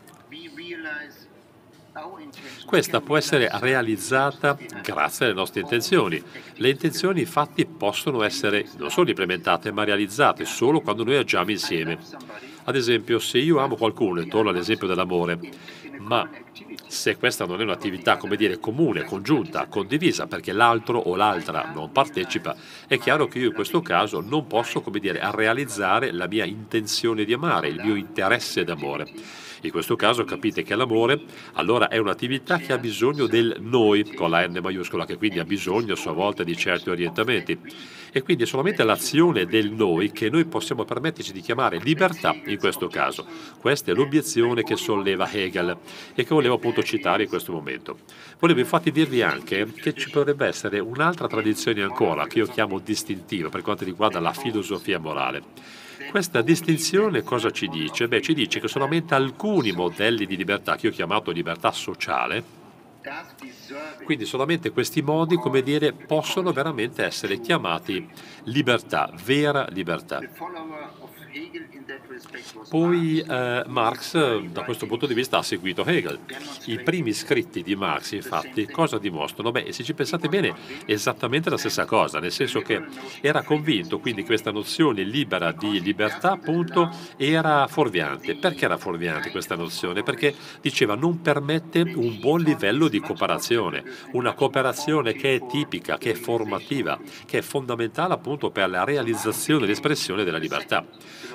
Questa 2.66 3.02
può 3.02 3.18
essere 3.18 3.50
realizzata 3.54 4.58
grazie 4.82 5.26
alle 5.26 5.36
nostre 5.36 5.62
intenzioni. 5.62 6.22
Le 6.56 6.70
intenzioni 6.70 7.22
infatti 7.22 7.66
possono 7.66 8.24
essere 8.24 8.66
non 8.78 8.90
solo 8.90 9.10
implementate 9.10 9.72
ma 9.72 9.84
realizzate 9.84 10.46
solo 10.46 10.82
quando 10.82 11.04
noi 11.04 11.18
agiamo 11.18 11.52
insieme. 11.52 11.98
Ad 12.66 12.76
esempio, 12.76 13.20
se 13.20 13.40
io 13.40 13.60
amo 13.60 13.76
qualcuno, 13.76 14.22
e 14.22 14.28
torno 14.28 14.50
all'esempio 14.50 14.88
dell'amore, 14.88 15.38
ma 16.00 16.30
se 16.88 17.18
questa 17.18 17.46
non 17.46 17.60
è 17.60 17.64
un'attività, 17.64 18.18
come 18.18 18.36
dire, 18.36 18.60
comune, 18.60 19.04
congiunta, 19.04 19.68
condivisa, 19.68 20.28
perché 20.28 20.52
l'altro 20.52 21.00
o 21.00 21.16
l'altra 21.16 21.72
non 21.74 21.92
partecipa, 21.92 22.56
è 22.88 22.98
chiaro 22.98 23.28
che 23.28 23.40
io 23.40 23.48
in 23.48 23.54
questo 23.54 23.82
caso 23.82 24.22
non 24.22 24.48
posso, 24.48 24.82
come 24.82 25.00
dire, 25.00 25.20
realizzare 25.34 26.12
la 26.12 26.28
mia 26.28 26.46
intenzione 26.46 27.26
di 27.26 27.34
amare, 27.34 27.70
il 27.70 27.82
mio 27.84 27.96
interesse 27.96 28.64
d'amore. 28.64 29.12
In 29.64 29.72
questo 29.72 29.96
caso 29.96 30.26
capite 30.26 30.62
che 30.62 30.76
l'amore 30.76 31.22
allora 31.54 31.88
è 31.88 31.98
un'attività 31.98 32.58
che 32.58 32.74
ha 32.74 32.78
bisogno 32.78 33.28
del 33.28 33.56
noi, 33.62 34.14
con 34.14 34.30
la 34.30 34.46
N 34.46 34.60
maiuscola, 34.62 35.06
che 35.06 35.16
quindi 35.16 35.40
ha 35.40 35.46
bisogno 35.46 35.94
a 35.94 35.96
sua 35.96 36.12
volta 36.12 36.44
di 36.44 36.56
certi 36.58 36.90
orientamenti. 36.90 37.58
E 38.12 38.22
quindi 38.22 38.44
è 38.44 38.46
solamente 38.46 38.84
l'azione 38.84 39.46
del 39.46 39.72
noi 39.72 40.12
che 40.12 40.30
noi 40.30 40.46
possiamo 40.46 40.84
permetterci 40.84 41.32
di 41.32 41.40
chiamare 41.40 41.80
libertà 41.80 42.36
in 42.46 42.60
questo 42.60 42.88
caso. 42.88 43.26
Questa 43.60 43.92
è 43.92 43.96
l'obiezione 43.96 44.64
che 44.64 44.76
solleva 44.76 45.32
Hegel 45.32 45.78
e 46.14 46.24
che 46.26 46.34
volevo 46.44 46.56
appunto 46.56 46.84
citare 46.84 47.24
in 47.24 47.30
questo 47.30 47.54
momento. 47.54 48.00
Volevo 48.40 48.60
infatti 48.60 48.92
dirvi 48.92 49.22
anche 49.22 49.72
che 49.72 49.94
ci 49.94 50.10
potrebbe 50.10 50.46
essere 50.46 50.80
un'altra 50.80 51.28
tradizione 51.28 51.82
ancora, 51.82 52.28
che 52.28 52.40
io 52.40 52.48
chiamo 52.48 52.80
distintiva 52.80 53.48
per 53.50 53.62
quanto 53.62 53.86
riguarda 53.86 54.20
la 54.20 54.34
filosofia 54.34 55.00
morale. 55.00 55.42
Questa 56.10 56.42
distinzione 56.42 57.24
cosa 57.24 57.50
ci 57.50 57.68
dice? 57.70 58.08
Beh, 58.08 58.22
ci 58.22 58.34
dice 58.34 58.60
che 58.60 58.68
solamente 58.68 59.16
alcuni 59.16 59.72
modelli 59.72 60.26
di 60.26 60.36
libertà, 60.36 60.76
che 60.76 60.88
io 60.88 60.92
ho 60.92 60.96
chiamato 60.96 61.32
libertà 61.32 61.72
sociale, 61.72 62.62
quindi 64.04 64.26
solamente 64.26 64.72
questi 64.72 65.02
modi, 65.02 65.36
come 65.36 65.62
dire, 65.62 65.94
possono 65.94 66.52
veramente 66.52 67.04
essere 67.04 67.40
chiamati 67.40 68.08
libertà, 68.44 69.12
vera 69.24 69.66
libertà. 69.70 70.20
Poi 72.70 73.20
eh, 73.20 73.64
Marx 73.68 74.40
da 74.40 74.64
questo 74.64 74.86
punto 74.86 75.08
di 75.08 75.14
vista 75.14 75.40
ha 75.40 75.42
seguito 75.42 75.84
Hegel. 75.84 76.20
I 76.66 76.80
primi 76.82 77.12
scritti 77.12 77.64
di 77.64 77.76
Marx 77.76 78.12
infatti 78.12 78.68
cosa 78.68 79.00
dimostrano? 79.00 79.52
Beh, 79.52 79.72
se 79.72 79.84
ci 79.84 79.94
pensate 79.94 80.28
bene, 80.28 80.54
esattamente 80.86 81.50
la 81.50 81.58
stessa 81.58 81.86
cosa, 81.86 82.20
nel 82.20 82.32
senso 82.32 82.62
che 82.62 82.84
era 83.22 83.42
convinto 83.44 84.00
quindi 84.00 84.24
questa 84.24 84.52
nozione 84.52 85.04
libera 85.04 85.52
di 85.52 85.82
libertà 85.82 86.34
appunto 86.34 86.90
era 87.18 87.68
fuorviante. 87.68 88.36
Perché 88.36 88.66
era 88.66 88.78
fuorviante 88.78 89.32
questa 89.32 89.56
nozione? 89.56 90.04
Perché 90.04 90.36
diceva 90.62 90.96
non 90.96 91.22
permette 91.22 91.82
un 91.82 92.20
buon 92.20 92.42
livello 92.42 92.88
di 92.88 93.00
cooperazione, 93.00 93.84
una 94.12 94.34
cooperazione 94.34 95.14
che 95.14 95.36
è 95.36 95.46
tipica, 95.48 95.98
che 95.98 96.12
è 96.12 96.16
formativa, 96.16 97.00
che 97.26 97.40
è 97.40 97.42
fondamentale 97.42 98.14
appunto 98.14 98.52
per 98.52 98.70
la 98.70 98.84
realizzazione 98.84 99.64
e 99.64 99.68
l'espressione 99.68 100.24
della 100.24 100.38
libertà. 100.38 100.86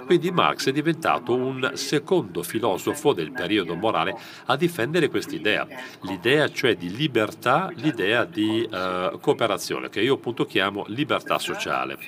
Quindi 0.07 0.31
Marx 0.31 0.69
è 0.69 0.73
diventato 0.73 1.35
un 1.35 1.73
secondo 1.75 2.43
filosofo 2.43 3.13
del 3.13 3.33
periodo 3.33 3.75
morale 3.75 4.17
a 4.47 4.57
difendere 4.57 5.09
quest'idea, 5.09 5.67
l'idea 6.03 6.51
cioè 6.51 6.77
di 6.77 6.95
libertà, 6.95 7.71
l'idea 7.75 8.25
di 8.25 8.69
uh, 8.71 9.19
cooperazione, 9.21 9.89
che 9.89 10.01
io 10.01 10.15
appunto 10.15 10.45
chiamo 10.45 10.85
libertà 10.89 11.39
sociale. 11.39 11.99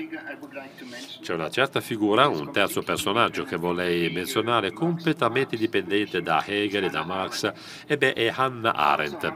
C'è 1.20 1.34
una 1.34 1.50
certa 1.50 1.80
figura, 1.80 2.28
un 2.28 2.52
terzo 2.52 2.82
personaggio 2.82 3.44
che 3.44 3.56
vorrei 3.56 4.10
menzionare, 4.10 4.72
completamente 4.72 5.56
dipendente 5.56 6.22
da 6.22 6.42
Hegel 6.44 6.84
e 6.84 6.90
da 6.90 7.04
Marx, 7.04 7.52
e 7.86 7.96
beh, 7.96 8.12
è 8.14 8.32
Hannah 8.34 8.72
Arendt. 8.72 9.32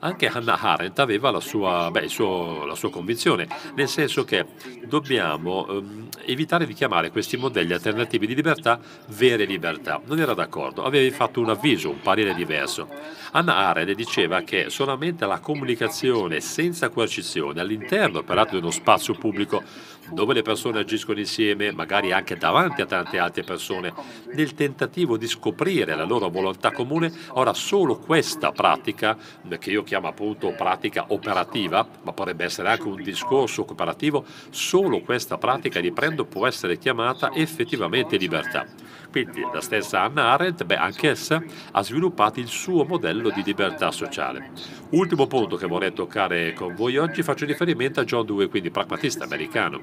Anche 0.00 0.28
Hannah 0.28 0.60
Arendt 0.60 0.98
aveva 1.00 1.30
la 1.30 1.40
sua, 1.40 1.90
beh, 1.90 2.08
suo, 2.08 2.64
la 2.64 2.74
sua 2.76 2.90
convinzione, 2.90 3.48
nel 3.74 3.88
senso 3.88 4.24
che 4.24 4.46
dobbiamo 4.84 5.66
um, 5.68 6.08
evitare 6.24 6.66
di 6.66 6.74
chiamare 6.74 7.10
questi 7.10 7.36
modelli 7.36 7.72
alternativi 7.72 8.26
di 8.26 8.34
libertà 8.34 8.78
vere 9.08 9.44
libertà. 9.44 10.00
Non 10.04 10.20
era 10.20 10.34
d'accordo, 10.34 10.84
aveva 10.84 11.14
fatto 11.14 11.40
un 11.40 11.48
avviso, 11.50 11.90
un 11.90 12.00
parere 12.00 12.34
diverso. 12.34 12.88
Hannah 13.32 13.56
Arendt 13.56 13.94
diceva 13.94 14.42
che 14.42 14.70
solamente 14.70 15.26
la 15.26 15.40
comunicazione 15.40 16.40
senza 16.40 16.90
coercizione 16.90 17.60
all'interno 17.60 18.22
peraltro 18.22 18.56
di 18.56 18.62
uno 18.62 18.72
spazio 18.72 19.14
pubblico 19.14 19.62
dove 20.10 20.34
le 20.34 20.42
persone 20.42 20.80
agiscono 20.80 21.18
insieme, 21.18 21.72
magari 21.72 22.12
anche 22.12 22.36
davanti 22.36 22.80
a 22.80 22.86
tante 22.86 23.18
altre 23.18 23.42
persone, 23.42 23.92
nel 24.34 24.54
tentativo 24.54 25.16
di 25.16 25.26
scoprire 25.26 25.94
la 25.94 26.04
loro 26.04 26.28
volontà 26.28 26.72
comune, 26.72 27.12
ora 27.30 27.52
solo 27.54 27.98
questa 27.98 28.52
pratica, 28.52 29.16
che 29.58 29.70
io 29.70 29.82
chiamo 29.82 30.08
appunto 30.08 30.54
pratica 30.56 31.06
operativa, 31.08 31.86
ma 32.02 32.12
potrebbe 32.12 32.44
essere 32.44 32.68
anche 32.68 32.88
un 32.88 33.02
discorso 33.02 33.64
cooperativo, 33.64 34.24
solo 34.50 35.00
questa 35.00 35.38
pratica 35.38 35.80
di 35.80 35.92
prendo 35.92 36.24
può 36.24 36.46
essere 36.46 36.78
chiamata 36.78 37.32
effettivamente 37.32 38.16
libertà. 38.16 38.66
Quindi 39.10 39.40
la 39.52 39.60
stessa 39.60 40.02
Anna 40.02 40.32
Arendt, 40.32 40.64
beh, 40.64 40.76
anch'essa 40.76 41.42
ha 41.72 41.82
sviluppato 41.82 42.40
il 42.40 42.48
suo 42.48 42.84
modello 42.84 43.30
di 43.30 43.42
libertà 43.42 43.90
sociale. 43.90 44.50
Ultimo 44.90 45.26
punto 45.26 45.56
che 45.56 45.66
vorrei 45.66 45.92
toccare 45.92 46.52
con 46.52 46.74
voi 46.74 46.98
oggi, 46.98 47.22
faccio 47.22 47.46
riferimento 47.46 48.00
a 48.00 48.04
John 48.04 48.26
Dewey, 48.26 48.48
quindi 48.48 48.70
pragmatista 48.70 49.24
americano. 49.24 49.80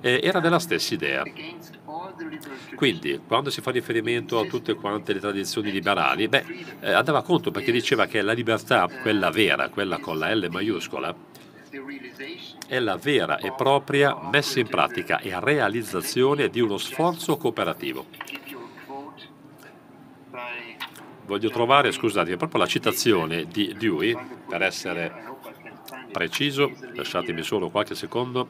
Eh, 0.00 0.20
era 0.22 0.40
della 0.40 0.58
stessa 0.58 0.92
idea. 0.92 1.22
Quindi, 2.74 3.20
quando 3.26 3.50
si 3.50 3.60
fa 3.60 3.70
riferimento 3.70 4.40
a 4.40 4.46
tutte 4.46 4.74
quante 4.74 5.12
le 5.12 5.20
tradizioni 5.20 5.70
liberali, 5.70 6.28
beh, 6.28 6.44
eh, 6.80 6.92
andava 6.92 7.22
conto 7.22 7.50
perché 7.50 7.70
diceva 7.70 8.06
che 8.06 8.22
la 8.22 8.32
libertà, 8.32 8.88
quella 9.02 9.30
vera, 9.30 9.68
quella 9.68 9.98
con 9.98 10.18
la 10.18 10.34
L 10.34 10.48
maiuscola, 10.50 11.14
è 12.66 12.78
la 12.78 12.96
vera 12.96 13.38
e 13.38 13.52
propria 13.52 14.16
messa 14.30 14.60
in 14.60 14.68
pratica 14.68 15.18
e 15.18 15.38
realizzazione 15.40 16.48
di 16.48 16.60
uno 16.60 16.78
sforzo 16.78 17.36
cooperativo. 17.36 18.06
Voglio 21.26 21.48
trovare, 21.48 21.90
scusate, 21.90 22.36
proprio 22.36 22.60
la 22.60 22.66
citazione 22.66 23.46
di 23.46 23.74
Dewey, 23.78 24.14
per 24.46 24.62
essere 24.62 25.32
preciso, 26.12 26.70
lasciatemi 26.92 27.42
solo 27.42 27.70
qualche 27.70 27.94
secondo. 27.94 28.48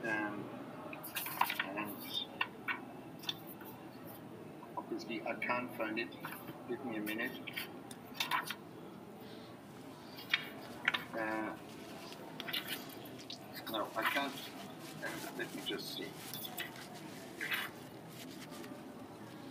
No, 13.70 13.88
I 13.96 14.02
can't. 14.02 14.32
Let 15.36 15.52
me 15.54 15.62
just 15.66 15.96
see. 15.96 16.06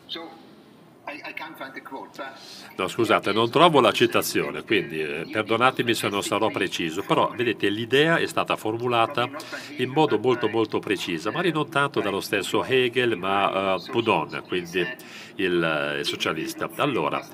So, 0.08 0.30
No, 2.78 2.83
scusate, 2.94 3.34
non 3.34 3.50
trovo 3.50 3.80
la 3.80 3.92
citazione, 3.92 4.64
quindi 4.64 5.02
eh, 5.02 5.26
perdonatemi 5.32 5.96
se 5.96 6.10
non 6.10 6.22
sarò 6.22 6.52
preciso, 6.52 7.02
però 7.02 7.34
vedete 7.36 7.68
l'idea 7.70 8.18
è 8.18 8.28
stata 8.28 8.56
formulata 8.56 9.28
in 9.78 9.90
modo 9.90 10.20
molto 10.20 10.48
molto 10.48 10.78
preciso, 10.78 11.32
magari 11.32 11.52
non 11.52 11.70
tanto 11.70 12.02
dallo 12.02 12.22
stesso 12.22 12.64
Hegel, 12.64 13.18
ma 13.18 13.74
uh, 13.74 13.84
Proudhon, 13.84 14.44
quindi 14.46 14.88
il, 15.38 15.64
eh, 15.64 16.00
il 16.02 16.06
socialista. 16.06 16.70
Allora, 16.76 17.26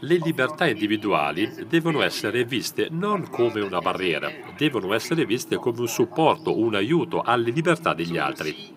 le 0.00 0.16
libertà 0.16 0.66
individuali 0.66 1.64
devono 1.68 2.02
essere 2.02 2.44
viste 2.44 2.88
non 2.90 3.30
come 3.30 3.60
una 3.60 3.78
barriera, 3.78 4.28
devono 4.56 4.94
essere 4.94 5.24
viste 5.26 5.56
come 5.58 5.78
un 5.78 5.88
supporto, 5.88 6.58
un 6.58 6.74
aiuto 6.74 7.20
alle 7.20 7.52
libertà 7.52 7.94
degli 7.94 8.18
altri. 8.18 8.74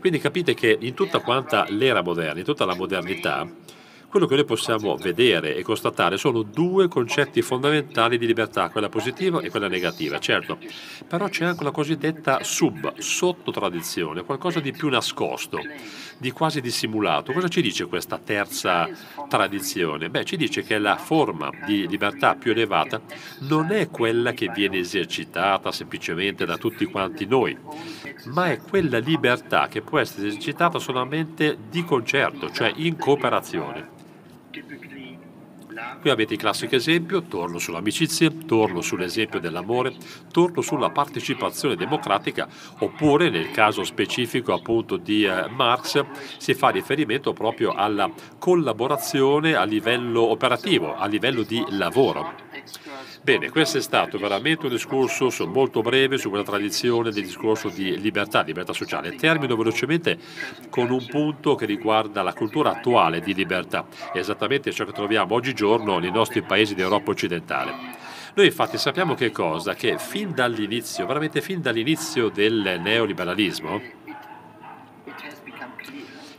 Quindi 0.00 0.18
capite 0.18 0.54
che 0.54 0.76
in 0.80 0.94
tutta 0.94 1.22
l'era 1.68 2.02
moderna, 2.02 2.40
in 2.40 2.44
tutta 2.44 2.64
la 2.64 2.74
modernità, 2.74 3.48
quello 4.08 4.26
che 4.26 4.36
noi 4.36 4.44
possiamo 4.44 4.96
vedere 4.96 5.54
e 5.54 5.62
constatare 5.62 6.16
sono 6.16 6.42
due 6.42 6.88
concetti 6.88 7.42
fondamentali 7.42 8.16
di 8.16 8.26
libertà, 8.26 8.70
quella 8.70 8.88
positiva 8.88 9.40
e 9.40 9.50
quella 9.50 9.68
negativa, 9.68 10.18
certo, 10.18 10.58
però 11.06 11.28
c'è 11.28 11.44
anche 11.44 11.62
la 11.62 11.70
cosiddetta 11.70 12.42
sub, 12.42 12.96
sottotradizione, 12.96 14.24
qualcosa 14.24 14.60
di 14.60 14.72
più 14.72 14.88
nascosto, 14.88 15.58
di 16.16 16.30
quasi 16.30 16.62
dissimulato. 16.62 17.32
Cosa 17.32 17.48
ci 17.48 17.60
dice 17.60 17.84
questa 17.84 18.18
terza 18.18 18.88
tradizione? 19.28 20.08
Beh, 20.08 20.24
ci 20.24 20.38
dice 20.38 20.62
che 20.62 20.78
la 20.78 20.96
forma 20.96 21.50
di 21.66 21.86
libertà 21.86 22.34
più 22.34 22.52
elevata 22.52 23.00
non 23.40 23.70
è 23.72 23.90
quella 23.90 24.32
che 24.32 24.48
viene 24.48 24.78
esercitata 24.78 25.70
semplicemente 25.70 26.46
da 26.46 26.56
tutti 26.56 26.86
quanti 26.86 27.26
noi, 27.26 27.56
ma 28.24 28.50
è 28.50 28.58
quella 28.58 28.98
libertà 28.98 29.68
che 29.68 29.82
può 29.82 29.98
essere 29.98 30.28
esercitata 30.28 30.78
solamente 30.78 31.58
di 31.68 31.84
concerto, 31.84 32.50
cioè 32.50 32.72
in 32.76 32.96
cooperazione. 32.96 33.97
Qui 36.00 36.10
avete 36.10 36.34
il 36.34 36.38
classico 36.40 36.74
esempio, 36.74 37.22
torno 37.22 37.58
sull'amicizia, 37.58 38.30
torno 38.46 38.80
sull'esempio 38.80 39.38
dell'amore, 39.38 39.94
torno 40.32 40.60
sulla 40.60 40.90
partecipazione 40.90 41.76
democratica, 41.76 42.48
oppure 42.78 43.28
nel 43.30 43.50
caso 43.50 43.84
specifico 43.84 44.52
appunto 44.52 44.96
di 44.96 45.24
eh, 45.24 45.48
Marx 45.48 46.04
si 46.38 46.54
fa 46.54 46.70
riferimento 46.70 47.32
proprio 47.32 47.72
alla 47.72 48.10
collaborazione 48.38 49.54
a 49.54 49.64
livello 49.64 50.22
operativo, 50.22 50.96
a 50.96 51.06
livello 51.06 51.42
di 51.42 51.62
lavoro. 51.70 52.47
Bene, 53.22 53.50
questo 53.50 53.78
è 53.78 53.80
stato 53.80 54.16
veramente 54.16 54.66
un 54.66 54.72
discorso 54.72 55.30
molto 55.46 55.82
breve 55.82 56.16
su 56.16 56.28
quella 56.28 56.44
tradizione 56.44 57.10
del 57.10 57.24
discorso 57.24 57.68
di 57.68 57.98
libertà, 58.00 58.42
libertà 58.42 58.72
sociale. 58.72 59.14
Termino 59.16 59.56
velocemente 59.56 60.18
con 60.70 60.90
un 60.90 61.04
punto 61.06 61.54
che 61.54 61.66
riguarda 61.66 62.22
la 62.22 62.32
cultura 62.32 62.70
attuale 62.70 63.20
di 63.20 63.34
libertà, 63.34 63.86
esattamente 64.14 64.72
ciò 64.72 64.84
che 64.84 64.92
troviamo 64.92 65.34
oggigiorno 65.34 65.98
nei 65.98 66.10
nostri 66.10 66.42
paesi 66.42 66.74
d'Europa 66.74 67.10
occidentale. 67.10 67.72
Noi 68.34 68.46
infatti 68.46 68.78
sappiamo 68.78 69.14
che 69.14 69.30
cosa? 69.30 69.74
Che 69.74 69.98
fin 69.98 70.32
dall'inizio, 70.32 71.04
veramente 71.04 71.42
fin 71.42 71.60
dall'inizio 71.60 72.28
del 72.28 72.78
neoliberalismo, 72.80 73.96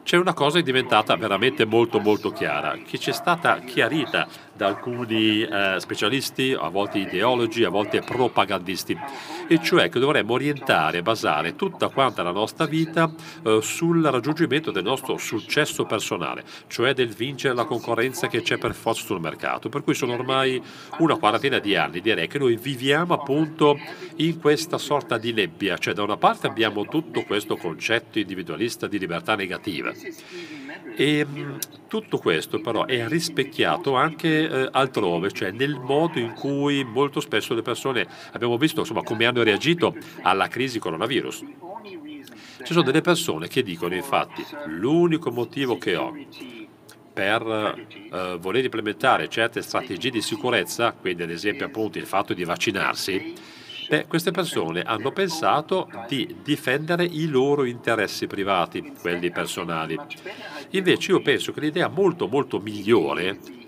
c'è 0.09 0.17
una 0.17 0.33
cosa 0.33 0.55
che 0.55 0.61
è 0.61 0.65
diventata 0.65 1.15
veramente 1.17 1.65
molto 1.65 1.99
molto 1.99 2.31
chiara, 2.31 2.75
che 2.83 2.97
ci 2.97 3.11
è 3.11 3.13
stata 3.13 3.59
chiarita 3.59 4.27
da 4.59 4.67
alcuni 4.67 5.41
eh, 5.41 5.75
specialisti, 5.77 6.53
a 6.53 6.67
volte 6.67 6.97
ideologi, 6.97 7.63
a 7.63 7.69
volte 7.69 8.01
propagandisti, 8.01 8.97
e 9.47 9.61
cioè 9.63 9.87
che 9.87 9.99
dovremmo 9.99 10.33
orientare, 10.33 11.01
basare 11.01 11.55
tutta 11.55 11.87
quanta 11.87 12.23
la 12.23 12.33
nostra 12.33 12.65
vita 12.65 13.09
eh, 13.41 13.59
sul 13.61 14.03
raggiungimento 14.03 14.71
del 14.71 14.83
nostro 14.83 15.17
successo 15.17 15.85
personale, 15.85 16.43
cioè 16.67 16.93
del 16.93 17.07
vincere 17.07 17.53
la 17.53 17.63
concorrenza 17.63 18.27
che 18.27 18.41
c'è 18.41 18.57
per 18.57 18.75
forza 18.75 19.05
sul 19.05 19.21
mercato. 19.21 19.69
Per 19.69 19.81
cui 19.81 19.93
sono 19.93 20.11
ormai 20.11 20.61
una 20.97 21.15
quarantina 21.15 21.59
di 21.59 21.77
anni, 21.77 22.01
direi 22.01 22.27
che 22.27 22.37
noi 22.37 22.57
viviamo 22.57 23.13
appunto 23.13 23.79
in 24.17 24.41
questa 24.41 24.77
sorta 24.77 25.17
di 25.17 25.31
nebbia, 25.31 25.77
cioè 25.77 25.93
da 25.93 26.03
una 26.03 26.17
parte 26.17 26.47
abbiamo 26.47 26.85
tutto 26.85 27.23
questo 27.23 27.55
concetto 27.55 28.19
individualista 28.19 28.87
di 28.87 28.99
libertà 28.99 29.35
negativa 29.35 29.93
e 30.99 31.25
mm, 31.25 31.55
tutto 31.87 32.17
questo 32.17 32.59
però 32.59 32.85
è 32.85 33.07
rispecchiato 33.07 33.95
anche 33.95 34.49
eh, 34.49 34.67
altrove, 34.69 35.31
cioè 35.31 35.51
nel 35.51 35.79
modo 35.79 36.19
in 36.19 36.33
cui 36.33 36.83
molto 36.83 37.21
spesso 37.21 37.53
le 37.53 37.61
persone, 37.61 38.05
abbiamo 38.33 38.57
visto 38.57 38.81
insomma, 38.81 39.01
come 39.01 39.25
hanno 39.25 39.41
reagito 39.41 39.95
alla 40.23 40.49
crisi 40.49 40.77
coronavirus. 40.77 41.45
Ci 42.61 42.73
sono 42.73 42.83
delle 42.83 42.99
persone 42.99 43.47
che 43.47 43.63
dicono 43.63 43.95
infatti 43.95 44.45
l'unico 44.65 45.31
motivo 45.31 45.77
che 45.77 45.95
ho 45.95 46.13
per 47.13 47.85
eh, 48.11 48.37
voler 48.37 48.65
implementare 48.65 49.29
certe 49.29 49.61
strategie 49.61 50.09
di 50.09 50.21
sicurezza, 50.21 50.91
quindi 50.91 51.23
ad 51.23 51.31
esempio 51.31 51.65
appunto 51.65 51.97
il 51.97 52.05
fatto 52.05 52.33
di 52.33 52.43
vaccinarsi, 52.43 53.35
Beh, 53.89 54.05
queste 54.05 54.29
persone 54.29 54.83
hanno 54.83 55.11
pensato 55.11 55.89
di 56.07 56.35
difendere 56.43 57.03
i 57.05 57.25
loro 57.25 57.63
interessi 57.63 58.27
privati, 58.27 58.93
quelli 59.01 59.31
personali. 59.31 59.99
Invece 60.71 61.11
io 61.11 61.21
penso 61.21 61.51
che 61.51 61.61
l'idea 61.61 61.87
molto 61.87 62.27
molto 62.27 62.59
migliore 62.59 63.58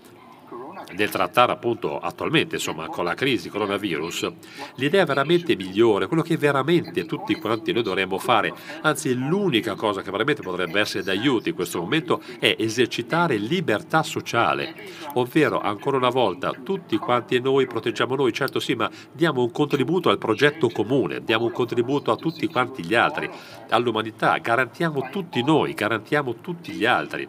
nel 0.95 1.09
trattare 1.09 1.51
appunto 1.51 1.99
attualmente 1.99 2.55
insomma 2.55 2.87
con 2.87 3.05
la 3.05 3.13
crisi 3.13 3.49
coronavirus, 3.49 4.31
l'idea 4.75 5.05
veramente 5.05 5.55
migliore, 5.55 6.07
quello 6.07 6.23
che 6.23 6.37
veramente 6.37 7.05
tutti 7.05 7.35
quanti 7.35 7.71
noi 7.71 7.83
dovremmo 7.83 8.17
fare, 8.17 8.53
anzi 8.81 9.13
l'unica 9.13 9.75
cosa 9.75 10.01
che 10.01 10.11
veramente 10.11 10.41
potrebbe 10.41 10.79
essere 10.79 11.03
d'aiuto 11.03 11.49
in 11.49 11.55
questo 11.55 11.79
momento 11.79 12.21
è 12.39 12.55
esercitare 12.57 13.37
libertà 13.37 14.03
sociale, 14.03 14.73
ovvero 15.13 15.59
ancora 15.59 15.97
una 15.97 16.09
volta 16.09 16.51
tutti 16.63 16.97
quanti 16.97 17.39
noi 17.39 17.67
proteggiamo 17.67 18.15
noi, 18.15 18.33
certo 18.33 18.59
sì, 18.59 18.75
ma 18.75 18.89
diamo 19.11 19.41
un 19.41 19.51
contributo 19.51 20.09
al 20.09 20.17
progetto 20.17 20.69
comune, 20.69 21.23
diamo 21.23 21.45
un 21.45 21.51
contributo 21.51 22.11
a 22.11 22.15
tutti 22.15 22.47
quanti 22.47 22.83
gli 22.83 22.95
altri, 22.95 23.29
all'umanità, 23.69 24.37
garantiamo 24.37 25.09
tutti 25.11 25.43
noi, 25.43 25.73
garantiamo 25.73 26.35
tutti 26.41 26.71
gli 26.71 26.85
altri 26.85 27.27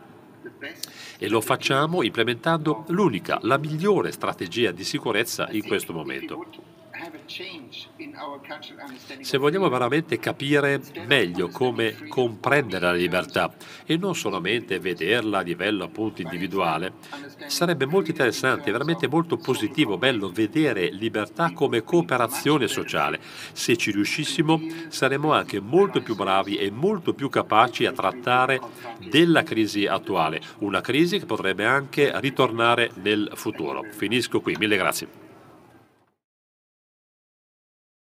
e 1.22 1.28
lo 1.28 1.40
facciamo 1.40 2.02
implementando 2.02 2.84
l'unica, 2.88 3.38
la 3.42 3.56
migliore 3.56 4.10
strategia 4.10 4.72
di 4.72 4.82
sicurezza 4.82 5.46
in 5.52 5.62
questo 5.64 5.92
momento. 5.92 6.71
Se 9.20 9.38
vogliamo 9.38 9.68
veramente 9.68 10.18
capire 10.18 10.80
meglio 11.06 11.48
come 11.48 12.06
comprendere 12.08 12.86
la 12.86 12.92
libertà 12.92 13.52
e 13.84 13.96
non 13.96 14.14
solamente 14.14 14.78
vederla 14.78 15.38
a 15.38 15.42
livello 15.42 15.84
appunto 15.84 16.22
individuale, 16.22 16.92
sarebbe 17.46 17.86
molto 17.86 18.10
interessante, 18.10 18.70
veramente 18.70 19.08
molto 19.08 19.36
positivo, 19.36 19.98
bello 19.98 20.30
vedere 20.30 20.90
libertà 20.90 21.52
come 21.52 21.82
cooperazione 21.82 22.68
sociale. 22.68 23.20
Se 23.52 23.76
ci 23.76 23.90
riuscissimo 23.90 24.60
saremmo 24.88 25.32
anche 25.32 25.60
molto 25.60 26.02
più 26.02 26.14
bravi 26.14 26.56
e 26.56 26.70
molto 26.70 27.14
più 27.14 27.28
capaci 27.28 27.84
a 27.84 27.92
trattare 27.92 28.60
della 29.10 29.42
crisi 29.42 29.86
attuale, 29.86 30.40
una 30.58 30.80
crisi 30.80 31.18
che 31.18 31.26
potrebbe 31.26 31.64
anche 31.64 32.12
ritornare 32.20 32.90
nel 33.02 33.30
futuro. 33.34 33.84
Finisco 33.90 34.40
qui, 34.40 34.56
mille 34.56 34.76
grazie. 34.76 35.21